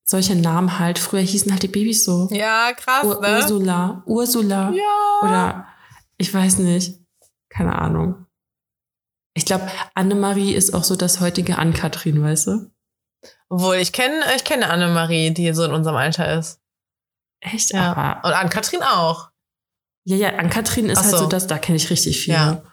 solche 0.10 0.36
Namen 0.36 0.80
halt, 0.80 1.00
früher 1.00 1.22
hießen 1.22 1.52
halt 1.52 1.64
die 1.64 1.68
Babys 1.68 2.04
so. 2.04 2.28
ja, 2.32 2.72
krass, 2.74 3.04
Ur 3.04 3.22
ne? 3.22 3.38
Ursula, 3.38 4.04
Ursula. 4.06 4.72
Ja. 4.72 5.20
Oder 5.22 5.68
ich 6.18 6.34
weiß 6.34 6.60
nicht. 6.60 6.96
Keine 7.50 7.78
Ahnung. 7.78 8.26
Ich 9.34 9.46
glaube, 9.46 9.70
Annemarie 9.94 10.54
ist 10.54 10.74
auch 10.74 10.84
so 10.84 10.96
das 10.96 11.20
heutige 11.20 11.58
Ann-Kathrin, 11.58 12.22
weißt 12.24 12.48
du? 12.48 12.72
Obwohl, 13.50 13.76
ich 13.76 13.92
kenne 13.94 14.22
ich 14.36 14.44
kenne 14.44 14.70
Annemarie, 14.70 15.32
die 15.32 15.54
so 15.54 15.64
in 15.64 15.72
unserem 15.72 15.96
Alter 15.96 16.38
ist. 16.40 16.60
Echt? 17.40 17.72
Ja. 17.72 17.92
Aber, 17.94 18.28
Und 18.28 18.34
Ann-Kathrin 18.34 18.82
auch. 18.82 19.30
ja, 20.06 20.16
ja, 20.16 20.30
Ann-Kathrin 20.38 20.90
ist 20.90 21.02
halt 21.02 21.12
so. 21.12 21.18
so 21.20 21.28
das, 21.28 21.48
da 21.48 21.58
kenne 21.58 21.76
ich 21.76 21.90
richtig 21.90 22.20
viele. 22.20 22.38
Ja. 22.38 22.64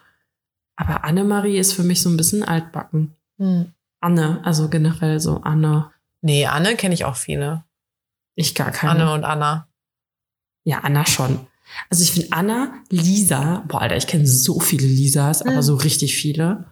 Aber 0.76 1.04
Annemarie 1.04 1.58
ist 1.58 1.72
für 1.74 1.84
mich 1.84 2.00
so 2.02 2.08
ein 2.08 2.16
bisschen 2.16 2.42
altbacken. 2.42 3.14
Hm. 3.38 3.72
Anne, 4.00 4.40
also 4.44 4.68
generell 4.68 5.20
so 5.20 5.40
Anne. 5.42 5.90
Nee, 6.24 6.46
Anne 6.46 6.74
kenne 6.76 6.94
ich 6.94 7.04
auch 7.04 7.16
viele. 7.16 7.64
Ich 8.34 8.54
gar 8.54 8.70
keine. 8.70 8.92
Anne 9.02 9.12
und 9.12 9.24
Anna. 9.24 9.68
Ja, 10.64 10.78
Anna 10.78 11.04
schon. 11.06 11.46
Also 11.90 12.02
ich 12.02 12.12
finde 12.12 12.28
Anna, 12.32 12.72
Lisa, 12.88 13.62
boah, 13.68 13.82
Alter, 13.82 13.96
ich 13.96 14.06
kenne 14.06 14.26
so 14.26 14.58
viele 14.60 14.86
Lisas, 14.86 15.42
aber 15.42 15.56
Mhm. 15.56 15.62
so 15.62 15.74
richtig 15.76 16.16
viele. 16.16 16.70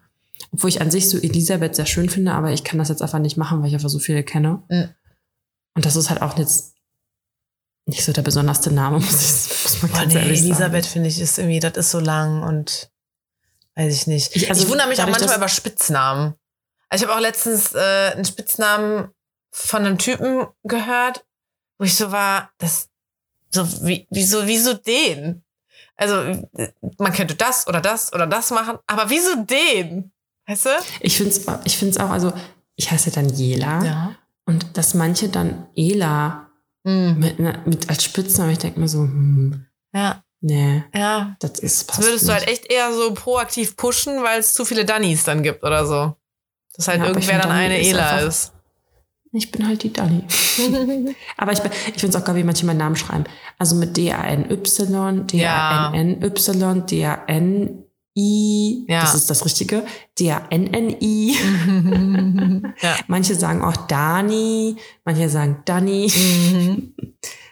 Obwohl 0.52 0.70
ich 0.70 0.80
an 0.80 0.90
sich 0.90 1.08
so 1.10 1.18
Elisabeth 1.18 1.76
sehr 1.76 1.86
schön 1.86 2.08
finde, 2.08 2.32
aber 2.32 2.50
ich 2.52 2.64
kann 2.64 2.78
das 2.78 2.88
jetzt 2.88 3.02
einfach 3.02 3.18
nicht 3.18 3.36
machen, 3.36 3.60
weil 3.60 3.68
ich 3.68 3.74
einfach 3.74 3.88
so 3.90 3.98
viele 3.98 4.22
kenne. 4.22 4.62
Mhm. 4.70 4.88
Und 5.74 5.84
das 5.84 5.96
ist 5.96 6.08
halt 6.10 6.22
auch 6.22 6.38
jetzt 6.38 6.74
nicht 7.86 8.04
so 8.04 8.12
der 8.12 8.22
besonderste 8.22 8.70
Name, 8.72 9.00
muss, 9.00 9.22
ich, 9.22 9.62
muss 9.64 9.82
man 9.82 9.90
Boah, 9.90 9.98
ganz 9.98 10.14
nee, 10.14 10.20
ehrlich 10.20 10.40
Elisabeth 10.40 10.84
sagen. 10.84 10.92
finde 10.94 11.08
ich 11.10 11.20
ist 11.20 11.38
irgendwie, 11.38 11.60
das 11.60 11.76
ist 11.76 11.90
so 11.90 12.00
lang 12.00 12.42
und 12.42 12.90
weiß 13.74 13.92
ich 13.94 14.06
nicht. 14.06 14.34
Ich- 14.36 14.44
Ich, 14.44 14.48
also 14.50 14.68
wundere 14.70 14.88
mich 14.88 15.02
auch 15.02 15.08
manchmal 15.08 15.36
über 15.36 15.48
Spitznamen. 15.48 16.34
Also 16.88 17.04
ich 17.04 17.10
habe 17.10 17.18
auch 17.18 17.22
letztens 17.22 17.72
äh, 17.74 18.12
einen 18.14 18.24
Spitznamen 18.24 19.08
von 19.52 19.84
einem 19.84 19.98
Typen 19.98 20.46
gehört, 20.64 21.24
wo 21.78 21.84
ich 21.84 21.94
so 21.96 22.10
war, 22.10 22.50
das 22.58 22.88
so 23.50 23.64
wie 23.86 24.06
wieso 24.10 24.46
wieso 24.46 24.74
den? 24.74 25.44
Also 25.96 26.48
man 26.98 27.12
könnte 27.12 27.34
das 27.34 27.66
oder 27.68 27.80
das 27.80 28.12
oder 28.12 28.26
das 28.26 28.50
machen, 28.50 28.78
aber 28.86 29.10
wieso 29.10 29.36
den? 29.44 30.10
Weißt 30.46 30.66
du? 30.66 30.70
Ich 31.00 31.16
finde 31.18 31.30
es 31.30 31.46
ich 31.64 31.76
find's 31.76 31.98
auch, 31.98 32.10
also 32.10 32.32
ich 32.76 32.90
heiße 32.90 33.10
Daniela 33.10 33.84
Ja. 33.84 34.16
und 34.46 34.76
dass 34.76 34.94
manche 34.94 35.28
dann 35.28 35.68
Ela 35.76 36.48
Mhm. 36.84 37.18
mit, 37.20 37.38
mit 37.66 37.88
als 37.90 38.02
Spitznamen, 38.02 38.50
ich 38.52 38.58
denke 38.58 38.80
mir 38.80 38.88
so, 38.88 39.00
hm, 39.02 39.66
Ja, 39.94 40.24
nee, 40.40 40.82
ja. 40.92 41.36
das 41.38 41.60
ist 41.60 41.88
Das 41.88 41.96
passt 41.96 42.08
würdest 42.08 42.26
du 42.28 42.32
halt 42.32 42.48
echt 42.48 42.68
eher 42.72 42.92
so 42.92 43.14
proaktiv 43.14 43.76
pushen, 43.76 44.20
weil 44.24 44.40
es 44.40 44.52
zu 44.54 44.64
viele 44.64 44.84
Dannys 44.84 45.22
dann 45.22 45.44
gibt 45.44 45.62
oder 45.62 45.86
so. 45.86 46.16
Dass 46.74 46.88
halt 46.88 46.98
Ja, 47.00 47.06
irgendwer 47.06 47.38
dann 47.38 47.50
Dani 47.50 47.64
eine 47.66 47.80
ist 47.80 47.86
Ela 47.88 48.08
einfach- 48.10 48.26
ist. 48.26 48.52
Ich 49.34 49.50
bin 49.50 49.66
halt 49.66 49.82
die 49.82 49.92
Dani. 49.92 50.24
Aber 51.38 51.52
ich, 51.52 51.58
ich 51.60 52.00
finde 52.00 52.08
es 52.08 52.16
auch 52.16 52.24
geil, 52.24 52.36
wie 52.36 52.44
manche 52.44 52.66
meinen 52.66 52.76
Namen 52.78 52.96
schreiben. 52.96 53.24
Also 53.58 53.74
mit 53.76 53.96
D-A-N-Y, 53.96 55.26
D-A-N-N-Y, 55.26 56.86
D-A-N-I, 56.86 58.84
Ja. 58.88 59.00
das 59.00 59.14
ist 59.14 59.30
das 59.30 59.44
Richtige, 59.46 59.84
D-A-N-N-I. 60.18 61.34
ja. 62.82 62.96
Manche 63.06 63.34
sagen 63.34 63.62
auch 63.62 63.76
Dani, 63.86 64.76
manche 65.06 65.28
sagen 65.30 65.62
Dani. 65.64 66.12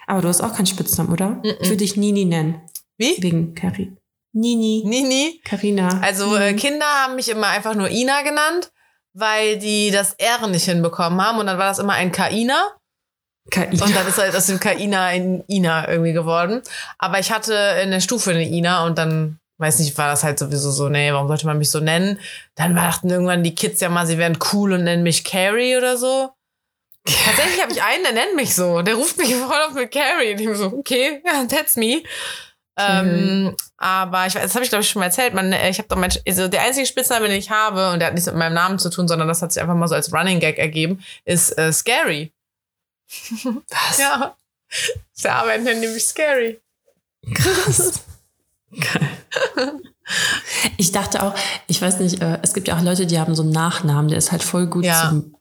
Aber 0.07 0.21
du 0.21 0.29
hast 0.29 0.43
auch 0.43 0.55
keinen 0.55 0.67
Spitznamen, 0.67 1.11
oder? 1.13 1.31
Mhm. 1.31 1.43
Ich 1.61 1.69
würde 1.69 1.77
dich 1.79 1.97
Nini 1.97 2.27
nennen, 2.27 2.61
Wie? 2.99 3.15
wegen 3.23 3.55
Kari. 3.55 3.93
Nini, 4.33 4.83
Nini. 4.87 5.41
Karina. 5.45 6.01
Also 6.03 6.37
äh, 6.37 6.53
Kinder 6.55 6.85
haben 6.87 7.17
mich 7.17 7.29
immer 7.31 7.49
einfach 7.49 7.75
nur 7.75 7.89
Ina 7.91 8.23
genannt, 8.23 8.71
weil 9.13 9.59
die 9.59 9.91
das 9.91 10.15
R 10.15 10.47
nicht 10.47 10.65
hinbekommen 10.65 11.21
haben 11.21 11.39
und 11.39 11.47
dann 11.47 11.59
war 11.59 11.69
das 11.69 11.79
immer 11.79 11.95
ein 11.95 12.13
Kaina 12.13 12.73
Kaina. 13.51 13.85
und 13.85 13.95
dann 13.95 14.07
ist 14.07 14.19
halt 14.19 14.35
aus 14.35 14.47
dem 14.47 14.61
Kaina 14.61 15.07
ein 15.07 15.45
Ina 15.49 15.89
irgendwie 15.89 16.13
geworden. 16.13 16.63
Aber 16.99 17.19
ich 17.19 17.33
hatte 17.33 17.55
in 17.83 17.91
der 17.91 18.01
Stufe 18.01 18.31
eine 18.31 18.49
Ina 18.49 18.85
und 18.85 18.99
dann 18.99 19.39
weiß 19.59 19.79
nicht, 19.81 19.97
war 19.99 20.09
das 20.09 20.25
halt 20.25 20.39
sowieso 20.39 20.71
so, 20.71 20.89
nee, 20.89 21.13
warum 21.13 21.29
sollte 21.29 21.47
man 21.47 21.59
mich 21.59 21.71
so 21.71 21.81
nennen? 21.81 22.19
Dann 22.55 22.75
dachten 22.75 23.11
irgendwann 23.11 23.45
die 23.45 23.55
Kids 23.55 23.81
ja 23.81 23.91
mal, 23.91 24.07
sie 24.07 24.17
wären 24.17 24.39
cool 24.53 24.73
und 24.73 24.85
nennen 24.85 25.03
mich 25.03 25.23
Carrie 25.23 25.77
oder 25.77 25.99
so. 25.99 26.31
Tatsächlich 27.05 27.61
habe 27.61 27.73
ich 27.73 27.83
einen, 27.83 28.05
der 28.05 28.13
nennt 28.13 28.37
mich 28.37 28.55
so. 28.55 28.83
Der 28.83 28.95
ruft 28.95 29.19
mich 29.19 29.35
voll 29.35 29.61
auf 29.69 29.75
mit 29.75 29.91
Carrie. 29.91 30.33
Und 30.33 30.41
ich 30.41 30.47
bin 30.47 30.55
so, 30.57 30.67
okay, 30.67 31.23
that's 31.49 31.77
me. 31.77 32.03
Ähm, 32.77 33.55
aber 33.77 34.27
ich 34.27 34.35
weiß, 34.35 34.43
das 34.43 34.55
habe 34.55 34.65
ich 34.65 34.71
glaube 34.71 34.83
ich 34.83 34.89
schon 34.91 35.01
mal 35.01 35.07
erzählt. 35.07 35.35
Man, 35.35 35.53
ich 35.53 35.79
habe 35.79 35.89
doch 35.89 35.97
mein, 35.97 36.11
also 36.27 36.49
der 36.49 36.63
einzige 36.63 36.87
Spitzname, 36.87 37.29
den 37.29 37.37
ich 37.39 37.51
habe, 37.51 37.93
und 37.93 37.99
der 37.99 38.09
hat 38.09 38.15
nichts 38.15 38.27
mit 38.27 38.37
meinem 38.37 38.55
Namen 38.55 38.79
zu 38.79 38.91
tun, 38.91 39.09
sondern 39.09 39.29
das 39.29 39.43
hat 39.43 39.53
sich 39.53 39.61
einfach 39.63 39.75
mal 39.75 39.89
so 39.89 39.95
als 39.95 40.13
Running 40.13 40.41
Gag 40.41 40.59
ergeben, 40.59 41.03
ist 41.25 41.57
äh, 41.59 41.73
Scary. 41.73 42.33
Was? 43.11 43.99
Ja. 43.99 44.37
Der 45.25 45.35
Arbeit 45.35 45.63
nennt 45.65 45.81
nämlich 45.81 46.07
Scary. 46.07 46.61
Krass. 47.35 48.01
Geil. 48.71 49.09
Ich 50.77 50.91
dachte 50.91 51.23
auch, 51.23 51.35
ich 51.69 51.81
weiß 51.81 52.01
nicht, 52.01 52.21
äh, 52.21 52.39
es 52.43 52.53
gibt 52.53 52.67
ja 52.67 52.77
auch 52.77 52.83
Leute, 52.83 53.07
die 53.07 53.21
haben 53.21 53.37
so 53.37 53.43
einen 53.43 53.53
Nachnamen, 53.53 54.09
der 54.09 54.19
ist 54.19 54.33
halt 54.33 54.43
voll 54.43 54.67
gut 54.67 54.85
Ja. 54.85 55.09
zum 55.09 55.37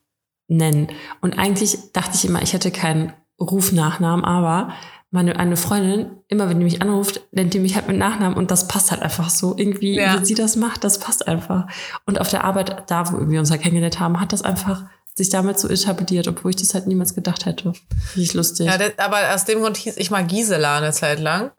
Nennen. 0.48 0.92
Und 1.22 1.39
eigentlich 1.39 1.92
dachte 1.92 2.12
ich 2.13 2.26
immer, 2.26 2.44
ich 2.44 2.54
hätte 2.54 2.70
keinen 2.70 3.12
Rufnachnamen, 3.39 4.24
aber 4.24 4.74
meine 5.12 5.39
eine 5.39 5.58
Freundin, 5.58 6.12
immer 6.28 6.48
wenn 6.50 6.60
die 6.60 6.65
mich 6.65 6.82
anruft, 6.82 7.22
nennt 7.32 7.54
die 7.54 7.60
mich 7.60 7.76
halt 7.76 7.88
mit 7.88 7.98
Nachnamen 7.98 8.38
und 8.38 8.52
das 8.52 8.67
passt 8.67 8.91
halt 8.91 9.02
einfach 9.02 9.30
so. 9.30 9.56
Irgendwie, 9.58 9.95
Ja. 9.98 10.19
wie 10.22 10.26
sie 10.26 10.36
das 10.36 10.56
macht, 10.56 10.84
das 10.84 11.00
passt 11.00 11.28
einfach. 11.28 11.65
Und 12.06 12.22
auf 12.22 12.30
der 12.30 12.43
Arbeit, 12.43 12.84
da 12.91 13.12
wo 13.12 13.28
wir 13.30 13.39
uns 13.39 13.50
halt 13.50 13.62
kennengelernt 13.62 14.00
haben, 14.00 14.19
hat 14.22 14.34
das 14.34 14.43
einfach 14.43 14.84
sich 15.15 15.30
damit 15.30 15.60
so 15.60 15.67
etabliert, 15.67 16.28
obwohl 16.28 16.52
ich 16.52 16.58
das 16.58 16.74
halt 16.76 16.86
niemals 16.88 17.15
gedacht 17.15 17.45
hätte. 17.45 17.74
Richtig 18.15 18.36
lustig. 18.36 18.67
Ja, 18.67 18.78
das, 18.78 18.91
aber 19.00 19.34
aus 19.34 19.45
dem 19.45 19.60
Grund 19.62 19.78
hieß 19.78 19.98
ich 19.98 20.12
mal 20.12 20.26
Gisela 20.26 20.78
eine 20.78 20.91
Zeit 20.93 21.19
lang, 21.19 21.52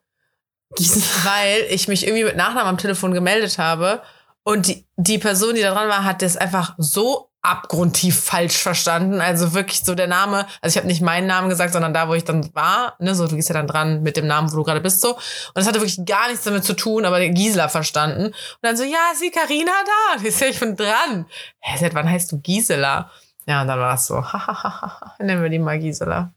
Gisela. 0.76 1.04
weil 1.24 1.62
ich 1.70 1.88
mich 1.88 2.06
irgendwie 2.06 2.24
mit 2.24 2.36
Nachnamen 2.36 2.68
am 2.68 2.78
Telefon 2.78 3.12
gemeldet 3.12 3.58
habe 3.58 4.00
und 4.44 4.68
die, 4.68 4.86
die 4.96 5.18
Person, 5.18 5.56
die 5.56 5.60
da 5.62 5.72
dran 5.74 5.88
war, 5.88 6.04
hat 6.04 6.22
das 6.22 6.36
einfach 6.36 6.74
so 6.78 7.29
abgrundtief 7.42 8.20
falsch 8.20 8.58
verstanden. 8.58 9.20
Also 9.20 9.54
wirklich 9.54 9.80
so 9.80 9.94
der 9.94 10.06
Name, 10.06 10.46
also 10.60 10.74
ich 10.74 10.76
habe 10.76 10.86
nicht 10.86 11.00
meinen 11.00 11.26
Namen 11.26 11.48
gesagt, 11.48 11.72
sondern 11.72 11.94
da, 11.94 12.08
wo 12.08 12.14
ich 12.14 12.24
dann 12.24 12.54
war, 12.54 12.96
ne, 12.98 13.14
so 13.14 13.26
du 13.26 13.36
gehst 13.36 13.48
ja 13.48 13.54
dann 13.54 13.66
dran 13.66 14.02
mit 14.02 14.16
dem 14.16 14.26
Namen, 14.26 14.52
wo 14.52 14.56
du 14.56 14.62
gerade 14.62 14.80
bist, 14.80 15.00
so. 15.00 15.14
Und 15.14 15.22
das 15.54 15.66
hatte 15.66 15.80
wirklich 15.80 16.04
gar 16.04 16.28
nichts 16.28 16.44
damit 16.44 16.64
zu 16.64 16.74
tun, 16.74 17.04
aber 17.04 17.20
Gisela 17.28 17.68
verstanden. 17.68 18.26
Und 18.26 18.34
dann 18.60 18.76
so, 18.76 18.84
ja, 18.84 19.10
ist 19.12 19.22
die 19.22 19.30
Carina 19.30 19.72
da? 19.84 20.18
Und 20.18 20.24
ich 20.26 20.36
so, 20.36 20.44
ich 20.44 20.60
bin 20.60 20.76
dran. 20.76 21.26
Hä, 21.60 21.78
seit 21.78 21.94
wann 21.94 22.08
heißt 22.08 22.30
du 22.32 22.40
Gisela? 22.40 23.10
Ja, 23.46 23.62
und 23.62 23.68
dann 23.68 23.78
war 23.78 23.94
es 23.94 24.06
so, 24.06 24.16
hahaha, 24.22 25.14
nennen 25.18 25.42
wir 25.42 25.48
die 25.48 25.58
mal 25.58 25.78
Gisela. 25.78 26.34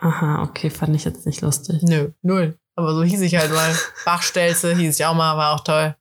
Aha, 0.00 0.42
okay, 0.42 0.70
fand 0.70 0.94
ich 0.94 1.04
jetzt 1.04 1.26
nicht 1.26 1.40
lustig. 1.40 1.82
Nö, 1.82 2.12
null. 2.22 2.56
Aber 2.76 2.94
so 2.94 3.02
hieß 3.02 3.20
ich 3.22 3.36
halt 3.36 3.52
mal. 3.52 3.76
Bachstelze 4.04 4.74
hieß 4.74 5.00
ich 5.00 5.04
auch 5.04 5.14
mal, 5.14 5.36
war 5.36 5.54
auch 5.54 5.64
toll. 5.64 5.96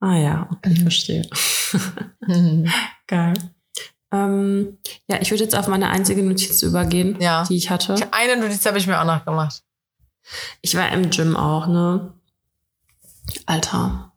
Ah 0.00 0.16
ja, 0.16 0.48
okay, 0.50 0.70
Mhm. 0.70 0.76
verstehe. 0.82 1.22
Geil. 3.06 3.34
Ähm, 4.12 4.78
ja, 5.08 5.20
ich 5.20 5.30
würde 5.30 5.44
jetzt 5.44 5.54
auf 5.56 5.68
meine 5.68 5.88
einzige 5.90 6.22
Notiz 6.22 6.62
übergehen, 6.62 7.16
Ja. 7.20 7.44
die 7.44 7.56
ich 7.56 7.70
hatte. 7.70 7.94
Eine 8.12 8.40
Notiz 8.40 8.64
habe 8.66 8.78
ich 8.78 8.86
mir 8.86 9.00
auch 9.00 9.04
noch 9.04 9.24
gemacht. 9.24 9.62
Ich 10.62 10.74
war 10.76 10.90
im 10.92 11.10
Gym 11.10 11.36
auch, 11.36 11.66
ne? 11.66 12.12
Alter. 13.46 14.12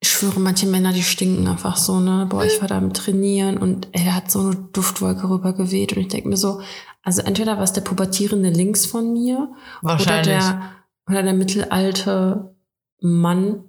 Ich 0.00 0.10
schwöre, 0.10 0.38
manche 0.40 0.66
Männer, 0.66 0.92
die 0.92 1.02
stinken 1.02 1.46
einfach 1.48 1.76
so, 1.76 1.98
ne? 2.00 2.26
Boah, 2.28 2.44
ich 2.44 2.60
war 2.60 2.68
da 2.68 2.76
am 2.78 2.92
Trainieren 2.94 3.58
und 3.58 3.88
da 3.94 4.00
hat 4.14 4.30
so 4.30 4.40
eine 4.40 4.54
Duftwolke 4.72 5.28
rüber 5.28 5.52
geweht 5.54 5.92
und 5.94 6.02
ich 6.02 6.08
denke 6.08 6.28
mir 6.28 6.36
so, 6.36 6.60
also 7.02 7.22
entweder 7.22 7.56
war 7.56 7.62
es 7.64 7.72
der 7.72 7.80
pubertierende 7.82 8.50
links 8.50 8.86
von 8.86 9.12
mir 9.12 9.50
oder 9.82 9.92
Wahrscheinlich. 9.92 10.26
der, 10.38 10.70
oder 11.08 11.22
der 11.22 11.32
mittelalte 11.34 12.54
Mann 13.00 13.64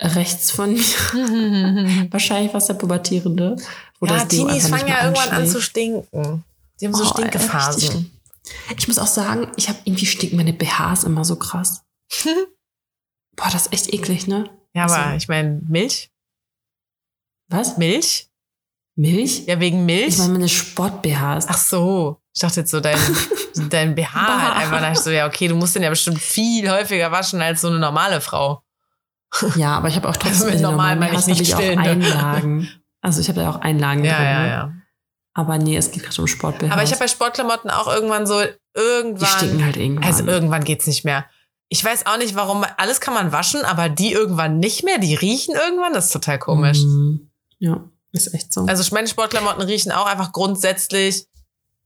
rechts 0.00 0.50
von 0.50 0.72
mir. 0.74 0.80
Wahrscheinlich 2.10 2.52
war 2.52 2.58
es 2.58 2.66
der 2.66 2.74
pubertierende. 2.74 3.56
Wo 4.00 4.06
ja, 4.06 4.24
Teenies 4.24 4.68
fangen 4.68 4.88
ja 4.88 5.04
irgendwann 5.04 5.30
an 5.30 5.46
zu 5.46 5.60
stinken. 5.62 6.44
Die 6.80 6.86
haben 6.86 6.94
so 6.94 7.04
Oh, 7.04 7.08
Stinkephasen. 7.08 8.12
Ich 8.76 8.86
muss 8.88 8.98
auch 8.98 9.06
sagen, 9.06 9.48
ich 9.56 9.68
habe 9.68 9.78
irgendwie 9.84 10.06
stinken 10.06 10.36
meine 10.36 10.52
BHs 10.52 11.04
immer 11.04 11.24
so 11.24 11.36
krass. 11.36 11.82
Boah, 13.36 13.48
das 13.50 13.66
ist 13.66 13.72
echt 13.72 13.92
eklig, 13.94 14.26
ne? 14.26 14.50
Ja, 14.74 14.84
aber 14.84 14.96
Also- 14.96 15.16
ich 15.16 15.28
meine, 15.28 15.60
Milch? 15.68 16.10
Was? 17.48 17.76
Milch? 17.78 18.28
Milch? 18.96 19.44
Ja, 19.46 19.60
wegen 19.60 19.84
Milch? 19.86 20.08
Ich 20.08 20.18
meine 20.18 20.32
meine 20.32 20.48
Sport-BHs. 20.48 21.46
Ach 21.48 21.58
so. 21.58 22.20
Ich 22.34 22.40
dachte 22.40 22.60
jetzt 22.60 22.70
so, 22.70 22.80
dein, 22.80 22.98
dein 23.70 23.94
BH 23.94 24.14
halt 24.14 24.56
einfach. 24.56 24.80
Da 24.80 24.92
ich 24.92 24.98
so, 24.98 25.10
ja, 25.10 25.26
okay, 25.26 25.48
du 25.48 25.54
musst 25.54 25.74
den 25.74 25.82
ja 25.82 25.90
bestimmt 25.90 26.20
viel 26.20 26.70
häufiger 26.70 27.10
waschen 27.12 27.40
als 27.40 27.60
so 27.60 27.68
eine 27.68 27.78
normale 27.78 28.20
Frau. 28.20 28.62
Ja, 29.56 29.76
aber 29.76 29.88
ich 29.88 29.96
habe 29.96 30.08
auch 30.08 30.16
trotzdem 30.18 30.50
den 30.52 30.62
normal 30.62 30.96
meine 30.96 31.18
ich 31.18 31.26
nicht 31.26 31.40
ich 31.40 31.54
auch 31.54 31.58
stillende. 31.60 31.88
Einlagen. 31.90 32.68
Also 33.00 33.20
ich 33.20 33.28
habe 33.28 33.42
ja 33.42 33.50
auch 33.50 33.60
Einlagen 33.60 34.04
Ja, 34.04 34.16
drin. 34.16 34.24
ja, 34.26 34.42
ne? 34.42 34.48
ja. 34.48 34.72
Aber 35.34 35.58
nee, 35.58 35.76
es 35.76 35.90
geht 35.90 36.02
gerade 36.02 36.20
um 36.20 36.26
Sport-BHs. 36.26 36.72
Aber 36.72 36.82
ich 36.82 36.90
habe 36.90 37.00
bei 37.00 37.08
Sportklamotten 37.08 37.70
auch 37.70 37.88
irgendwann 37.88 38.26
so, 38.26 38.40
Die 38.40 38.48
irgendwann. 38.74 39.28
stinken 39.28 39.64
halt 39.64 39.76
irgendwann. 39.76 40.04
Also 40.04 40.24
irgendwann 40.24 40.64
geht's 40.64 40.86
nicht 40.86 41.04
mehr. 41.04 41.26
Ich 41.68 41.84
weiß 41.84 42.06
auch 42.06 42.16
nicht, 42.16 42.34
warum. 42.36 42.64
Alles 42.78 43.00
kann 43.00 43.12
man 43.12 43.32
waschen, 43.32 43.62
aber 43.64 43.88
die 43.88 44.12
irgendwann 44.12 44.58
nicht 44.60 44.82
mehr. 44.84 44.98
Die 44.98 45.14
riechen 45.14 45.54
irgendwann. 45.54 45.92
Das 45.92 46.06
ist 46.06 46.12
total 46.12 46.38
komisch. 46.38 46.78
Mhm. 46.78 47.30
Ja, 47.58 47.84
ist 48.12 48.32
echt 48.32 48.52
so. 48.52 48.64
Also 48.66 48.94
meine 48.94 49.08
Sportklamotten 49.08 49.62
riechen 49.62 49.92
auch 49.92 50.06
einfach 50.06 50.32
grundsätzlich 50.32 51.26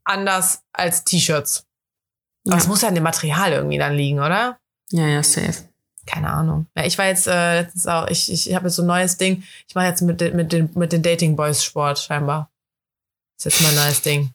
anders 0.05 0.63
als 0.73 1.05
T-Shirts. 1.05 1.65
Aber 2.47 2.57
ja. 2.57 2.61
es 2.63 2.69
muss 2.69 2.83
ja 2.83 2.89
an 2.89 2.95
dem 2.95 3.05
Material 3.05 3.53
irgendwie 3.53 3.79
dann 3.79 3.95
liegen, 3.95 4.19
oder? 4.21 4.59
ja, 4.93 5.07
ja, 5.07 5.23
safe. 5.23 5.69
Keine 6.07 6.31
Ahnung. 6.31 6.67
Ja, 6.77 6.85
ich 6.85 6.97
war 6.99 7.07
jetzt, 7.07 7.27
äh, 7.27 7.61
letztens 7.63 7.87
auch, 7.87 8.09
ich, 8.09 8.33
ich 8.33 8.55
habe 8.55 8.67
jetzt 8.67 8.77
so 8.77 8.83
ein 8.83 8.87
neues 8.87 9.17
Ding. 9.17 9.43
Ich 9.69 9.75
mache 9.75 9.87
jetzt 9.87 10.01
mit, 10.03 10.21
den- 10.21 10.35
mit 10.37 10.53
den, 10.53 10.71
mit 10.75 10.93
den 10.93 11.03
Dating 11.03 11.37
Boys 11.37 11.63
Sport 11.63 11.99
scheinbar. 11.99 12.51
Das 13.37 13.47
ist 13.47 13.61
jetzt 13.61 13.63
mein 13.63 13.75
neues 13.85 14.03
Ding. 14.03 14.35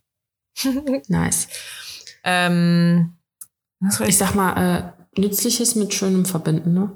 Nice. 1.09 1.47
Ähm, 2.23 3.17
ich 4.07 4.17
sag 4.17 4.33
mal, 4.35 4.93
äh, 5.15 5.19
Nützliches 5.19 5.75
mit 5.75 5.93
Schönem 5.93 6.25
verbinden, 6.25 6.73
ne? 6.73 6.95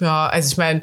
Ja, 0.00 0.26
also 0.26 0.48
ich 0.50 0.56
meine, 0.56 0.80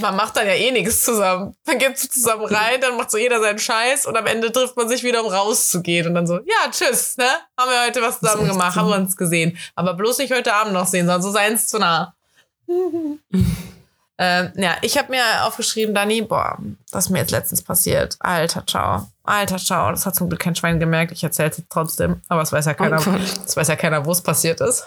man 0.00 0.16
macht 0.16 0.36
dann 0.36 0.46
ja 0.46 0.54
eh 0.54 0.70
nichts 0.70 1.04
zusammen. 1.04 1.54
Man 1.66 1.78
geht 1.78 1.98
so 1.98 2.08
zusammen 2.08 2.44
rein, 2.44 2.80
dann 2.80 2.96
macht 2.96 3.10
so 3.10 3.18
jeder 3.18 3.40
seinen 3.40 3.58
Scheiß 3.58 4.06
und 4.06 4.16
am 4.16 4.26
Ende 4.26 4.50
trifft 4.52 4.76
man 4.76 4.88
sich 4.88 5.02
wieder, 5.02 5.24
um 5.24 5.30
rauszugehen. 5.30 6.06
Und 6.08 6.14
dann 6.14 6.26
so, 6.26 6.38
ja, 6.38 6.70
tschüss, 6.70 7.16
ne? 7.16 7.28
Haben 7.58 7.70
wir 7.70 7.86
heute 7.86 8.02
was 8.02 8.16
ist 8.16 8.20
zusammen 8.20 8.48
gemacht, 8.48 8.74
so. 8.74 8.80
haben 8.80 8.88
wir 8.88 8.96
uns 8.96 9.16
gesehen. 9.16 9.56
Aber 9.74 9.94
bloß 9.94 10.18
nicht 10.18 10.32
heute 10.32 10.54
Abend 10.54 10.72
noch 10.72 10.86
sehen, 10.86 11.06
sonst 11.06 11.24
so 11.24 11.30
seins 11.30 11.68
zu 11.68 11.78
nah. 11.78 12.14
ähm, 12.68 14.52
ja, 14.54 14.76
ich 14.82 14.98
habe 14.98 15.10
mir 15.10 15.22
aufgeschrieben, 15.44 15.94
Dani, 15.94 16.22
boah, 16.22 16.58
das 16.90 17.06
ist 17.06 17.10
mir 17.10 17.18
jetzt 17.18 17.30
letztens 17.30 17.62
passiert. 17.62 18.16
Alter, 18.20 18.64
ciao. 18.66 19.08
Alter, 19.24 19.58
ciao. 19.58 19.90
Das 19.90 20.06
hat 20.06 20.16
zum 20.16 20.28
Glück 20.28 20.40
kein 20.40 20.56
Schwein 20.56 20.80
gemerkt. 20.80 21.12
Ich 21.12 21.22
erzähle 21.22 21.50
es 21.50 21.62
trotzdem. 21.68 22.20
Aber 22.28 22.42
es 22.42 22.52
weiß 22.52 22.66
ja 22.66 22.74
keiner, 22.74 22.96
Gott. 22.96 23.20
es 23.46 23.56
weiß 23.56 23.68
ja 23.68 23.76
keiner, 23.76 24.04
wo 24.04 24.12
es 24.12 24.20
passiert 24.20 24.60
ist. 24.60 24.84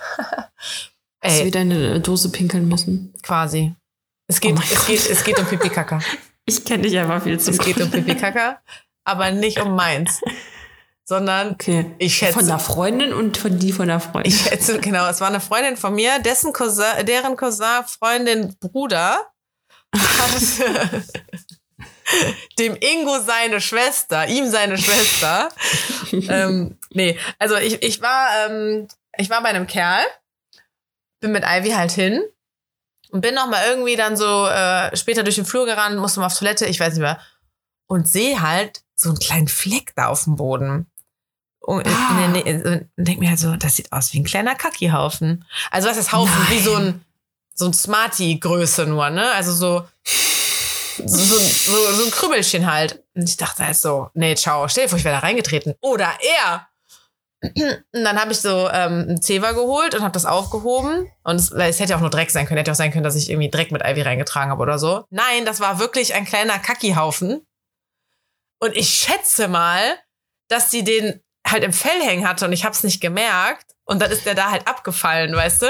Hast 1.23 1.37
du 1.37 1.41
Ey, 1.41 1.45
wieder 1.45 1.61
eine 1.61 2.01
Dose 2.01 2.29
pinkeln 2.29 2.67
müssen? 2.67 3.13
quasi. 3.23 3.73
Es 4.27 4.39
geht, 4.39 4.55
Oh 4.57 4.61
es 4.71 4.85
geht, 4.85 5.09
es 5.09 5.23
geht 5.23 5.39
um 5.39 5.45
Pipi 5.45 5.69
Kaka. 5.69 5.99
Ich 6.45 6.65
kenne 6.65 6.83
dich 6.83 6.97
einfach 6.99 7.23
viel 7.23 7.39
zu 7.39 7.51
Es 7.51 7.57
geht 7.57 7.79
um 7.79 7.89
Pipi 7.89 8.15
Kaka, 8.15 8.61
aber 9.05 9.31
nicht 9.31 9.61
um 9.61 9.75
meins. 9.75 10.19
Sondern 11.05 11.51
Okay. 11.51 11.95
ich 11.99 12.17
schätze, 12.17 12.33
Von 12.33 12.47
der 12.47 12.59
Freundin 12.59 13.13
und 13.13 13.37
von 13.37 13.57
die 13.59 13.71
von 13.71 13.87
der 13.87 14.01
Freundin. 14.01 14.29
ich 14.29 14.41
schätze, 14.41 14.79
genau, 14.79 15.07
es 15.07 15.21
war 15.21 15.29
eine 15.29 15.39
Freundin 15.39 15.77
von 15.77 15.95
mir, 15.95 16.19
dessen 16.19 16.51
Cousin, 16.51 17.05
deren 17.05 17.37
Cousin, 17.37 17.85
Freundin, 17.87 18.55
Bruder 18.59 19.31
hat 19.95 20.31
dem 22.59 22.75
Ingo 22.75 23.19
seine 23.19 23.61
Schwester, 23.61 24.27
ihm 24.27 24.49
seine 24.49 24.77
Schwester. 24.77 25.49
ähm, 26.11 26.77
nee, 26.91 27.17
also 27.39 27.55
ich, 27.55 27.81
ich 27.83 28.01
war, 28.01 28.29
ähm, 28.47 28.87
ich 29.17 29.29
war 29.29 29.41
bei 29.41 29.49
einem 29.49 29.67
Kerl, 29.67 30.03
bin 31.21 31.31
mit 31.31 31.43
Ivy 31.45 31.71
halt 31.71 31.91
hin 31.91 32.21
und 33.13 33.21
bin 33.21 33.35
noch 33.35 33.47
mal 33.47 33.63
irgendwie 33.69 33.95
dann 33.95 34.17
so 34.17 34.47
äh, 34.47 34.95
später 34.97 35.23
durch 35.23 35.35
den 35.35 35.45
Flur 35.45 35.65
gerannt, 35.67 35.97
musste 35.99 36.19
mal 36.19 36.25
auf 36.25 36.37
Toilette, 36.37 36.65
ich 36.65 36.79
weiß 36.79 36.93
nicht 36.95 37.01
mehr, 37.01 37.19
und 37.87 38.09
sehe 38.09 38.41
halt 38.41 38.81
so 38.95 39.09
einen 39.09 39.19
kleinen 39.19 39.47
Fleck 39.47 39.93
da 39.95 40.07
auf 40.07 40.23
dem 40.23 40.35
Boden. 40.35 40.87
Und, 41.59 41.87
Ah. 41.87 42.09
in 42.25 42.33
der 42.33 42.43
Nähe- 42.43 42.89
und 42.97 43.05
denk 43.07 43.19
mir 43.19 43.29
halt 43.29 43.39
so, 43.39 43.55
das 43.55 43.75
sieht 43.77 43.91
aus 43.93 44.11
wie 44.13 44.19
ein 44.19 44.25
kleiner 44.25 44.55
Kackihaufen. 44.55 45.45
Also 45.71 45.87
was 45.87 45.95
ist 45.97 46.11
Haufen? 46.11 46.33
Nein. 46.37 46.51
Wie 46.51 46.59
so 46.59 46.75
ein, 46.75 47.05
so 47.53 47.65
ein 47.67 47.73
Smarty-Größe 47.73 48.85
nur, 48.87 49.09
ne? 49.11 49.31
Also 49.31 49.53
so, 49.53 49.87
so, 51.05 51.17
so, 51.17 51.37
so, 51.37 51.91
so 51.93 52.05
ein 52.05 52.11
Krüppelchen 52.11 52.69
halt. 52.69 53.03
Und 53.15 53.29
ich 53.29 53.37
dachte 53.37 53.63
halt 53.65 53.77
so, 53.77 54.09
nee, 54.15 54.35
ciao, 54.35 54.67
stell 54.67 54.85
dir 54.85 54.89
vor, 54.89 54.97
ich 54.97 55.05
wäre 55.05 55.15
da 55.15 55.19
reingetreten. 55.19 55.75
Oder 55.81 56.11
er. 56.43 56.67
Und 57.43 58.03
dann 58.03 58.19
habe 58.19 58.31
ich 58.31 58.39
so 58.39 58.69
ähm, 58.71 59.05
ein 59.09 59.21
Zewa 59.21 59.51
geholt 59.51 59.95
und 59.95 60.01
habe 60.01 60.13
das 60.13 60.25
aufgehoben. 60.25 61.11
Und 61.23 61.35
es, 61.35 61.51
es 61.51 61.79
hätte 61.79 61.95
auch 61.95 61.99
nur 61.99 62.09
Dreck 62.09 62.31
sein 62.31 62.45
können. 62.45 62.57
Hätte 62.57 62.71
auch 62.71 62.75
sein 62.75 62.91
können, 62.91 63.03
dass 63.03 63.15
ich 63.15 63.29
irgendwie 63.29 63.49
Dreck 63.49 63.71
mit 63.71 63.83
Ivy 63.83 64.01
reingetragen 64.01 64.49
habe 64.49 64.61
oder 64.61 64.79
so. 64.79 65.03
Nein, 65.09 65.45
das 65.45 65.59
war 65.59 65.79
wirklich 65.79 66.13
ein 66.13 66.25
kleiner 66.25 66.57
Kackihaufen. 66.59 67.45
Und 68.59 68.77
ich 68.77 68.89
schätze 68.89 69.49
mal, 69.49 69.81
dass 70.47 70.71
sie 70.71 70.83
den 70.85 71.19
halt 71.45 71.63
im 71.63 71.73
Fell 71.73 72.01
hängen 72.01 72.27
hatte 72.27 72.45
und 72.45 72.53
ich 72.53 72.63
habe 72.63 72.73
es 72.73 72.83
nicht 72.83 73.01
gemerkt. 73.01 73.65
Und 73.83 74.01
dann 74.01 74.11
ist 74.11 74.25
der 74.25 74.35
da 74.35 74.49
halt 74.49 74.65
abgefallen, 74.67 75.35
weißt 75.35 75.63
du? 75.63 75.67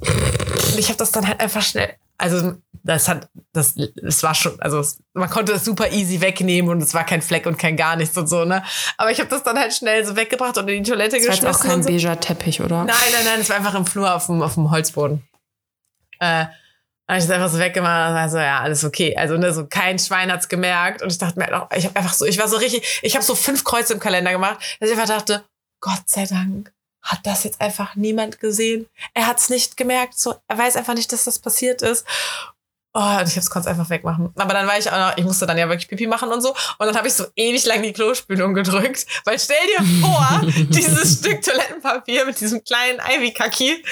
Und 0.00 0.78
ich 0.78 0.88
habe 0.88 0.98
das 0.98 1.12
dann 1.12 1.26
halt 1.26 1.40
einfach 1.40 1.62
schnell. 1.62 1.96
Also 2.16 2.54
das 2.84 3.08
hat, 3.08 3.28
das, 3.52 3.74
es 3.76 4.22
war 4.22 4.34
schon, 4.34 4.60
also 4.60 4.78
es, 4.78 5.02
man 5.14 5.30
konnte 5.30 5.52
es 5.52 5.64
super 5.64 5.90
easy 5.90 6.20
wegnehmen 6.20 6.70
und 6.70 6.82
es 6.82 6.92
war 6.94 7.04
kein 7.04 7.22
Fleck 7.22 7.46
und 7.46 7.58
kein 7.58 7.76
gar 7.76 7.96
nichts 7.96 8.16
und 8.16 8.28
so, 8.28 8.44
ne? 8.44 8.62
Aber 8.98 9.10
ich 9.10 9.18
habe 9.18 9.30
das 9.30 9.42
dann 9.42 9.58
halt 9.58 9.72
schnell 9.72 10.04
so 10.04 10.14
weggebracht 10.14 10.56
und 10.58 10.68
in 10.68 10.84
die 10.84 10.90
Toilette 10.90 11.16
Das 11.16 11.26
war 11.26 11.34
jetzt 11.34 11.40
geschmissen. 11.42 11.62
auch 11.62 11.66
kein 11.66 11.82
so. 11.82 11.88
beiger 11.88 12.20
Teppich, 12.20 12.60
oder? 12.60 12.84
Nein, 12.84 12.96
nein, 13.12 13.24
nein, 13.24 13.40
es 13.40 13.48
war 13.48 13.56
einfach 13.56 13.74
im 13.74 13.86
Flur 13.86 14.14
auf 14.14 14.26
dem, 14.26 14.42
auf 14.42 14.54
dem 14.54 14.70
Holzboden. 14.70 15.26
Äh, 16.20 16.46
habe 17.06 17.18
ich 17.18 17.24
das 17.26 17.30
einfach 17.30 17.50
so 17.50 17.58
weggemacht 17.58 18.10
und 18.10 18.14
war 18.14 18.28
so, 18.28 18.38
ja, 18.38 18.60
alles 18.60 18.84
okay. 18.84 19.16
Also, 19.16 19.36
ne, 19.36 19.52
so 19.52 19.66
kein 19.66 19.98
Schwein 19.98 20.30
hat's 20.32 20.48
gemerkt. 20.48 21.02
Und 21.02 21.10
ich 21.10 21.18
dachte 21.18 21.38
mir, 21.38 21.46
halt 21.46 21.54
auch, 21.54 21.70
ich 21.76 21.84
habe 21.84 21.96
einfach 21.96 22.14
so, 22.14 22.24
ich 22.24 22.38
war 22.38 22.48
so 22.48 22.56
richtig, 22.56 23.00
ich 23.02 23.14
habe 23.14 23.24
so 23.24 23.34
fünf 23.34 23.64
Kreuze 23.64 23.92
im 23.94 24.00
Kalender 24.00 24.30
gemacht, 24.30 24.58
dass 24.80 24.90
ich 24.90 24.96
einfach 24.96 25.14
dachte, 25.14 25.44
Gott 25.80 26.02
sei 26.06 26.24
Dank 26.26 26.72
hat 27.04 27.20
das 27.24 27.44
jetzt 27.44 27.60
einfach 27.60 27.94
niemand 27.94 28.40
gesehen. 28.40 28.86
Er 29.12 29.26
hat's 29.26 29.50
nicht 29.50 29.76
gemerkt, 29.76 30.18
so, 30.18 30.34
er 30.48 30.58
weiß 30.58 30.76
einfach 30.76 30.94
nicht, 30.94 31.12
dass 31.12 31.24
das 31.24 31.38
passiert 31.38 31.82
ist. 31.82 32.04
Oh, 32.96 33.18
und 33.18 33.28
ich 33.28 33.36
hab's 33.36 33.50
konnte 33.50 33.68
einfach 33.68 33.90
wegmachen. 33.90 34.32
Aber 34.36 34.54
dann 34.54 34.68
war 34.68 34.78
ich 34.78 34.88
auch 34.88 34.96
noch, 34.96 35.16
ich 35.16 35.24
musste 35.24 35.46
dann 35.46 35.58
ja 35.58 35.68
wirklich 35.68 35.88
Pipi 35.88 36.06
machen 36.06 36.30
und 36.30 36.40
so. 36.40 36.50
Und 36.50 36.86
dann 36.86 36.96
habe 36.96 37.08
ich 37.08 37.14
so 37.14 37.26
ewig 37.34 37.66
lang 37.66 37.82
die 37.82 37.92
Klospülung 37.92 38.54
gedrückt. 38.54 39.04
Weil 39.24 39.38
stell 39.40 39.56
dir 39.76 39.84
vor, 40.00 40.42
dieses 40.68 41.18
Stück 41.18 41.42
Toilettenpapier 41.42 42.24
mit 42.24 42.40
diesem 42.40 42.62
kleinen 42.62 43.00
Ivy-Kacki 43.00 43.84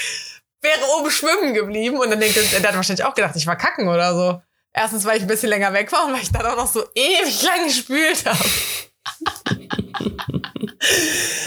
wäre 0.61 0.81
oben 0.97 1.11
schwimmen 1.11 1.53
geblieben. 1.53 1.99
Und 1.99 2.11
dann 2.11 2.21
denkt 2.21 2.37
er, 2.37 2.61
der 2.61 2.69
hat 2.69 2.77
wahrscheinlich 2.77 3.05
auch 3.05 3.15
gedacht, 3.15 3.35
ich 3.35 3.47
war 3.47 3.57
kacken 3.57 3.89
oder 3.89 4.15
so. 4.15 4.41
Erstens, 4.73 5.05
weil 5.05 5.17
ich 5.17 5.23
ein 5.23 5.29
bisschen 5.29 5.51
länger 5.51 5.73
weg 5.73 5.91
war 5.91 6.07
und 6.07 6.13
weil 6.13 6.23
ich 6.23 6.31
dann 6.31 6.47
auch 6.47 6.57
noch 6.57 6.69
so 6.69 6.85
ewig 6.95 7.43
lang 7.43 7.67
gespült 7.67 8.25
habe. 8.25 8.39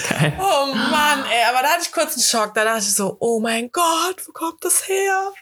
Geil. 0.10 0.34
Oh 0.39 0.74
Mann, 0.74 1.26
ey, 1.26 1.43
aber 1.50 1.62
da 1.62 1.69
hatte 1.69 1.82
ich 1.84 1.91
kurz 1.91 2.13
einen 2.13 2.24
Schock. 2.24 2.54
Da 2.54 2.63
dachte 2.63 2.80
ich 2.80 2.93
so, 2.93 3.17
oh 3.19 3.39
mein 3.39 3.69
Gott, 3.71 4.21
wo 4.26 4.32
kommt 4.32 4.63
das 4.63 4.88
her? 4.88 5.34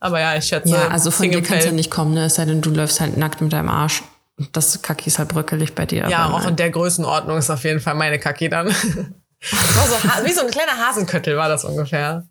Aber 0.00 0.20
ja, 0.20 0.36
ich 0.36 0.44
schätze. 0.44 0.68
Ja, 0.68 0.88
also 0.88 1.10
von 1.10 1.24
dir 1.24 1.32
Single 1.32 1.48
kann 1.48 1.58
es 1.58 1.64
ja 1.64 1.72
nicht 1.72 1.90
kommen, 1.90 2.14
ne? 2.14 2.26
Es 2.26 2.36
sei 2.36 2.44
denn, 2.44 2.60
du 2.60 2.70
läufst 2.70 3.00
halt 3.00 3.16
nackt 3.16 3.40
mit 3.40 3.52
deinem 3.52 3.68
Arsch. 3.68 4.02
Und 4.38 4.56
Das 4.56 4.80
Kacki 4.82 5.08
ist 5.08 5.18
halt 5.18 5.30
bröckelig 5.30 5.74
bei 5.74 5.86
dir. 5.86 6.08
Ja, 6.08 6.30
auch 6.30 6.46
in 6.46 6.54
der 6.56 6.70
Größenordnung 6.70 7.38
ist 7.38 7.50
auf 7.50 7.64
jeden 7.64 7.80
Fall 7.80 7.94
meine 7.94 8.18
Kacki 8.18 8.48
dann. 8.48 8.74
So, 9.40 10.24
wie 10.24 10.32
so 10.32 10.40
ein 10.40 10.50
kleiner 10.50 10.76
Hasenköttel 10.76 11.36
war 11.36 11.48
das 11.48 11.64
ungefähr. 11.64 12.26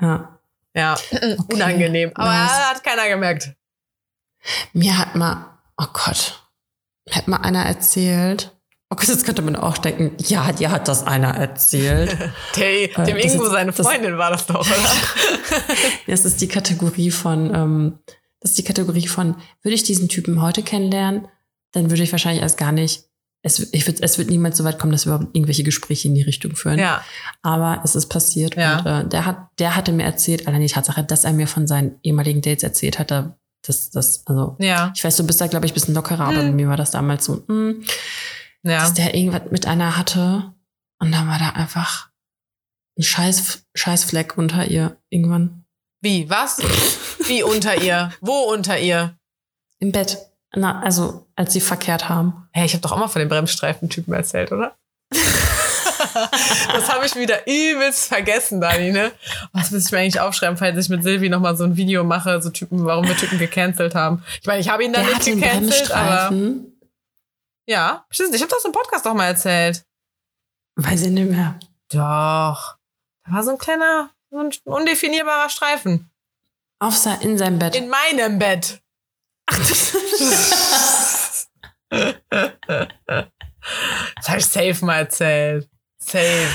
Ja. 0.00 0.40
Ja, 0.74 0.96
unangenehm. 1.52 2.10
Aber 2.14 2.28
nice. 2.28 2.50
hat 2.50 2.82
keiner 2.82 3.08
gemerkt. 3.08 3.52
Mir 4.72 4.98
hat 4.98 5.14
mal, 5.14 5.56
oh 5.76 5.86
Gott, 5.92 6.42
mir 7.06 7.14
hat 7.14 7.28
mal 7.28 7.36
einer 7.36 7.64
erzählt. 7.64 8.50
Oh 8.92 8.94
Gott, 8.94 9.08
jetzt 9.08 9.24
könnte 9.24 9.40
man 9.40 9.56
auch 9.56 9.78
denken, 9.78 10.12
ja, 10.18 10.52
dir 10.52 10.70
hat 10.70 10.86
das 10.86 11.06
einer 11.06 11.28
erzählt. 11.28 12.14
Der, 12.56 12.88
dem 13.06 13.16
das 13.16 13.32
Ingo 13.32 13.48
seine 13.48 13.72
das- 13.72 13.86
Freundin 13.86 14.18
war 14.18 14.30
das 14.30 14.44
doch, 14.46 14.60
oder? 14.60 14.90
Das 16.06 16.26
ist 16.26 16.42
die 16.42 16.48
Kategorie 16.48 17.10
von, 17.10 17.54
ähm, 17.54 17.98
das 18.40 18.50
ist 18.50 18.58
die 18.58 18.64
Kategorie 18.64 19.06
von, 19.06 19.36
würde 19.62 19.74
ich 19.74 19.82
diesen 19.82 20.08
Typen 20.10 20.42
heute 20.42 20.62
kennenlernen, 20.62 21.26
dann 21.72 21.88
würde 21.90 22.02
ich 22.02 22.12
wahrscheinlich 22.12 22.42
erst 22.42 22.58
gar 22.58 22.72
nicht, 22.72 23.04
es, 23.42 23.72
ich 23.72 23.86
würd, 23.86 24.00
es 24.02 24.18
wird 24.18 24.28
niemals 24.30 24.58
so 24.58 24.64
weit 24.64 24.78
kommen, 24.78 24.92
dass 24.92 25.06
wir 25.06 25.14
überhaupt 25.14 25.34
irgendwelche 25.34 25.64
Gespräche 25.64 26.08
in 26.08 26.14
die 26.14 26.22
Richtung 26.22 26.54
führen. 26.54 26.78
ja. 26.78 27.02
Aber 27.42 27.80
es 27.84 27.94
ist 27.94 28.06
passiert 28.08 28.56
Ja. 28.56 28.78
und 28.80 28.86
äh, 28.86 29.08
der 29.08 29.24
hat, 29.24 29.38
der 29.58 29.74
hatte 29.74 29.92
mir 29.92 30.04
erzählt, 30.04 30.46
allein 30.46 30.60
die 30.60 30.66
Tatsache, 30.68 31.02
dass 31.02 31.24
er 31.24 31.32
mir 31.32 31.46
von 31.48 31.66
seinen 31.66 31.96
ehemaligen 32.02 32.42
Dates 32.42 32.62
erzählt 32.62 32.98
hat, 32.98 33.10
da- 33.10 33.36
das, 33.64 33.90
das, 33.90 34.24
also, 34.26 34.56
Ja. 34.58 34.92
ich 34.94 35.04
weiß, 35.04 35.16
du 35.16 35.24
bist 35.26 35.40
da, 35.40 35.46
glaube 35.46 35.66
ich, 35.66 35.72
ein 35.72 35.74
bisschen 35.74 35.94
lockerer, 35.94 36.24
aber 36.26 36.42
Hm. 36.42 36.56
mir 36.56 36.68
war 36.68 36.76
das 36.76 36.90
damals 36.90 37.24
so, 37.24 37.44
mh, 37.46 37.74
Ja. 38.64 38.80
dass 38.80 38.94
der 38.94 39.14
irgendwas 39.14 39.50
mit 39.50 39.66
einer 39.66 39.96
hatte 39.96 40.52
und 41.00 41.12
dann 41.12 41.28
war 41.28 41.38
da 41.38 41.50
einfach 41.50 42.10
ein 42.96 43.02
Scheiß, 43.02 43.64
Scheißfleck 43.74 44.38
unter 44.38 44.66
ihr 44.66 44.96
irgendwann 45.08 45.64
Wie? 46.00 46.28
Was? 46.30 46.58
Wie 47.26 47.42
unter 47.42 47.82
ihr? 47.82 48.12
Wo 48.20 48.52
unter 48.52 48.78
ihr? 48.78 49.16
im 49.82 49.92
Bett. 49.92 50.18
Na, 50.54 50.80
also, 50.80 51.26
als 51.34 51.52
sie 51.52 51.60
verkehrt 51.60 52.08
haben. 52.08 52.48
Hey, 52.52 52.66
ich 52.66 52.72
habe 52.74 52.82
doch 52.82 52.92
auch 52.92 52.98
mal 52.98 53.08
von 53.08 53.20
dem 53.20 53.28
Bremsstreifen-Typen 53.28 54.14
erzählt, 54.14 54.52
oder? 54.52 54.76
das 55.10 56.88
habe 56.88 57.06
ich 57.06 57.16
wieder 57.16 57.46
übelst 57.46 58.06
vergessen, 58.08 58.60
Dani, 58.60 58.92
ne? 58.92 59.12
Was 59.52 59.70
muss 59.70 59.86
ich 59.86 59.92
mir 59.92 59.98
eigentlich 59.98 60.20
aufschreiben, 60.20 60.56
falls 60.56 60.78
ich 60.78 60.88
mit 60.88 61.02
Silvi 61.02 61.28
nochmal 61.28 61.56
so 61.56 61.64
ein 61.64 61.76
Video 61.76 62.04
mache, 62.04 62.40
so 62.40 62.50
Typen, 62.50 62.84
warum 62.84 63.08
wir 63.08 63.16
Typen 63.16 63.38
gecancelt 63.38 63.94
haben. 63.94 64.22
Ich 64.40 64.46
meine, 64.46 64.60
ich 64.60 64.68
habe 64.68 64.84
ihn 64.84 64.92
dann 64.92 65.06
Der 65.06 65.14
nicht 65.14 65.24
gecancelt, 65.26 65.90
aber. 65.90 66.32
Ja, 67.66 68.04
stimmt, 68.10 68.34
ich 68.34 68.42
habe 68.42 68.50
das 68.50 68.64
im 68.64 68.72
Podcast 68.72 69.06
auch 69.06 69.14
mal 69.14 69.26
erzählt. 69.26 69.84
Weiß 70.76 71.02
ich 71.02 71.10
nicht 71.10 71.30
mehr. 71.30 71.58
Doch. 71.90 72.76
Da 73.24 73.32
war 73.32 73.42
so 73.42 73.50
ein 73.52 73.58
kleiner, 73.58 74.10
so 74.30 74.38
ein 74.38 74.50
undefinierbarer 74.64 75.48
Streifen. 75.48 76.10
Auf 76.78 76.96
se 76.96 77.16
in 77.20 77.38
seinem 77.38 77.58
Bett. 77.58 77.76
In 77.76 77.88
meinem 77.88 78.38
Bett. 78.38 78.80
Ach, 79.46 79.58
das 79.58 79.92
Das 81.90 84.28
habe 84.28 84.38
ich 84.38 84.46
safe 84.46 84.84
mal 84.84 84.98
erzählt. 84.98 85.68
Safe. 85.98 86.48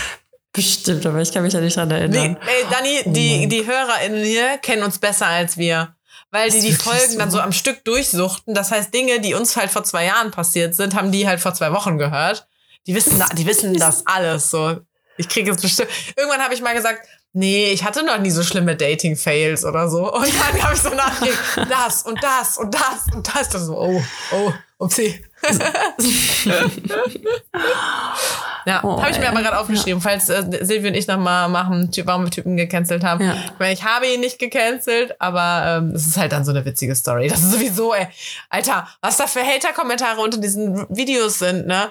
Bestimmt, 0.51 1.05
aber 1.05 1.21
ich 1.21 1.31
kann 1.31 1.43
mich 1.43 1.53
ja 1.53 1.61
nicht 1.61 1.77
dran 1.77 1.89
Die, 1.89 1.95
erinnern. 1.95 2.37
ey, 2.41 2.65
Dani, 2.71 3.01
Oh 3.05 3.11
die, 3.13 3.47
die 3.47 3.65
HörerInnen 3.65 4.23
hier 4.23 4.57
kennen 4.57 4.83
uns 4.83 4.97
besser 4.97 5.27
als 5.27 5.57
wir. 5.57 5.95
Weil 6.31 6.49
die 6.49 6.61
die 6.61 6.73
Folgen 6.73 7.11
so. 7.13 7.17
dann 7.19 7.31
so 7.31 7.39
am 7.39 7.51
Stück 7.51 7.83
durchsuchten. 7.85 8.53
Das 8.53 8.71
heißt, 8.71 8.93
Dinge, 8.93 9.19
die 9.21 9.33
uns 9.33 9.55
halt 9.55 9.71
vor 9.71 9.83
zwei 9.83 10.05
Jahren 10.05 10.31
passiert 10.31 10.75
sind, 10.75 10.95
haben 10.95 11.11
die 11.11 11.27
halt 11.27 11.39
vor 11.39 11.53
zwei 11.53 11.71
Wochen 11.71 11.97
gehört. 11.97 12.47
Die 12.85 12.95
wissen, 12.95 13.17
da- 13.19 13.29
die 13.29 13.45
wissen 13.45 13.77
das 13.77 14.05
alles 14.05 14.49
so. 14.49 14.77
Ich 15.17 15.29
kriege 15.29 15.51
jetzt 15.51 15.61
bestimmt. 15.61 15.89
Irgendwann 16.15 16.41
habe 16.41 16.53
ich 16.53 16.61
mal 16.61 16.73
gesagt, 16.75 17.07
Nee, 17.33 17.71
ich 17.71 17.83
hatte 17.83 18.03
noch 18.03 18.17
nie 18.17 18.31
so 18.31 18.41
schlimme 18.41 18.75
Dating-Fails 18.75 19.63
oder 19.63 19.89
so. 19.89 20.11
Und 20.11 20.25
dann 20.33 20.63
habe 20.63 20.73
ich 20.73 20.81
so 20.81 20.89
nachgedacht, 20.89 21.67
das 21.69 22.01
und 22.01 22.23
das 22.23 22.57
und 22.57 22.73
das 22.73 23.13
und 23.13 23.27
das. 23.27 23.49
Das 23.49 23.61
so, 23.63 23.77
oh, 23.77 24.01
oh, 24.31 24.51
upsie. 24.79 25.23
ja, 28.67 28.81
Oh, 28.83 29.01
habe 29.01 29.11
ich 29.11 29.17
mir 29.17 29.29
aber 29.29 29.41
gerade 29.41 29.57
aufgeschrieben, 29.57 30.01
falls 30.01 30.27
äh, 30.27 30.43
Silvi 30.61 30.89
und 30.89 30.93
ich 30.93 31.07
nochmal 31.07 31.47
machen, 31.47 31.89
warum 32.03 32.25
wir 32.25 32.31
Typen 32.31 32.57
gecancelt 32.57 33.01
haben. 33.01 33.23
Ja. 33.23 33.33
Ich, 33.33 33.59
meine, 33.59 33.73
ich 33.73 33.83
habe 33.85 34.07
ihn 34.07 34.19
nicht 34.19 34.39
gecancelt, 34.39 35.15
aber 35.19 35.77
ähm, 35.77 35.91
es 35.91 36.05
ist 36.05 36.17
halt 36.17 36.33
dann 36.33 36.43
so 36.43 36.51
eine 36.51 36.65
witzige 36.65 36.93
Story. 36.93 37.29
Das 37.29 37.39
ist 37.39 37.53
sowieso, 37.53 37.93
ey, 37.93 38.07
Alter, 38.49 38.85
was 38.99 39.15
da 39.15 39.25
für 39.25 39.39
Hater-Kommentare 39.39 40.19
unter 40.19 40.37
diesen 40.37 40.85
Videos 40.89 41.39
sind, 41.39 41.65
ne? 41.65 41.89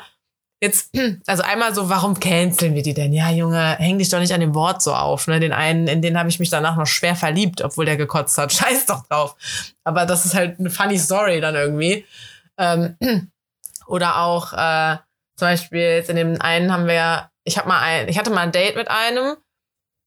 Jetzt, 0.61 0.95
also 1.27 1.43
einmal 1.45 1.74
so, 1.74 1.89
warum 1.89 2.20
canceln 2.20 2.74
wir 2.74 2.83
die 2.83 2.93
denn? 2.93 3.14
Ja, 3.14 3.31
Junge, 3.31 3.77
häng 3.79 3.97
dich 3.99 4.11
doch 4.11 4.18
nicht 4.18 4.35
an 4.35 4.41
dem 4.41 4.55
Wort 4.55 4.83
so 4.83 4.95
auf. 4.95 5.29
Ne? 5.29 5.41
Den 5.41 5.53
einen, 5.53 5.87
in 5.87 6.03
den 6.03 6.18
habe 6.18 6.29
ich 6.29 6.39
mich 6.39 6.51
danach 6.51 6.77
noch 6.77 6.87
schwer 6.87 7.16
verliebt, 7.16 7.62
obwohl 7.62 7.87
der 7.87 7.97
gekotzt 7.97 8.37
hat. 8.37 8.53
Scheiß 8.53 8.85
doch 8.85 9.07
drauf. 9.07 9.35
Aber 9.83 10.05
das 10.05 10.27
ist 10.27 10.35
halt 10.35 10.61
eine 10.61 10.68
funny 10.68 10.99
Story 10.99 11.41
dann 11.41 11.55
irgendwie. 11.55 12.05
Ähm, 12.59 12.97
oder 13.87 14.18
auch 14.18 14.53
äh, 14.53 14.97
zum 15.37 15.49
Beispiel 15.49 15.80
jetzt 15.80 16.11
in 16.11 16.16
dem 16.16 16.41
einen 16.41 16.72
haben 16.72 16.87
wir, 16.87 17.30
ich 17.45 17.59
habe 17.59 17.68
mal 17.68 17.80
ein, 17.80 18.09
ich 18.09 18.18
hatte 18.18 18.30
mal 18.30 18.43
ein 18.43 18.53
Date 18.53 18.76
mit 18.76 18.89
einem 18.89 19.37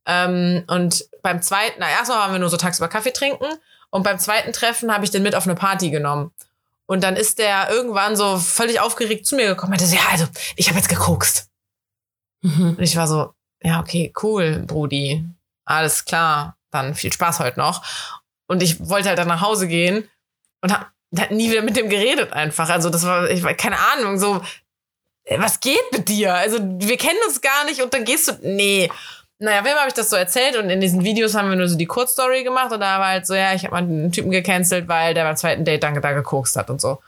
ähm, 0.07 0.63
und 0.67 1.05
beim 1.21 1.41
zweiten, 1.41 1.77
na 1.79 1.89
erstmal 1.89 2.19
waren 2.19 2.31
wir 2.31 2.39
nur 2.39 2.49
so 2.49 2.57
tagsüber 2.57 2.87
Kaffee 2.87 3.11
trinken 3.11 3.45
und 3.91 4.03
beim 4.03 4.19
zweiten 4.19 4.53
Treffen 4.53 4.93
habe 4.93 5.05
ich 5.05 5.11
den 5.11 5.23
mit 5.23 5.35
auf 5.35 5.45
eine 5.45 5.55
Party 5.55 5.89
genommen. 5.89 6.31
Und 6.87 7.03
dann 7.03 7.15
ist 7.15 7.37
der 7.37 7.69
irgendwann 7.69 8.15
so 8.15 8.39
völlig 8.39 8.79
aufgeregt 8.79 9.27
zu 9.27 9.35
mir 9.35 9.47
gekommen 9.47 9.73
und 9.73 9.79
meinte, 9.79 9.85
so, 9.85 9.95
ja, 9.95 10.09
also, 10.11 10.25
ich 10.55 10.69
habe 10.69 10.79
jetzt 10.79 10.89
gekokst. 10.89 11.47
Mhm. 12.41 12.75
Und 12.77 12.81
ich 12.81 12.95
war 12.95 13.07
so, 13.07 13.33
ja, 13.61 13.79
okay, 13.79 14.11
cool, 14.23 14.63
Brudi. 14.65 15.23
Alles 15.65 16.05
klar, 16.05 16.57
dann 16.71 16.95
viel 16.95 17.13
Spaß 17.13 17.39
heute 17.39 17.59
noch. 17.59 17.85
Und 18.47 18.63
ich 18.63 18.89
wollte 18.89 19.09
halt 19.09 19.19
dann 19.19 19.27
nach 19.27 19.41
Hause 19.41 19.67
gehen 19.67 20.09
und 20.61 20.73
hab, 20.73 20.91
hab 21.15 21.29
nie 21.29 21.51
wieder 21.51 21.61
mit 21.61 21.77
dem 21.77 21.89
geredet 21.89 22.33
einfach. 22.33 22.69
Also 22.69 22.89
das 22.89 23.05
war, 23.05 23.29
ich 23.29 23.43
war, 23.43 23.53
keine 23.53 23.77
Ahnung, 23.77 24.17
so, 24.17 24.41
was 25.37 25.59
geht 25.59 25.91
mit 25.91 26.09
dir? 26.09 26.33
Also 26.33 26.57
wir 26.59 26.97
kennen 26.97 27.19
uns 27.27 27.41
gar 27.41 27.65
nicht 27.65 27.81
und 27.81 27.93
dann 27.93 28.05
gehst 28.05 28.27
du, 28.27 28.33
nee. 28.41 28.89
Naja, 29.41 29.63
wem 29.63 29.75
habe 29.75 29.87
ich 29.87 29.93
das 29.93 30.09
so 30.09 30.17
erzählt 30.17 30.57
und 30.57 30.69
in 30.69 30.81
diesen 30.81 31.03
Videos 31.03 31.33
haben 31.33 31.49
wir 31.49 31.55
nur 31.55 31.69
so 31.69 31.77
die 31.77 31.85
Kurzstory 31.85 32.43
gemacht 32.43 32.73
und 32.73 32.81
da 32.81 32.99
war 32.99 33.07
halt 33.07 33.25
so, 33.25 33.35
ja, 33.35 33.53
ich 33.53 33.63
habe 33.63 33.71
mal 33.71 33.83
einen 33.83 34.11
Typen 34.11 34.31
gecancelt, 34.31 34.87
weil 34.89 35.13
der 35.13 35.23
beim 35.23 35.37
zweiten 35.37 35.63
Date 35.63 35.83
dann 35.83 36.01
da 36.01 36.11
gekokst 36.11 36.57
hat 36.57 36.69
und 36.69 36.81
so. 36.81 36.99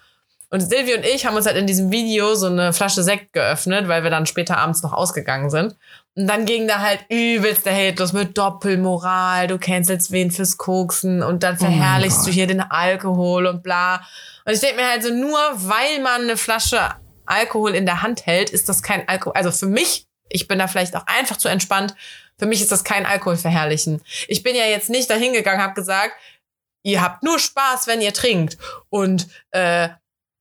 Und 0.49 0.59
Silvi 0.59 0.95
und 0.95 1.05
ich 1.05 1.25
haben 1.25 1.35
uns 1.37 1.45
halt 1.45 1.55
in 1.55 1.65
diesem 1.65 1.91
Video 1.91 2.35
so 2.35 2.47
eine 2.47 2.73
Flasche 2.73 3.03
Sekt 3.03 3.31
geöffnet, 3.31 3.87
weil 3.87 4.03
wir 4.03 4.09
dann 4.09 4.25
später 4.25 4.57
abends 4.57 4.83
noch 4.83 4.91
ausgegangen 4.91 5.49
sind. 5.49 5.77
Und 6.15 6.27
dann 6.27 6.45
ging 6.45 6.67
da 6.67 6.79
halt 6.79 7.05
übelst 7.07 7.65
der 7.65 7.73
Hate 7.73 8.01
los 8.01 8.11
mit 8.11 8.37
Doppelmoral, 8.37 9.47
du 9.47 9.57
cancelst 9.57 10.11
wen 10.11 10.29
fürs 10.29 10.57
Koksen 10.57 11.23
und 11.23 11.43
dann 11.43 11.57
verherrlichst 11.57 12.19
Gott. 12.19 12.27
du 12.27 12.31
hier 12.31 12.47
den 12.47 12.59
Alkohol 12.59 13.45
und 13.45 13.63
bla. 13.63 14.01
Und 14.43 14.51
ich 14.51 14.59
denke 14.59 14.81
mir 14.81 14.89
halt 14.89 15.03
so, 15.03 15.13
nur 15.13 15.39
weil 15.55 16.01
man 16.01 16.23
eine 16.23 16.35
Flasche 16.35 16.81
Alkohol 17.31 17.75
in 17.75 17.85
der 17.85 18.01
Hand 18.01 18.25
hält, 18.25 18.49
ist 18.49 18.69
das 18.69 18.83
kein 18.83 19.07
Alkohol. 19.07 19.33
Also 19.35 19.51
für 19.51 19.65
mich, 19.65 20.07
ich 20.29 20.47
bin 20.47 20.59
da 20.59 20.67
vielleicht 20.67 20.95
auch 20.95 21.07
einfach 21.07 21.37
zu 21.37 21.47
entspannt, 21.47 21.95
für 22.37 22.45
mich 22.45 22.61
ist 22.61 22.71
das 22.71 22.83
kein 22.83 23.05
Alkohol 23.05 23.37
verherrlichen. 23.37 24.01
Ich 24.27 24.43
bin 24.43 24.55
ja 24.55 24.65
jetzt 24.65 24.89
nicht 24.89 25.09
dahin 25.09 25.33
gegangen, 25.33 25.61
habe 25.61 25.73
gesagt, 25.73 26.13
ihr 26.83 27.01
habt 27.01 27.23
nur 27.23 27.39
Spaß, 27.39 27.87
wenn 27.87 28.01
ihr 28.01 28.13
trinkt. 28.13 28.57
Und 28.89 29.27
äh, 29.51 29.89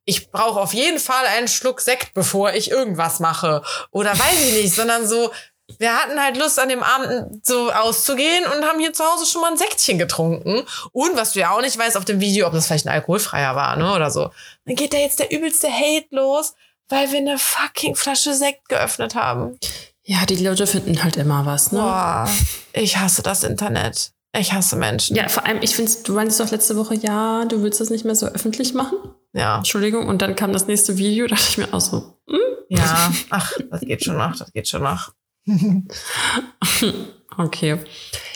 ich 0.06 0.30
brauche 0.30 0.60
auf 0.60 0.72
jeden 0.72 0.98
Fall 0.98 1.26
einen 1.26 1.48
Schluck 1.48 1.80
Sekt, 1.80 2.14
bevor 2.14 2.52
ich 2.52 2.70
irgendwas 2.70 3.20
mache. 3.20 3.62
Oder 3.90 4.18
weiß 4.18 4.48
ich 4.48 4.62
nicht, 4.62 4.74
sondern 4.74 5.06
so, 5.06 5.30
wir 5.78 5.94
hatten 5.94 6.20
halt 6.20 6.36
Lust, 6.36 6.58
an 6.58 6.68
dem 6.68 6.82
Abend 6.82 7.46
so 7.46 7.70
auszugehen 7.70 8.44
und 8.44 8.64
haben 8.64 8.80
hier 8.80 8.92
zu 8.92 9.04
Hause 9.04 9.26
schon 9.26 9.42
mal 9.42 9.50
ein 9.50 9.58
Sektchen 9.58 9.98
getrunken. 9.98 10.66
Und 10.92 11.16
was 11.16 11.32
du 11.32 11.40
ja 11.40 11.50
auch 11.50 11.60
nicht 11.60 11.78
weißt 11.78 11.96
auf 11.96 12.04
dem 12.04 12.20
Video, 12.20 12.46
ob 12.46 12.52
das 12.52 12.66
vielleicht 12.66 12.86
ein 12.86 12.92
alkoholfreier 12.92 13.54
war, 13.54 13.76
ne, 13.76 13.94
oder 13.94 14.10
so. 14.10 14.30
Dann 14.64 14.76
geht 14.76 14.92
da 14.92 14.98
jetzt 14.98 15.20
der 15.20 15.30
übelste 15.30 15.70
Hate 15.70 16.08
los, 16.10 16.54
weil 16.90 17.10
wir 17.10 17.18
eine 17.18 17.38
fucking 17.38 17.96
Flasche 17.96 18.34
Sekt 18.34 18.68
geöffnet 18.68 19.14
haben. 19.14 19.58
Ja, 20.04 20.26
die 20.26 20.36
Leute 20.36 20.66
finden 20.66 21.02
halt 21.02 21.16
immer 21.16 21.46
was, 21.46 21.72
ne? 21.72 21.80
Boah, 21.80 22.28
ich 22.72 22.98
hasse 22.98 23.22
das 23.22 23.44
Internet. 23.44 24.12
Ich 24.36 24.52
hasse 24.52 24.76
Menschen. 24.76 25.16
Ja, 25.16 25.28
vor 25.28 25.44
allem, 25.44 25.58
ich 25.60 25.74
finde, 25.74 25.90
du 26.04 26.12
meintest 26.12 26.38
doch 26.40 26.50
letzte 26.50 26.76
Woche, 26.76 26.94
ja, 26.94 27.44
du 27.46 27.62
willst 27.62 27.80
das 27.80 27.90
nicht 27.90 28.04
mehr 28.04 28.14
so 28.14 28.26
öffentlich 28.26 28.74
machen. 28.74 28.98
Ja. 29.32 29.58
Entschuldigung. 29.58 30.08
Und 30.08 30.22
dann 30.22 30.36
kam 30.36 30.52
das 30.52 30.66
nächste 30.66 30.98
Video, 30.98 31.26
dachte 31.28 31.46
ich 31.48 31.58
mir 31.58 31.72
auch 31.72 31.80
so, 31.80 32.18
hm? 32.28 32.38
Ja. 32.68 33.12
Ach, 33.30 33.52
das 33.70 33.80
geht 33.80 34.04
schon 34.04 34.16
noch, 34.16 34.36
das 34.36 34.52
geht 34.52 34.68
schon 34.68 34.82
noch. 34.82 35.12
Okay. 37.36 37.78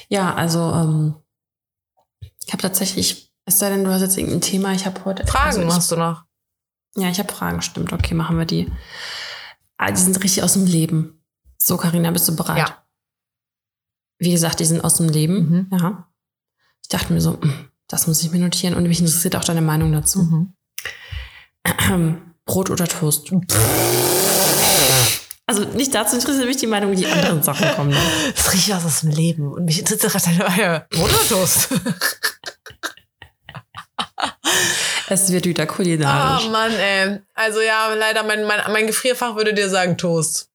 Ja, 0.09 0.35
also, 0.35 0.61
ähm, 0.61 1.15
ich 2.47 2.53
habe 2.53 2.63
tatsächlich, 2.63 3.33
es 3.45 3.59
sei 3.59 3.71
denn, 3.71 3.85
du 3.85 3.93
hast 3.93 4.03
jetzt 4.03 4.17
irgendein 4.17 4.41
Thema, 4.41 4.73
ich 4.73 4.87
habe 4.87 5.05
heute. 5.05 5.27
Fragen 5.27 5.63
also 5.63 5.75
hast 5.75 5.91
du 5.91 5.97
noch? 5.97 6.25
Ja, 6.97 7.09
ich 7.09 7.19
habe 7.19 7.33
Fragen, 7.33 7.63
stimmt. 7.63 7.93
Okay, 7.93 8.15
machen 8.15 8.39
wir 8.39 8.45
die. 8.45 8.71
Ah, 9.77 9.91
die 9.91 10.01
sind 10.01 10.23
richtig 10.23 10.43
aus 10.43 10.53
dem 10.53 10.67
Leben. 10.67 11.21
So, 11.59 11.77
Karina, 11.77 12.11
bist 12.11 12.29
du 12.29 12.37
bereit? 12.37 12.59
Ja. 12.59 12.85
Wie 14.19 14.31
gesagt, 14.31 14.61
die 14.61 14.65
sind 14.65 14.83
aus 14.85 14.97
dem 14.97 15.09
Leben. 15.09 15.69
Mhm. 15.71 15.79
Ja. 15.79 16.09
Ich 16.83 16.89
dachte 16.89 17.13
mir 17.13 17.21
so, 17.21 17.41
hm, 17.41 17.69
das 17.89 18.07
muss 18.07 18.23
ich 18.23 18.31
mir 18.31 18.39
notieren 18.39 18.75
und 18.75 18.85
mich 18.85 19.01
interessiert 19.01 19.35
auch 19.37 19.45
deine 19.45 19.63
Meinung 19.63 19.93
dazu. 19.93 20.49
Brot 22.47 22.71
oder 22.71 22.87
Toast? 22.87 23.33
Also 25.47 25.65
nicht 25.65 25.95
dazu 25.95 26.17
interessiert 26.17 26.47
mich 26.47 26.57
die 26.57 26.67
Meinung, 26.67 26.91
wie 26.93 26.97
die 26.97 27.07
anderen 27.07 27.43
Sachen 27.43 27.69
kommen. 27.77 27.91
Ne? 27.91 27.99
Das 28.35 28.51
riecht 28.55 28.73
aus 28.73 28.87
aus 28.87 29.01
dem 29.01 29.11
Leben. 29.11 29.53
Und 29.53 29.67
mich 29.67 29.79
interessiert 29.79 30.11
gerade 30.11 30.39
deine. 30.39 30.87
Brot 30.89 31.11
oder 31.11 31.29
Toast? 31.29 31.69
Es 35.15 35.33
wird 35.33 35.47
wieder 35.47 35.67
kulinarisch. 35.67 36.47
Oh 36.47 36.51
Mann, 36.51 36.73
ey. 36.73 37.21
Also 37.35 37.61
ja, 37.61 37.93
leider, 37.95 38.23
mein, 38.23 38.45
mein, 38.47 38.61
mein 38.73 38.87
Gefrierfach 38.87 39.37
würde 39.37 39.55
dir 39.55 39.69
sagen 39.69 39.97
Toast. 39.97 40.51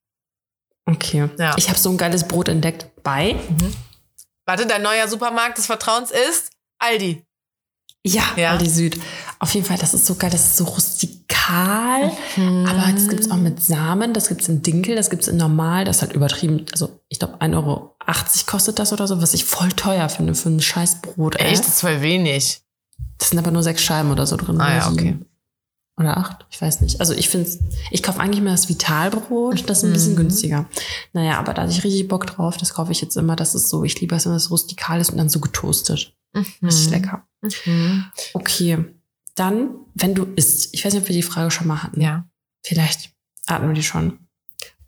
Okay. 0.86 1.30
Ja. 1.38 1.56
Ich 1.58 1.70
habe 1.70 1.80
so 1.80 1.90
ein 1.90 1.98
geiles 1.98 2.28
Brot 2.28 2.50
entdeckt 2.50 2.88
bei. 3.04 3.36
Warte, 4.46 4.66
dein 4.66 4.82
neuer 4.82 5.08
Supermarkt 5.08 5.58
des 5.58 5.68
Vertrauens 5.68 6.12
ist 6.12 6.52
Aldi. 6.80 7.24
Ja, 8.06 8.24
Ja. 8.38 8.52
Aldi 8.52 8.70
Süd. 8.70 9.00
Auf 9.40 9.54
jeden 9.54 9.66
Fall, 9.66 9.78
das 9.78 9.94
ist 9.94 10.06
so 10.06 10.16
geil, 10.16 10.30
das 10.32 10.42
ist 10.42 10.58
so 10.58 10.64
rustikal. 10.64 12.12
Aber 12.38 12.92
das 12.94 13.08
gibt's 13.08 13.30
auch 13.30 13.38
mit 13.38 13.62
Samen, 13.62 14.14
das 14.14 14.30
gibt's 14.30 14.48
in 14.48 14.62
Dinkel, 14.62 14.96
das 14.96 15.10
gibt's 15.10 15.28
in 15.28 15.38
normal, 15.38 15.86
das 15.86 15.98
ist 15.98 16.02
halt 16.02 16.14
übertrieben. 16.14 16.66
Also 16.72 17.00
ich 17.10 17.20
glaube 17.20 17.36
1,80 17.36 17.56
Euro 17.56 17.96
kostet 18.48 18.80
das 18.80 18.94
oder 18.94 19.08
so, 19.08 19.22
was 19.22 19.34
ich 19.34 19.46
voll 19.46 19.70
teuer 19.74 20.10
finde 20.10 20.34
für 20.34 20.50
ein 20.50 20.62
scheiß 20.62 21.02
Brot. 21.02 21.36
Ey. 21.40 21.48
Echt? 21.52 21.60
Das 21.60 21.68
ist 21.68 21.82
voll 21.82 22.02
wenig. 22.02 22.62
Das 23.20 23.30
sind 23.30 23.38
aber 23.38 23.52
nur 23.52 23.62
sechs 23.64 23.82
Scheiben 23.84 24.10
oder 24.12 24.26
so 24.26 24.36
drin. 24.38 24.60
Ah 24.60 24.66
oder 24.66 24.76
ja, 24.78 24.92
okay. 24.92 25.20
Oder 25.98 26.18
acht, 26.18 26.46
ich 26.50 26.62
weiß 26.62 26.80
nicht. 26.82 27.02
Also 27.02 27.14
ich 27.14 27.28
finde, 27.28 27.50
ich 27.92 28.02
kaufe 28.02 28.22
eigentlich 28.22 28.42
mal 28.42 28.52
das 28.52 28.70
Vitalbrot, 28.70 29.70
das 29.70 29.80
ist 29.80 29.84
ein 29.84 29.92
bisschen 29.92 30.14
Mhm. 30.14 30.18
günstiger. 30.18 30.70
Naja, 31.12 31.38
aber 31.38 31.54
da 31.54 31.64
hatte 31.64 31.74
ich 31.74 31.84
richtig 31.84 32.08
Bock 32.08 32.26
drauf, 32.26 32.56
das 32.56 32.74
kaufe 32.74 32.94
ich 32.94 33.02
jetzt 33.02 33.18
immer. 33.18 33.36
Das 33.36 33.54
ist 33.54 33.68
so, 33.70 33.84
ich 33.84 34.00
liebe 34.00 34.16
es, 34.16 34.26
wenn 34.26 34.32
das 34.32 34.50
rustikal 34.50 35.02
ist 35.02 35.10
und 35.12 35.18
dann 35.18 35.28
so 35.30 35.40
getoastet. 35.42 36.16
Das 36.62 36.76
ist 36.76 36.90
lecker. 36.92 37.28
Mhm. 37.66 38.06
Okay, 38.34 38.86
dann, 39.36 39.72
wenn 39.94 40.16
du 40.16 40.24
isst, 40.36 40.74
ich 40.74 40.86
weiß 40.86 40.94
nicht, 40.94 41.04
ob 41.04 41.10
wir 41.10 41.16
die 41.16 41.24
Frage 41.24 41.52
schon 41.52 41.68
mal 41.68 41.84
hatten. 41.84 42.00
Ja. 42.00 42.26
Vielleicht 42.66 43.12
hatten 43.48 43.68
wir 43.68 43.74
die 43.74 43.84
schon. 43.84 44.20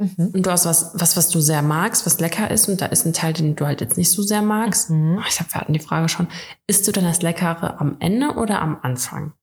Mhm. 0.02 0.32
Und 0.34 0.46
du 0.46 0.52
hast 0.52 0.66
was, 0.66 0.92
was, 0.96 1.16
was 1.16 1.30
du 1.30 1.40
sehr 1.42 1.62
magst, 1.62 2.06
was 2.06 2.20
lecker 2.20 2.50
ist, 2.50 2.68
und 2.68 2.82
da 2.82 2.88
ist 2.88 3.06
ein 3.06 3.14
Teil, 3.14 3.34
den 3.34 3.56
du 3.56 3.66
halt 3.66 3.82
jetzt 3.82 3.98
nicht 3.98 4.10
so 4.12 4.24
sehr 4.24 4.42
magst. 4.42 4.90
Mhm. 4.90 5.20
Ach, 5.22 5.28
Ich 5.28 5.38
glaube, 5.38 5.54
wir 5.54 5.62
hatten 5.62 5.74
die 5.74 5.80
Frage 5.80 6.10
schon. 6.10 6.28
Isst 6.68 6.88
du 6.88 6.92
dann 6.92 7.04
das 7.04 7.22
Leckere 7.22 7.80
am 7.80 7.98
Ende 8.00 8.32
oder 8.32 8.62
am 8.62 8.78
Anfang? 8.82 9.34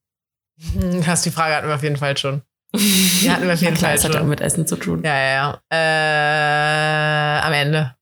Das 1.06 1.22
die 1.22 1.30
Frage 1.30 1.54
hatten 1.54 1.68
wir 1.68 1.74
auf 1.76 1.82
jeden 1.84 1.96
Fall 1.96 2.16
schon. 2.16 2.42
Die 2.74 3.30
hatten 3.30 3.46
wir 3.46 3.54
auf 3.54 3.61
jeden 3.61 3.74
ja, 3.74 3.78
klar, 3.78 3.90
Fall 3.90 3.96
es 3.98 4.04
hat 4.04 4.11
ja 4.11 4.16
auch 4.18 4.20
schon. 4.22 4.28
mit 4.28 4.40
Essen 4.42 4.66
zu 4.66 4.76
tun. 4.76 5.02
Ja, 5.02 5.14
ja, 5.16 5.61
ja. 5.72 7.38
Äh, 7.38 7.40
am 7.46 7.52
Ende. 7.54 7.94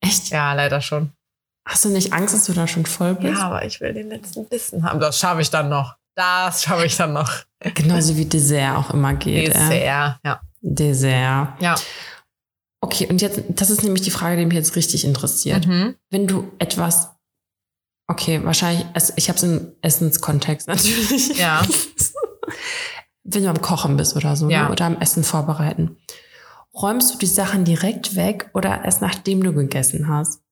Echt? 0.00 0.30
Ja, 0.30 0.52
leider 0.54 0.80
schon. 0.80 1.12
Hast 1.68 1.84
du 1.84 1.90
nicht 1.90 2.12
Angst, 2.12 2.34
dass 2.34 2.46
du 2.46 2.52
da 2.54 2.66
schon 2.66 2.86
voll 2.86 3.14
bist? 3.14 3.38
Ja, 3.38 3.46
aber 3.46 3.64
ich 3.64 3.80
will 3.80 3.92
den 3.92 4.08
letzten 4.08 4.46
Bissen 4.48 4.82
haben. 4.84 4.98
Das 5.00 5.18
schaffe 5.18 5.42
ich 5.42 5.50
dann 5.50 5.68
noch. 5.68 5.94
Das 6.16 6.62
schaffe 6.62 6.86
ich 6.86 6.96
dann 6.96 7.12
noch. 7.12 7.30
Genauso 7.60 8.16
wie 8.16 8.24
Dessert 8.24 8.76
auch 8.76 8.90
immer 8.90 9.14
geht. 9.14 9.48
Dessert, 9.48 9.72
Äh. 9.72 9.86
ja. 9.86 10.18
Dessert. 10.68 11.60
Ja. 11.60 11.76
Okay, 12.80 13.06
und 13.08 13.22
jetzt, 13.22 13.40
das 13.48 13.70
ist 13.70 13.82
nämlich 13.82 14.02
die 14.02 14.10
Frage, 14.10 14.36
die 14.36 14.44
mich 14.46 14.54
jetzt 14.54 14.74
richtig 14.76 15.04
interessiert. 15.04 15.66
Mhm. 15.66 15.94
Wenn 16.10 16.26
du 16.26 16.50
etwas, 16.58 17.08
okay, 18.08 18.40
wahrscheinlich, 18.44 18.84
es- 18.94 19.12
ich 19.16 19.28
habe 19.28 19.36
es 19.36 19.42
im 19.44 19.72
Essenskontext 19.80 20.66
natürlich. 20.68 21.38
Ja. 21.38 21.62
Wenn 23.24 23.42
du 23.42 23.50
am 23.50 23.60
Kochen 23.60 23.96
bist 23.96 24.14
oder 24.16 24.36
so, 24.36 24.48
Ja. 24.48 24.64
ne? 24.64 24.70
oder 24.72 24.84
am 24.86 25.00
Essen 25.00 25.24
vorbereiten. 25.24 25.96
Räumst 26.74 27.14
du 27.14 27.18
die 27.18 27.26
Sachen 27.26 27.64
direkt 27.64 28.14
weg 28.14 28.50
oder 28.54 28.84
erst 28.84 29.00
nachdem 29.02 29.42
du 29.42 29.52
gegessen 29.52 30.08
hast? 30.08 30.42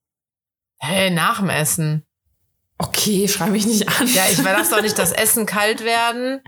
Hey, 0.79 1.11
nach 1.11 1.39
dem 1.41 1.51
Essen. 1.51 2.05
Okay, 2.79 3.29
schreibe 3.29 3.53
mich 3.53 3.67
nicht 3.67 3.89
an. 3.89 4.07
Ja, 4.13 4.25
ich 4.31 4.43
lasse 4.43 4.71
doch 4.75 4.83
nicht 4.83 4.99
das 4.99 5.13
Essen 5.13 5.45
kalt 5.47 5.85
werden. 5.85 6.41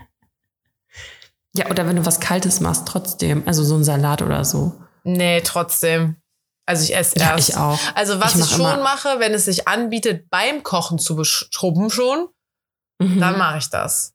Ja, 1.56 1.70
oder 1.70 1.86
wenn 1.86 1.96
du 1.96 2.04
was 2.06 2.20
Kaltes 2.20 2.60
machst, 2.60 2.86
trotzdem. 2.86 3.42
Also 3.46 3.64
so 3.64 3.76
ein 3.76 3.84
Salat 3.84 4.22
oder 4.22 4.44
so. 4.44 4.72
Nee, 5.04 5.40
trotzdem. 5.42 6.16
Also 6.68 6.82
ich 6.84 6.96
esse 6.96 7.18
Ja, 7.18 7.32
erst. 7.36 7.48
ich 7.48 7.56
auch. 7.56 7.78
Also 7.94 8.20
was 8.20 8.34
Ich 8.34 8.40
ich, 8.40 8.46
mach 8.46 8.50
schon 8.56 8.60
immer- 8.74 8.82
mache, 8.82 9.20
wenn 9.20 9.32
es 9.34 9.44
sich 9.44 9.68
anbietet, 9.68 10.28
beim 10.30 10.62
Kochen 10.64 10.98
zu 10.98 11.14
beschrubben 11.16 11.90
schon, 11.90 12.28
Mhm. 13.00 13.20
dann 13.20 13.38
mache 13.38 13.58
ich 13.58 13.70
das. 13.70 14.12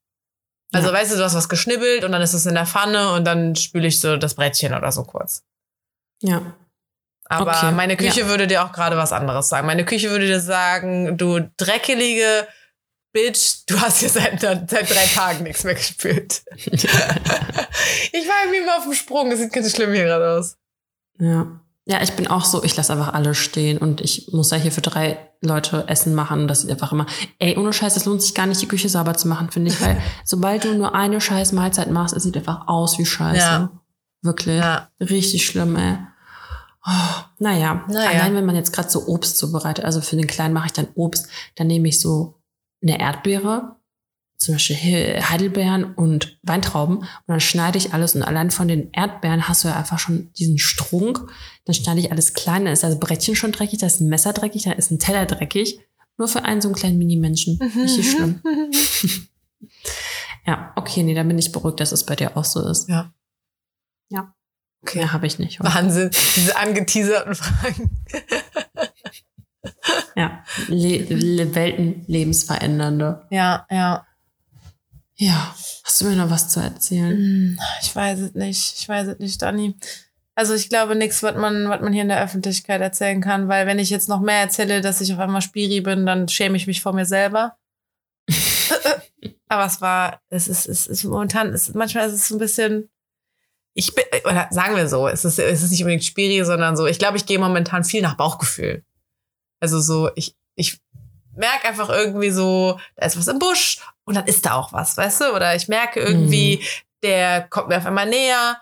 Also 0.74 0.90
Ja. 0.90 0.94
weißt 0.94 1.14
du, 1.14 1.18
du 1.18 1.24
hast 1.24 1.36
was 1.36 1.50
geschnibbelt 1.50 2.04
und 2.04 2.12
dann 2.12 2.22
ist 2.22 2.34
es 2.34 2.46
in 2.46 2.54
der 2.56 2.66
Pfanne 2.66 3.14
und 3.14 3.26
dann 3.26 3.56
spüle 3.56 3.88
ich 3.88 4.00
so 4.02 4.18
das 4.18 4.36
Brettchen 4.36 4.74
oder 4.74 4.92
so 4.92 5.04
kurz. 5.04 5.44
Ja. 6.22 6.54
Aber 7.26 7.52
Okay, 7.52 7.72
meine 7.72 7.96
Küche 7.96 8.22
ja. 8.22 8.28
würde 8.28 8.48
dir 8.48 8.66
auch 8.66 8.74
gerade 8.74 8.98
was 8.98 9.14
anderes 9.14 9.48
sagen. 9.48 9.66
Meine 9.66 9.86
Küche 9.86 10.10
würde 10.10 10.28
dir 10.28 10.42
sagen, 10.42 11.18
du 11.18 11.40
dreckelige 11.56 12.46
Bitch, 13.14 13.66
du 13.68 13.80
hast 13.80 14.00
hier 14.00 14.10
seit, 14.10 14.40
seit 14.40 14.72
drei 14.72 15.06
Tagen 15.06 15.44
nichts 15.44 15.64
mehr 15.64 15.76
gespült. 15.76 16.44
ich 16.56 16.86
war 16.86 18.44
irgendwie 18.44 18.60
immer 18.62 18.78
auf 18.78 18.84
dem 18.84 18.94
Sprung, 18.94 19.30
das 19.30 19.40
sieht 19.40 19.52
ganz 19.52 19.72
schlimm 19.76 19.94
hier 19.94 20.06
gerade 20.06 20.38
aus. 20.38 20.58
Ja. 21.20 21.60
Ja, 21.86 22.02
ich 22.02 22.14
bin 22.14 22.28
auch 22.28 22.46
so, 22.46 22.64
ich 22.64 22.78
lasse 22.78 22.94
einfach 22.94 23.14
alle 23.14 23.34
stehen 23.34 23.80
und 23.80 24.02
ich 24.02 24.30
muss 24.32 24.52
ja 24.52 24.58
hier 24.58 24.72
für 24.72 24.82
drei 24.82 25.18
Leute 25.42 25.86
Essen 25.88 26.14
machen. 26.14 26.48
Das 26.48 26.62
sieht 26.62 26.70
einfach 26.70 26.92
immer, 26.92 27.08
ey, 27.40 27.58
ohne 27.58 27.74
Scheiß, 27.74 27.98
es 27.98 28.06
lohnt 28.06 28.22
sich 28.22 28.36
gar 28.36 28.46
nicht, 28.46 28.62
die 28.62 28.68
Küche 28.68 28.88
sauber 28.88 29.16
zu 29.16 29.28
machen, 29.28 29.50
finde 29.50 29.72
ich, 29.72 29.82
weil 29.82 30.02
sobald 30.24 30.64
du 30.64 30.76
nur 30.76 30.94
eine 30.94 31.20
scheiß 31.20 31.52
Mahlzeit 31.54 31.90
machst, 31.90 32.16
es 32.16 32.24
sieht 32.24 32.38
einfach 32.38 32.68
aus 32.68 33.00
wie 33.00 33.06
Scheiße. 33.06 33.40
Ja. 33.40 33.72
Wirklich. 34.22 34.60
Ja. 34.60 34.90
Richtig 35.00 35.46
schlimm, 35.46 35.76
ey. 35.76 35.98
Oh, 36.86 37.24
naja. 37.40 37.84
Naja. 37.88 38.10
allein 38.10 38.36
wenn 38.36 38.46
man 38.46 38.56
jetzt 38.56 38.74
gerade 38.74 38.90
so 38.90 39.08
Obst 39.08 39.38
zubereitet, 39.38 39.84
also 39.84 40.02
für 40.02 40.16
den 40.16 40.28
Kleinen 40.28 40.54
mache 40.54 40.68
ich 40.68 40.74
dann 40.74 40.88
Obst, 40.96 41.28
dann 41.56 41.68
nehme 41.68 41.88
ich 41.88 42.00
so 42.00 42.41
eine 42.82 43.00
Erdbeere, 43.00 43.76
zum 44.38 44.56
Beispiel 44.56 44.76
He- 44.76 45.22
Heidelbeeren 45.22 45.94
und 45.94 46.40
Weintrauben 46.42 46.98
und 46.98 47.08
dann 47.28 47.40
schneide 47.40 47.78
ich 47.78 47.94
alles 47.94 48.16
und 48.16 48.24
allein 48.24 48.50
von 48.52 48.68
den 48.68 48.92
Erdbeeren 48.92 49.48
hast 49.48 49.64
du 49.64 49.68
ja 49.68 49.76
einfach 49.78 50.00
schon 50.00 50.32
diesen 50.34 50.58
Strunk, 50.58 51.20
dann 51.66 51.76
schneide 51.76 52.00
ich 52.00 52.12
alles 52.12 52.34
klein, 52.34 52.66
dann 52.66 52.74
ist 52.74 52.84
das 52.84 53.00
Brettchen 53.00 53.36
schon 53.36 53.52
dreckig, 53.52 53.80
da 53.80 53.86
ist 53.88 54.00
ein 54.02 54.10
Messer 54.10 54.34
dreckig, 54.34 54.64
da 54.64 54.72
ist 54.72 54.90
ein 54.92 54.98
Teller 55.00 55.26
dreckig, 55.28 55.80
nur 56.18 56.28
für 56.28 56.44
einen 56.44 56.62
so 56.62 56.68
einen 56.70 56.76
kleinen 56.76 56.98
Mini-Menschen. 56.98 57.60
Richtig 57.62 58.12
schlimm. 58.12 58.42
Ja, 60.48 60.74
okay, 60.76 61.04
nee, 61.04 61.14
dann 61.14 61.28
bin 61.28 61.38
ich 61.38 61.52
beruhigt, 61.52 61.80
dass 61.80 61.92
es 61.92 62.04
bei 62.06 62.16
dir 62.16 62.36
auch 62.36 62.44
so 62.46 62.68
ist. 62.68 62.90
Ja. 62.90 63.14
Ja. 64.10 64.34
Okay. 64.82 64.98
Mehr 64.98 65.14
habe 65.14 65.28
ich 65.28 65.38
nicht. 65.38 65.64
Wahnsinn, 65.64 66.10
diese 66.36 66.58
angeteaserten 66.58 67.36
Fragen. 67.36 67.90
Ja, 70.16 70.44
Le 70.68 70.98
Le 71.04 71.56
Welten 71.56 72.04
lebensverändernde. 72.08 73.26
Ja, 73.30 73.66
ja. 73.70 74.06
Ja, 75.16 75.56
hast 75.84 76.02
du 76.02 76.06
mir 76.06 76.16
noch 76.16 76.30
was 76.32 76.50
zu 76.50 76.60
erzählen? 76.60 77.12
Hm, 77.16 77.60
Ich 77.82 77.96
weiß 77.96 78.20
es 78.20 78.34
nicht. 78.34 78.76
Ich 78.80 78.90
weiß 78.90 79.08
es 79.08 79.20
nicht, 79.20 79.42
Dani. 79.42 79.76
Also 80.34 80.56
ich 80.56 80.70
glaube 80.70 80.96
nichts, 80.96 81.22
was 81.22 81.36
man, 81.36 81.70
was 81.70 81.82
man 81.82 81.94
hier 81.94 82.02
in 82.02 82.08
der 82.08 82.24
Öffentlichkeit 82.24 82.82
erzählen 82.82 83.22
kann, 83.22 83.48
weil 83.48 83.68
wenn 83.68 83.78
ich 83.80 83.90
jetzt 83.92 84.10
noch 84.10 84.20
mehr 84.22 84.40
erzähle, 84.40 84.82
dass 84.82 85.02
ich 85.02 85.14
auf 85.14 85.20
einmal 85.20 85.42
Spiri 85.42 85.82
bin, 85.82 86.06
dann 86.06 86.28
schäme 86.28 86.58
ich 86.58 86.66
mich 86.68 86.82
vor 86.82 86.94
mir 86.94 87.06
selber. 87.06 87.58
Aber 89.48 89.66
es 89.66 89.82
war, 89.82 90.22
es 90.30 90.48
ist, 90.48 90.68
es 90.68 90.88
ist 90.88 91.04
momentan, 91.04 91.50
es, 91.54 91.74
manchmal 91.74 92.08
ist 92.08 92.14
es 92.14 92.28
so 92.30 92.36
ein 92.36 92.40
bisschen, 92.40 92.90
ich 93.74 93.94
bin, 93.94 94.06
oder 94.24 94.48
sagen 94.50 94.76
wir 94.76 94.88
so, 94.88 95.08
es 95.08 95.26
ist, 95.26 95.38
es 95.40 95.62
ist 95.62 95.72
nicht 95.72 95.82
unbedingt 95.82 96.06
Spiri, 96.06 96.44
sondern 96.46 96.76
so, 96.78 96.88
ich 96.88 97.00
glaube, 97.00 97.18
ich 97.18 97.26
gehe 97.26 97.38
momentan 97.40 97.84
viel 97.84 98.02
nach 98.02 98.16
Bauchgefühl. 98.16 98.84
Also 99.62 99.80
so, 99.80 100.10
ich, 100.16 100.36
ich 100.56 100.80
merke 101.34 101.70
einfach 101.70 101.88
irgendwie 101.90 102.32
so, 102.32 102.78
da 102.98 103.06
ist 103.06 103.18
was 103.18 103.28
im 103.28 103.40
Busch 103.40 103.80
und 104.04 104.16
dann 104.16 104.26
ist 104.28 104.46
da 104.46 104.56
auch 104.56 104.74
was, 104.74 104.98
weißt 104.98 105.22
du? 105.22 105.34
Oder 105.34 105.56
ich 105.56 105.70
merke 105.70 106.02
irgendwie, 106.02 106.62
der 107.04 107.42
kommt 107.50 107.70
mir 107.70 107.78
auf 107.78 107.86
einmal 107.86 108.10
näher. 108.10 108.58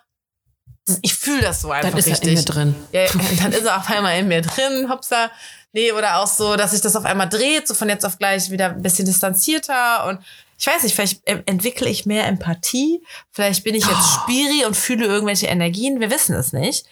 Ich 1.01 1.15
fühle 1.15 1.41
das 1.41 1.61
so 1.61 1.71
einfach 1.71 1.89
Dann 1.89 1.97
ist 1.99 2.07
er 2.07 2.11
richtig. 2.13 2.29
in 2.29 2.35
mir 2.35 2.45
drin. 2.45 2.75
Ja, 2.91 3.11
und 3.11 3.39
dann 3.43 3.51
ist 3.53 3.65
er 3.65 3.77
auf 3.77 3.89
einmal 3.89 4.19
in 4.19 4.27
mir 4.27 4.41
drin, 4.41 4.89
hopsa. 4.89 5.31
Nee, 5.71 5.91
oder 5.91 6.19
auch 6.19 6.27
so, 6.27 6.55
dass 6.55 6.71
sich 6.71 6.81
das 6.81 6.95
auf 6.95 7.05
einmal 7.05 7.29
dreht, 7.29 7.67
so 7.67 7.73
von 7.73 7.89
jetzt 7.89 8.05
auf 8.05 8.17
gleich 8.17 8.49
wieder 8.49 8.67
ein 8.69 8.81
bisschen 8.81 9.05
distanzierter 9.05 10.05
und 10.07 10.19
ich 10.57 10.67
weiß 10.67 10.83
nicht, 10.83 10.93
vielleicht 10.93 11.25
entwickle 11.25 11.87
ich 11.87 12.05
mehr 12.05 12.27
Empathie, 12.27 13.01
vielleicht 13.31 13.63
bin 13.63 13.75
ich 13.75 13.85
jetzt 13.85 13.95
Oh. 13.97 14.19
Spiri 14.23 14.65
und 14.65 14.75
fühle 14.75 15.05
irgendwelche 15.05 15.45
Energien, 15.47 16.01
wir 16.01 16.11
wissen 16.11 16.35
es 16.35 16.51
nicht. 16.53 16.85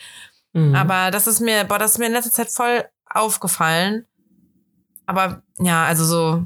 Mhm. 0.54 0.74
Aber 0.74 1.12
das 1.12 1.28
ist 1.28 1.42
mir, 1.42 1.66
boah, 1.66 1.78
das 1.80 1.92
ist 1.94 1.98
mir 1.98 2.06
in 2.06 2.14
letzter 2.14 2.32
Zeit 2.32 2.50
voll 2.50 2.86
aufgefallen. 3.18 4.06
Aber 5.06 5.42
ja, 5.60 5.86
also 5.86 6.06
so 6.06 6.46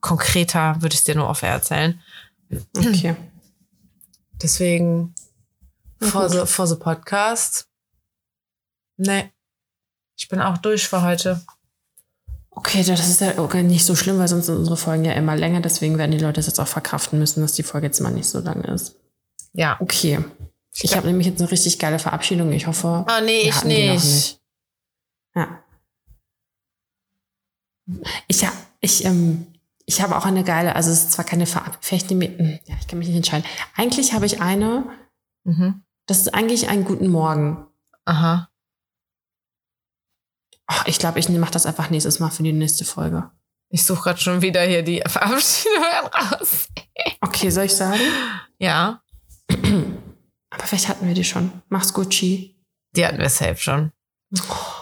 konkreter 0.00 0.76
würde 0.80 0.94
ich 0.94 1.00
es 1.00 1.04
dir 1.04 1.14
nur 1.14 1.28
offen 1.28 1.46
erzählen. 1.46 2.00
okay. 2.76 3.16
Deswegen 4.42 5.14
gut. 6.00 6.30
the, 6.30 6.46
for 6.46 6.66
the 6.66 6.76
Podcast. 6.76 7.68
Nee. 8.96 9.32
Ich 10.16 10.28
bin 10.28 10.40
auch 10.40 10.58
durch 10.58 10.88
für 10.88 11.02
heute. 11.02 11.42
Okay, 12.50 12.82
das 12.82 13.06
ist 13.06 13.20
ja 13.20 13.38
okay, 13.38 13.62
nicht 13.62 13.84
so 13.84 13.94
schlimm, 13.94 14.18
weil 14.18 14.28
sonst 14.28 14.46
sind 14.46 14.56
unsere 14.56 14.78
Folgen 14.78 15.04
ja 15.04 15.12
immer 15.12 15.36
länger. 15.36 15.60
Deswegen 15.60 15.98
werden 15.98 16.12
die 16.12 16.18
Leute 16.18 16.34
das 16.34 16.46
jetzt 16.46 16.58
auch 16.58 16.68
verkraften 16.68 17.18
müssen, 17.18 17.42
dass 17.42 17.52
die 17.52 17.62
Folge 17.62 17.86
jetzt 17.88 18.00
mal 18.00 18.12
nicht 18.12 18.28
so 18.28 18.40
lang 18.40 18.64
ist. 18.64 18.96
Ja. 19.52 19.76
Okay. 19.80 20.24
Ich 20.78 20.96
habe 20.96 21.06
nämlich 21.06 21.26
jetzt 21.26 21.40
eine 21.40 21.50
richtig 21.50 21.78
geile 21.78 21.98
Verabschiedung. 21.98 22.52
Ich 22.52 22.66
hoffe. 22.66 23.04
Oh 23.08 23.24
nee, 23.24 23.48
ich 23.48 23.54
noch 23.56 23.64
nicht. 23.64 24.40
Ja. 25.34 25.62
Ich 28.26 28.40
ja, 28.40 28.52
ich, 28.80 29.04
ähm, 29.04 29.46
ich 29.84 30.02
habe 30.02 30.16
auch 30.16 30.24
eine 30.26 30.42
geile, 30.44 30.74
also 30.74 30.90
es 30.90 31.04
ist 31.04 31.12
zwar 31.12 31.24
keine 31.24 31.46
ich, 31.96 32.08
hm, 32.38 32.58
ja, 32.64 32.74
ich 32.80 32.86
kann 32.88 32.98
mich 32.98 33.08
nicht 33.08 33.16
entscheiden. 33.16 33.46
Eigentlich 33.76 34.12
habe 34.12 34.26
ich 34.26 34.40
eine, 34.40 34.84
Mhm. 35.44 35.84
das 36.06 36.18
ist 36.18 36.34
eigentlich 36.34 36.68
ein 36.68 36.84
guten 36.84 37.08
Morgen. 37.08 37.66
Aha. 38.04 38.48
Oh, 40.68 40.82
ich 40.86 40.98
glaube, 40.98 41.20
ich 41.20 41.28
mache 41.28 41.52
das 41.52 41.66
einfach 41.66 41.90
nächstes 41.90 42.18
Mal 42.18 42.30
für 42.30 42.42
die 42.42 42.52
nächste 42.52 42.84
Folge. 42.84 43.30
Ich 43.68 43.84
suche 43.84 44.02
gerade 44.02 44.20
schon 44.20 44.42
wieder 44.42 44.62
hier 44.62 44.82
die 44.82 45.02
Verabschiedung 45.06 45.84
raus. 45.84 46.68
Okay, 47.20 47.50
soll 47.50 47.64
ich 47.66 47.74
sagen? 47.74 48.00
Ja. 48.58 49.02
Aber 49.48 50.64
vielleicht 50.64 50.88
hatten 50.88 51.06
wir 51.06 51.14
die 51.14 51.24
schon. 51.24 51.62
Mach's 51.68 51.92
gut, 51.92 52.10
Chi. 52.10 52.56
Die 52.96 53.06
hatten 53.06 53.18
wir 53.18 53.28
safe 53.28 53.56
schon. 53.56 53.92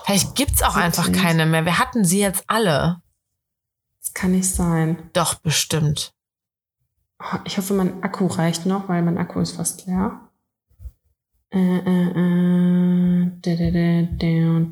Vielleicht 0.05 0.35
gibt's 0.35 0.63
auch 0.63 0.77
Wirklich? 0.77 0.85
einfach 0.99 1.13
keine 1.13 1.47
mehr. 1.47 1.65
Wir 1.65 1.79
hatten 1.79 2.05
sie 2.05 2.21
jetzt 2.21 2.45
alle. 2.47 3.01
Das 4.01 4.15
kann 4.15 4.33
nicht 4.33 4.49
sein. 4.49 5.11
Doch, 5.13 5.35
bestimmt. 5.35 6.13
Oh, 7.21 7.39
ich 7.45 7.59
hoffe, 7.59 7.75
mein 7.75 8.03
Akku 8.03 8.27
reicht 8.27 8.67
noch, 8.67 8.89
weil 8.89 9.03
mein 9.03 9.19
Akku 9.19 9.41
ist 9.41 9.53
fast 9.57 9.87
leer. 9.87 10.21
Äh, 11.51 11.59
äh, 11.59 12.09
äh, 12.11 13.31
da, 13.41 13.55
da, 13.55 13.71
da, 13.71 14.03
da, 14.19 14.67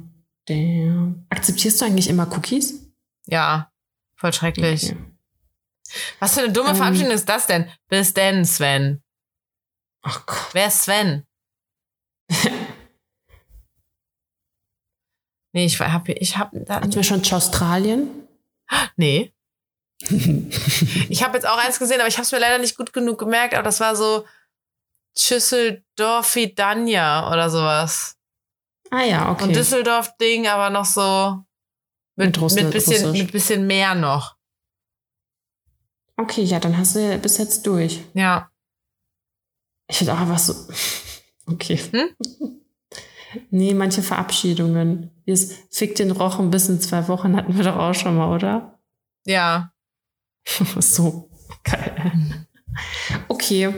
da. 0.46 1.14
Akzeptierst 1.30 1.80
du 1.80 1.84
eigentlich 1.84 2.08
immer 2.08 2.26
Cookies? 2.32 2.90
Ja. 3.26 3.70
Voll 4.16 4.32
schrecklich. 4.32 4.90
Okay. 4.92 5.04
Was 6.18 6.34
für 6.34 6.40
eine 6.40 6.52
dumme 6.52 6.70
Ähm. 6.70 6.76
Verabschiedung 6.76 7.12
ist 7.12 7.28
das 7.28 7.46
denn? 7.46 7.68
Bis 7.88 8.14
denn, 8.14 8.44
Sven. 8.44 9.02
Ach 10.02 10.26
Gott. 10.26 10.48
Wer 10.52 10.66
ist 10.68 10.82
Sven? 10.82 11.24
nee, 15.52 15.64
ich 15.66 15.80
hab, 15.80 16.08
ich 16.08 16.36
hab, 16.38 16.50
da, 16.52 16.76
Hatten 16.76 16.94
wir 16.94 17.02
schon 17.04 17.22
zu 17.24 17.34
Australien? 17.36 18.08
nee. 18.96 19.32
Ich 21.08 21.22
habe 21.22 21.36
jetzt 21.36 21.46
auch 21.46 21.58
eins 21.58 21.78
gesehen, 21.78 22.00
aber 22.00 22.08
ich 22.08 22.16
habe 22.16 22.24
es 22.24 22.32
mir 22.32 22.38
leider 22.40 22.58
nicht 22.58 22.76
gut 22.76 22.92
genug 22.92 23.18
gemerkt, 23.18 23.54
aber 23.54 23.62
das 23.62 23.78
war 23.80 23.94
so 23.94 24.24
Schüsseldorfi 25.16 26.54
Danja 26.54 27.30
oder 27.30 27.48
sowas. 27.50 28.16
Ah 28.90 29.02
ja, 29.04 29.30
okay. 29.30 29.44
Und 29.44 29.56
Düsseldorf-Ding, 29.56 30.48
aber 30.48 30.70
noch 30.70 30.84
so 30.86 31.44
mit, 32.16 32.28
Mit 32.28 32.40
Russland- 32.40 32.64
mit, 32.66 32.72
bisschen, 32.74 33.04
Russisch. 33.06 33.22
mit 33.22 33.32
bisschen 33.32 33.66
mehr 33.66 33.94
noch. 33.94 34.36
okay, 36.16 36.42
ja, 36.42 36.58
dann 36.60 36.76
hast 36.76 36.96
du 36.96 37.00
ja 37.00 37.16
bis 37.16 37.38
jetzt 37.38 37.66
durch. 37.66 38.00
Ja. 38.14 38.50
Ich 39.88 39.98
finde 39.98 40.14
auch 40.14 40.18
einfach 40.20 40.38
so. 40.38 40.54
Okay. 41.46 41.76
Hm? 41.76 42.60
Nee, 43.50 43.74
manche 43.74 44.02
Verabschiedungen. 44.02 45.10
Wie 45.24 45.32
es 45.32 45.54
Fick 45.70 45.94
den 45.94 46.10
Rochen 46.10 46.50
bis 46.50 46.68
in 46.68 46.80
zwei 46.80 47.08
Wochen 47.08 47.36
hatten 47.36 47.56
wir 47.56 47.64
doch 47.64 47.76
auch 47.76 47.94
schon 47.94 48.16
mal, 48.16 48.34
oder? 48.34 48.78
Ja. 49.24 49.72
so 50.78 51.30
geil. 51.64 52.46
Okay, 53.28 53.72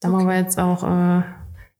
dann 0.00 0.12
wollen 0.12 0.26
wir 0.26 0.36
jetzt 0.36 0.58
auch 0.58 0.82
äh, 0.82 1.22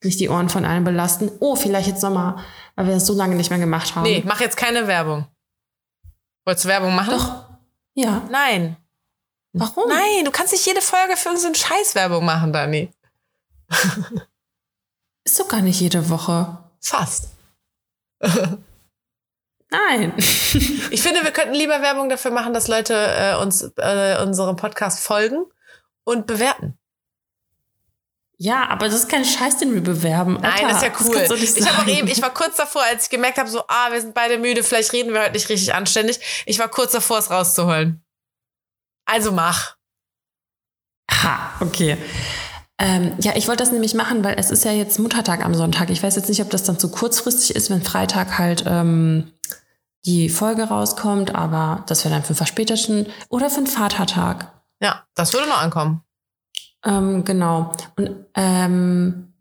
nicht 0.03 0.21
die 0.21 0.29
Ohren 0.29 0.49
von 0.49 0.65
allen 0.65 0.85
belasten. 0.85 1.31
Oh, 1.41 1.57
vielleicht 1.57 1.89
jetzt 1.89 2.03
nochmal, 2.03 2.37
weil 2.77 2.87
wir 2.87 2.95
das 2.95 3.07
so 3.07 3.15
lange 3.15 3.35
nicht 3.35 3.51
mehr 3.51 3.59
gemacht 3.59 3.95
haben. 3.95 4.05
Nee, 4.05 4.23
mach 4.27 4.41
jetzt 4.41 4.57
keine 4.57 4.87
Werbung. 4.87 5.27
Wolltest 6.45 6.65
du 6.65 6.69
Werbung 6.69 6.95
machen? 6.95 7.15
Doch. 7.15 7.47
Ja. 7.95 8.23
Nein. 8.31 8.77
Warum? 9.53 9.89
Nein, 9.89 10.25
du 10.25 10.31
kannst 10.31 10.53
nicht 10.53 10.67
jede 10.67 10.81
Folge 10.81 11.17
für 11.17 11.29
irgendeinen 11.29 11.55
Scheiß 11.55 11.95
Werbung 11.95 12.25
machen, 12.25 12.53
Dani. 12.53 12.91
Ist 15.25 15.39
doch 15.39 15.49
gar 15.49 15.61
nicht 15.61 15.81
jede 15.81 16.09
Woche. 16.09 16.62
Fast. 16.83 17.29
Nein. 19.71 20.13
Ich 20.19 21.03
finde, 21.03 21.25
wir 21.25 21.31
könnten 21.31 21.55
lieber 21.55 21.81
Werbung 21.81 22.11
dafür 22.11 22.31
machen, 22.31 22.53
dass 22.53 22.69
Leute 22.69 22.95
äh, 22.95 23.37
uns 23.41 23.63
äh, 23.79 24.21
unserem 24.23 24.57
Podcast 24.57 25.03
folgen 25.03 25.47
und 26.05 26.27
bewerten. 26.27 26.77
Ja, 28.37 28.69
aber 28.69 28.87
das 28.87 28.97
ist 28.97 29.09
kein 29.09 29.25
Scheiß, 29.25 29.59
den 29.59 29.73
wir 29.73 29.81
bewerben. 29.81 30.35
Nein, 30.35 30.45
Alter, 30.45 30.69
das 30.69 30.77
ist 30.77 30.83
ja 30.83 30.93
cool. 31.01 31.39
nicht 31.39 31.57
ich, 31.57 31.69
hab 31.69 31.79
auch 31.83 31.87
eben, 31.87 32.09
ich 32.09 32.21
war 32.21 32.35
kurz 32.35 32.57
davor, 32.57 32.83
als 32.83 33.05
ich 33.05 33.11
gemerkt 33.11 33.39
habe, 33.39 33.49
so, 33.49 33.63
ah, 33.69 33.93
wir 33.93 34.01
sind 34.01 34.15
beide 34.15 34.37
müde, 34.37 34.65
vielleicht 34.65 34.93
reden 34.93 35.15
wir 35.15 35.23
heute 35.23 35.33
nicht 35.33 35.49
richtig 35.49 35.73
anständig. 35.73 36.19
Ich 36.45 36.59
war 36.59 36.69
kurz 36.69 36.91
davor, 36.91 37.19
es 37.19 37.31
rauszuholen. 37.31 38.05
Also 39.05 39.31
mach. 39.31 39.77
Ha, 41.11 41.53
okay. 41.61 41.97
Ähm, 42.83 43.13
ja, 43.21 43.37
ich 43.37 43.47
wollte 43.47 43.63
das 43.63 43.71
nämlich 43.71 43.95
machen, 43.95 44.25
weil 44.25 44.35
es 44.39 44.51
ist 44.51 44.65
ja 44.65 44.73
jetzt 44.73 44.99
Muttertag 44.99 45.45
am 45.45 45.55
Sonntag. 45.55 45.89
Ich 45.91 46.03
weiß 46.03 46.17
jetzt 46.17 46.29
nicht, 46.29 46.43
ob 46.43 46.51
das 46.51 46.65
dann 46.65 46.81
zu 46.81 46.91
kurzfristig 46.91 47.55
ist, 47.55 47.71
wenn 47.71 47.81
Freitag 47.81 48.41
halt 48.41 48.65
ähm, 48.67 49.31
die 50.05 50.29
Folge 50.29 50.65
rauskommt, 50.65 51.33
aber 51.33 51.85
das 51.87 52.05
wäre 52.05 52.13
dann 52.13 52.25
für 52.25 52.31
einen 52.31 52.39
verspäteten 52.39 53.07
oder 53.29 53.51
für 53.51 53.59
einen 53.59 53.69
Vatertag. 53.69 54.51
Ja, 54.81 55.05
das 55.15 55.33
würde 55.33 55.49
noch 55.49 55.63
ankommen. 55.63 56.03
Ähm, 56.85 57.25
genau. 57.25 57.71
Und 57.95 58.27
ähm, 58.35 59.33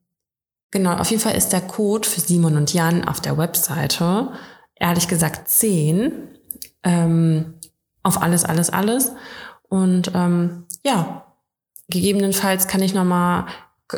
genau, 0.69 0.93
auf 0.97 1.09
jeden 1.09 1.23
Fall 1.23 1.33
ist 1.33 1.51
der 1.51 1.61
Code 1.61 2.07
für 2.07 2.21
Simon 2.21 2.57
und 2.57 2.71
Jan 2.75 3.07
auf 3.07 3.21
der 3.21 3.39
Webseite, 3.39 4.33
ehrlich 4.75 5.07
gesagt, 5.07 5.47
10 5.47 6.11
ähm, 6.83 7.55
auf 8.03 8.21
alles, 8.21 8.45
alles, 8.45 8.69
alles. 8.69 9.13
Und 9.67 10.11
ähm, 10.13 10.67
ja, 10.85 11.25
gegebenenfalls 11.91 12.67
kann 12.67 12.81
ich 12.81 12.93
nochmal, 12.93 13.45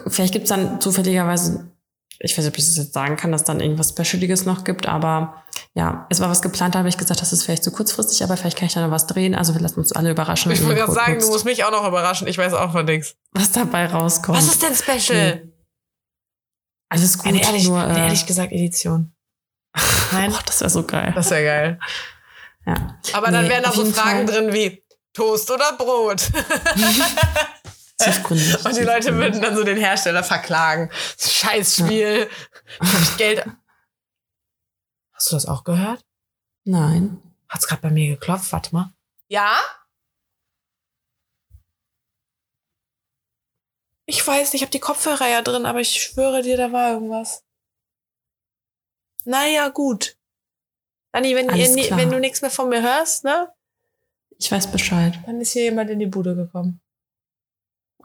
vielleicht 0.08 0.34
gibt's 0.34 0.50
dann 0.50 0.82
zufälligerweise, 0.82 1.72
ich 2.20 2.32
weiß 2.38 2.46
nicht, 2.46 2.54
ob 2.54 2.58
ich 2.58 2.66
das 2.66 2.78
jetzt 2.78 2.94
sagen 2.94 3.16
kann, 3.18 3.32
dass 3.32 3.44
dann 3.44 3.60
irgendwas 3.60 3.90
Specialiges 3.90 4.46
noch 4.46 4.64
gibt, 4.64 4.88
aber 4.88 5.44
ja, 5.74 6.06
es 6.10 6.20
war 6.20 6.30
was 6.30 6.42
geplant, 6.42 6.76
da 6.76 6.80
habe 6.80 6.90
ich 6.90 6.98
gesagt, 6.98 7.22
das 7.22 7.34
ist 7.34 7.44
vielleicht 7.44 7.64
zu 7.64 7.72
kurzfristig, 7.72 8.24
aber 8.24 8.38
vielleicht 8.38 8.58
kann 8.58 8.68
ich 8.68 8.74
da 8.74 8.82
noch 8.82 8.92
was 8.92 9.08
drehen. 9.08 9.34
Also 9.36 9.54
wir 9.56 9.62
lassen 9.62 9.80
uns 9.80 9.92
alle 9.92 10.12
überraschen. 10.12 10.52
Ich 10.52 10.62
wollte 10.64 10.76
gerade 10.82 10.92
sagen, 10.92 11.14
du 11.14 11.20
nutzt, 11.20 11.32
musst 11.32 11.46
mich 11.46 11.64
auch 11.64 11.72
noch 11.72 11.88
überraschen. 11.88 12.28
Ich 12.28 12.38
weiß 12.38 12.54
auch 12.54 12.72
von 12.72 12.86
nichts. 12.86 13.16
was 13.32 13.52
dabei 13.52 13.88
rauskommt. 13.88 14.38
Was 14.38 14.46
ist 14.48 14.62
denn 14.62 14.76
Special? 14.76 15.50
Alles 16.90 17.18
gut, 17.18 17.28
Eine 17.28 17.42
ehrlich, 17.42 17.68
nur 17.68 17.82
eine 17.82 17.98
äh, 17.98 18.02
ehrlich 18.04 18.26
gesagt 18.28 18.52
Edition. 18.52 19.12
Nein, 20.12 20.32
Oh, 20.32 20.40
das 20.46 20.62
wäre 20.62 20.70
so 20.70 20.84
geil. 20.84 21.12
das 21.16 21.32
wäre 21.32 21.44
geil. 21.44 21.80
Ja. 22.68 22.98
Aber 23.14 23.32
dann 23.32 23.46
Nee, 23.46 23.50
wären 23.50 23.64
da 23.64 23.72
so 23.72 23.84
Fragen 23.86 24.28
Fall. 24.28 24.44
drin 24.44 24.54
wie 24.54 24.84
Toast 25.14 25.50
oder 25.50 25.74
Brot. 25.78 26.22
Tiefgründig. 27.98 28.66
Und 28.66 28.76
die 28.76 28.84
Leute 28.84 29.16
würden 29.16 29.42
dann 29.42 29.56
so 29.56 29.64
den 29.64 29.78
Hersteller 29.78 30.24
verklagen. 30.24 30.90
Scheißspiel. 31.20 32.30
Ich 32.82 32.94
hab 32.94 33.18
Geld. 33.18 33.46
Hast 35.14 35.32
du 35.32 35.36
das 35.36 35.46
auch 35.46 35.64
gehört? 35.64 36.04
Nein. 36.66 37.22
Hat's 37.50 37.68
gerade 37.68 37.82
bei 37.82 37.90
mir 37.92 38.10
geklopft? 38.10 38.52
Warte 38.52 38.74
mal. 38.74 38.94
Ja? 39.28 39.60
Ich 44.06 44.26
weiß 44.26 44.52
nicht, 44.52 44.62
ich 44.62 44.66
habe 44.66 44.72
die 44.72 44.80
Kopfhörer 44.80 45.28
ja 45.30 45.42
drin, 45.42 45.66
aber 45.66 45.80
ich 45.80 46.02
schwöre 46.04 46.42
dir, 46.42 46.58
da 46.58 46.72
war 46.72 46.92
irgendwas. 46.92 47.44
Naja, 49.24 49.70
gut. 49.70 50.18
Dani, 51.14 51.36
wenn, 51.36 51.56
ihr, 51.56 51.96
wenn 51.96 52.12
du 52.12 52.20
nichts 52.20 52.42
mehr 52.42 52.52
von 52.52 52.70
mir 52.70 52.82
hörst, 52.82 53.24
ne, 53.24 53.54
Ich 54.40 54.52
weiß 54.52 54.72
Bescheid. 54.72 55.18
dann 55.26 55.40
ist 55.40 55.52
hier 55.54 55.64
jemand 55.64 55.90
in 55.90 56.00
die 56.00 56.08
Bude 56.08 56.36
gekommen. 56.36 56.82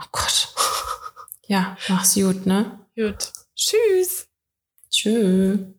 Oh 0.01 0.07
Gott. 0.13 0.49
Ja, 1.47 1.77
mach's 1.89 2.15
gut, 2.15 2.47
ne? 2.47 2.79
Gut. 2.95 3.33
Tschüss. 3.57 4.29
Tschüss. 4.91 5.78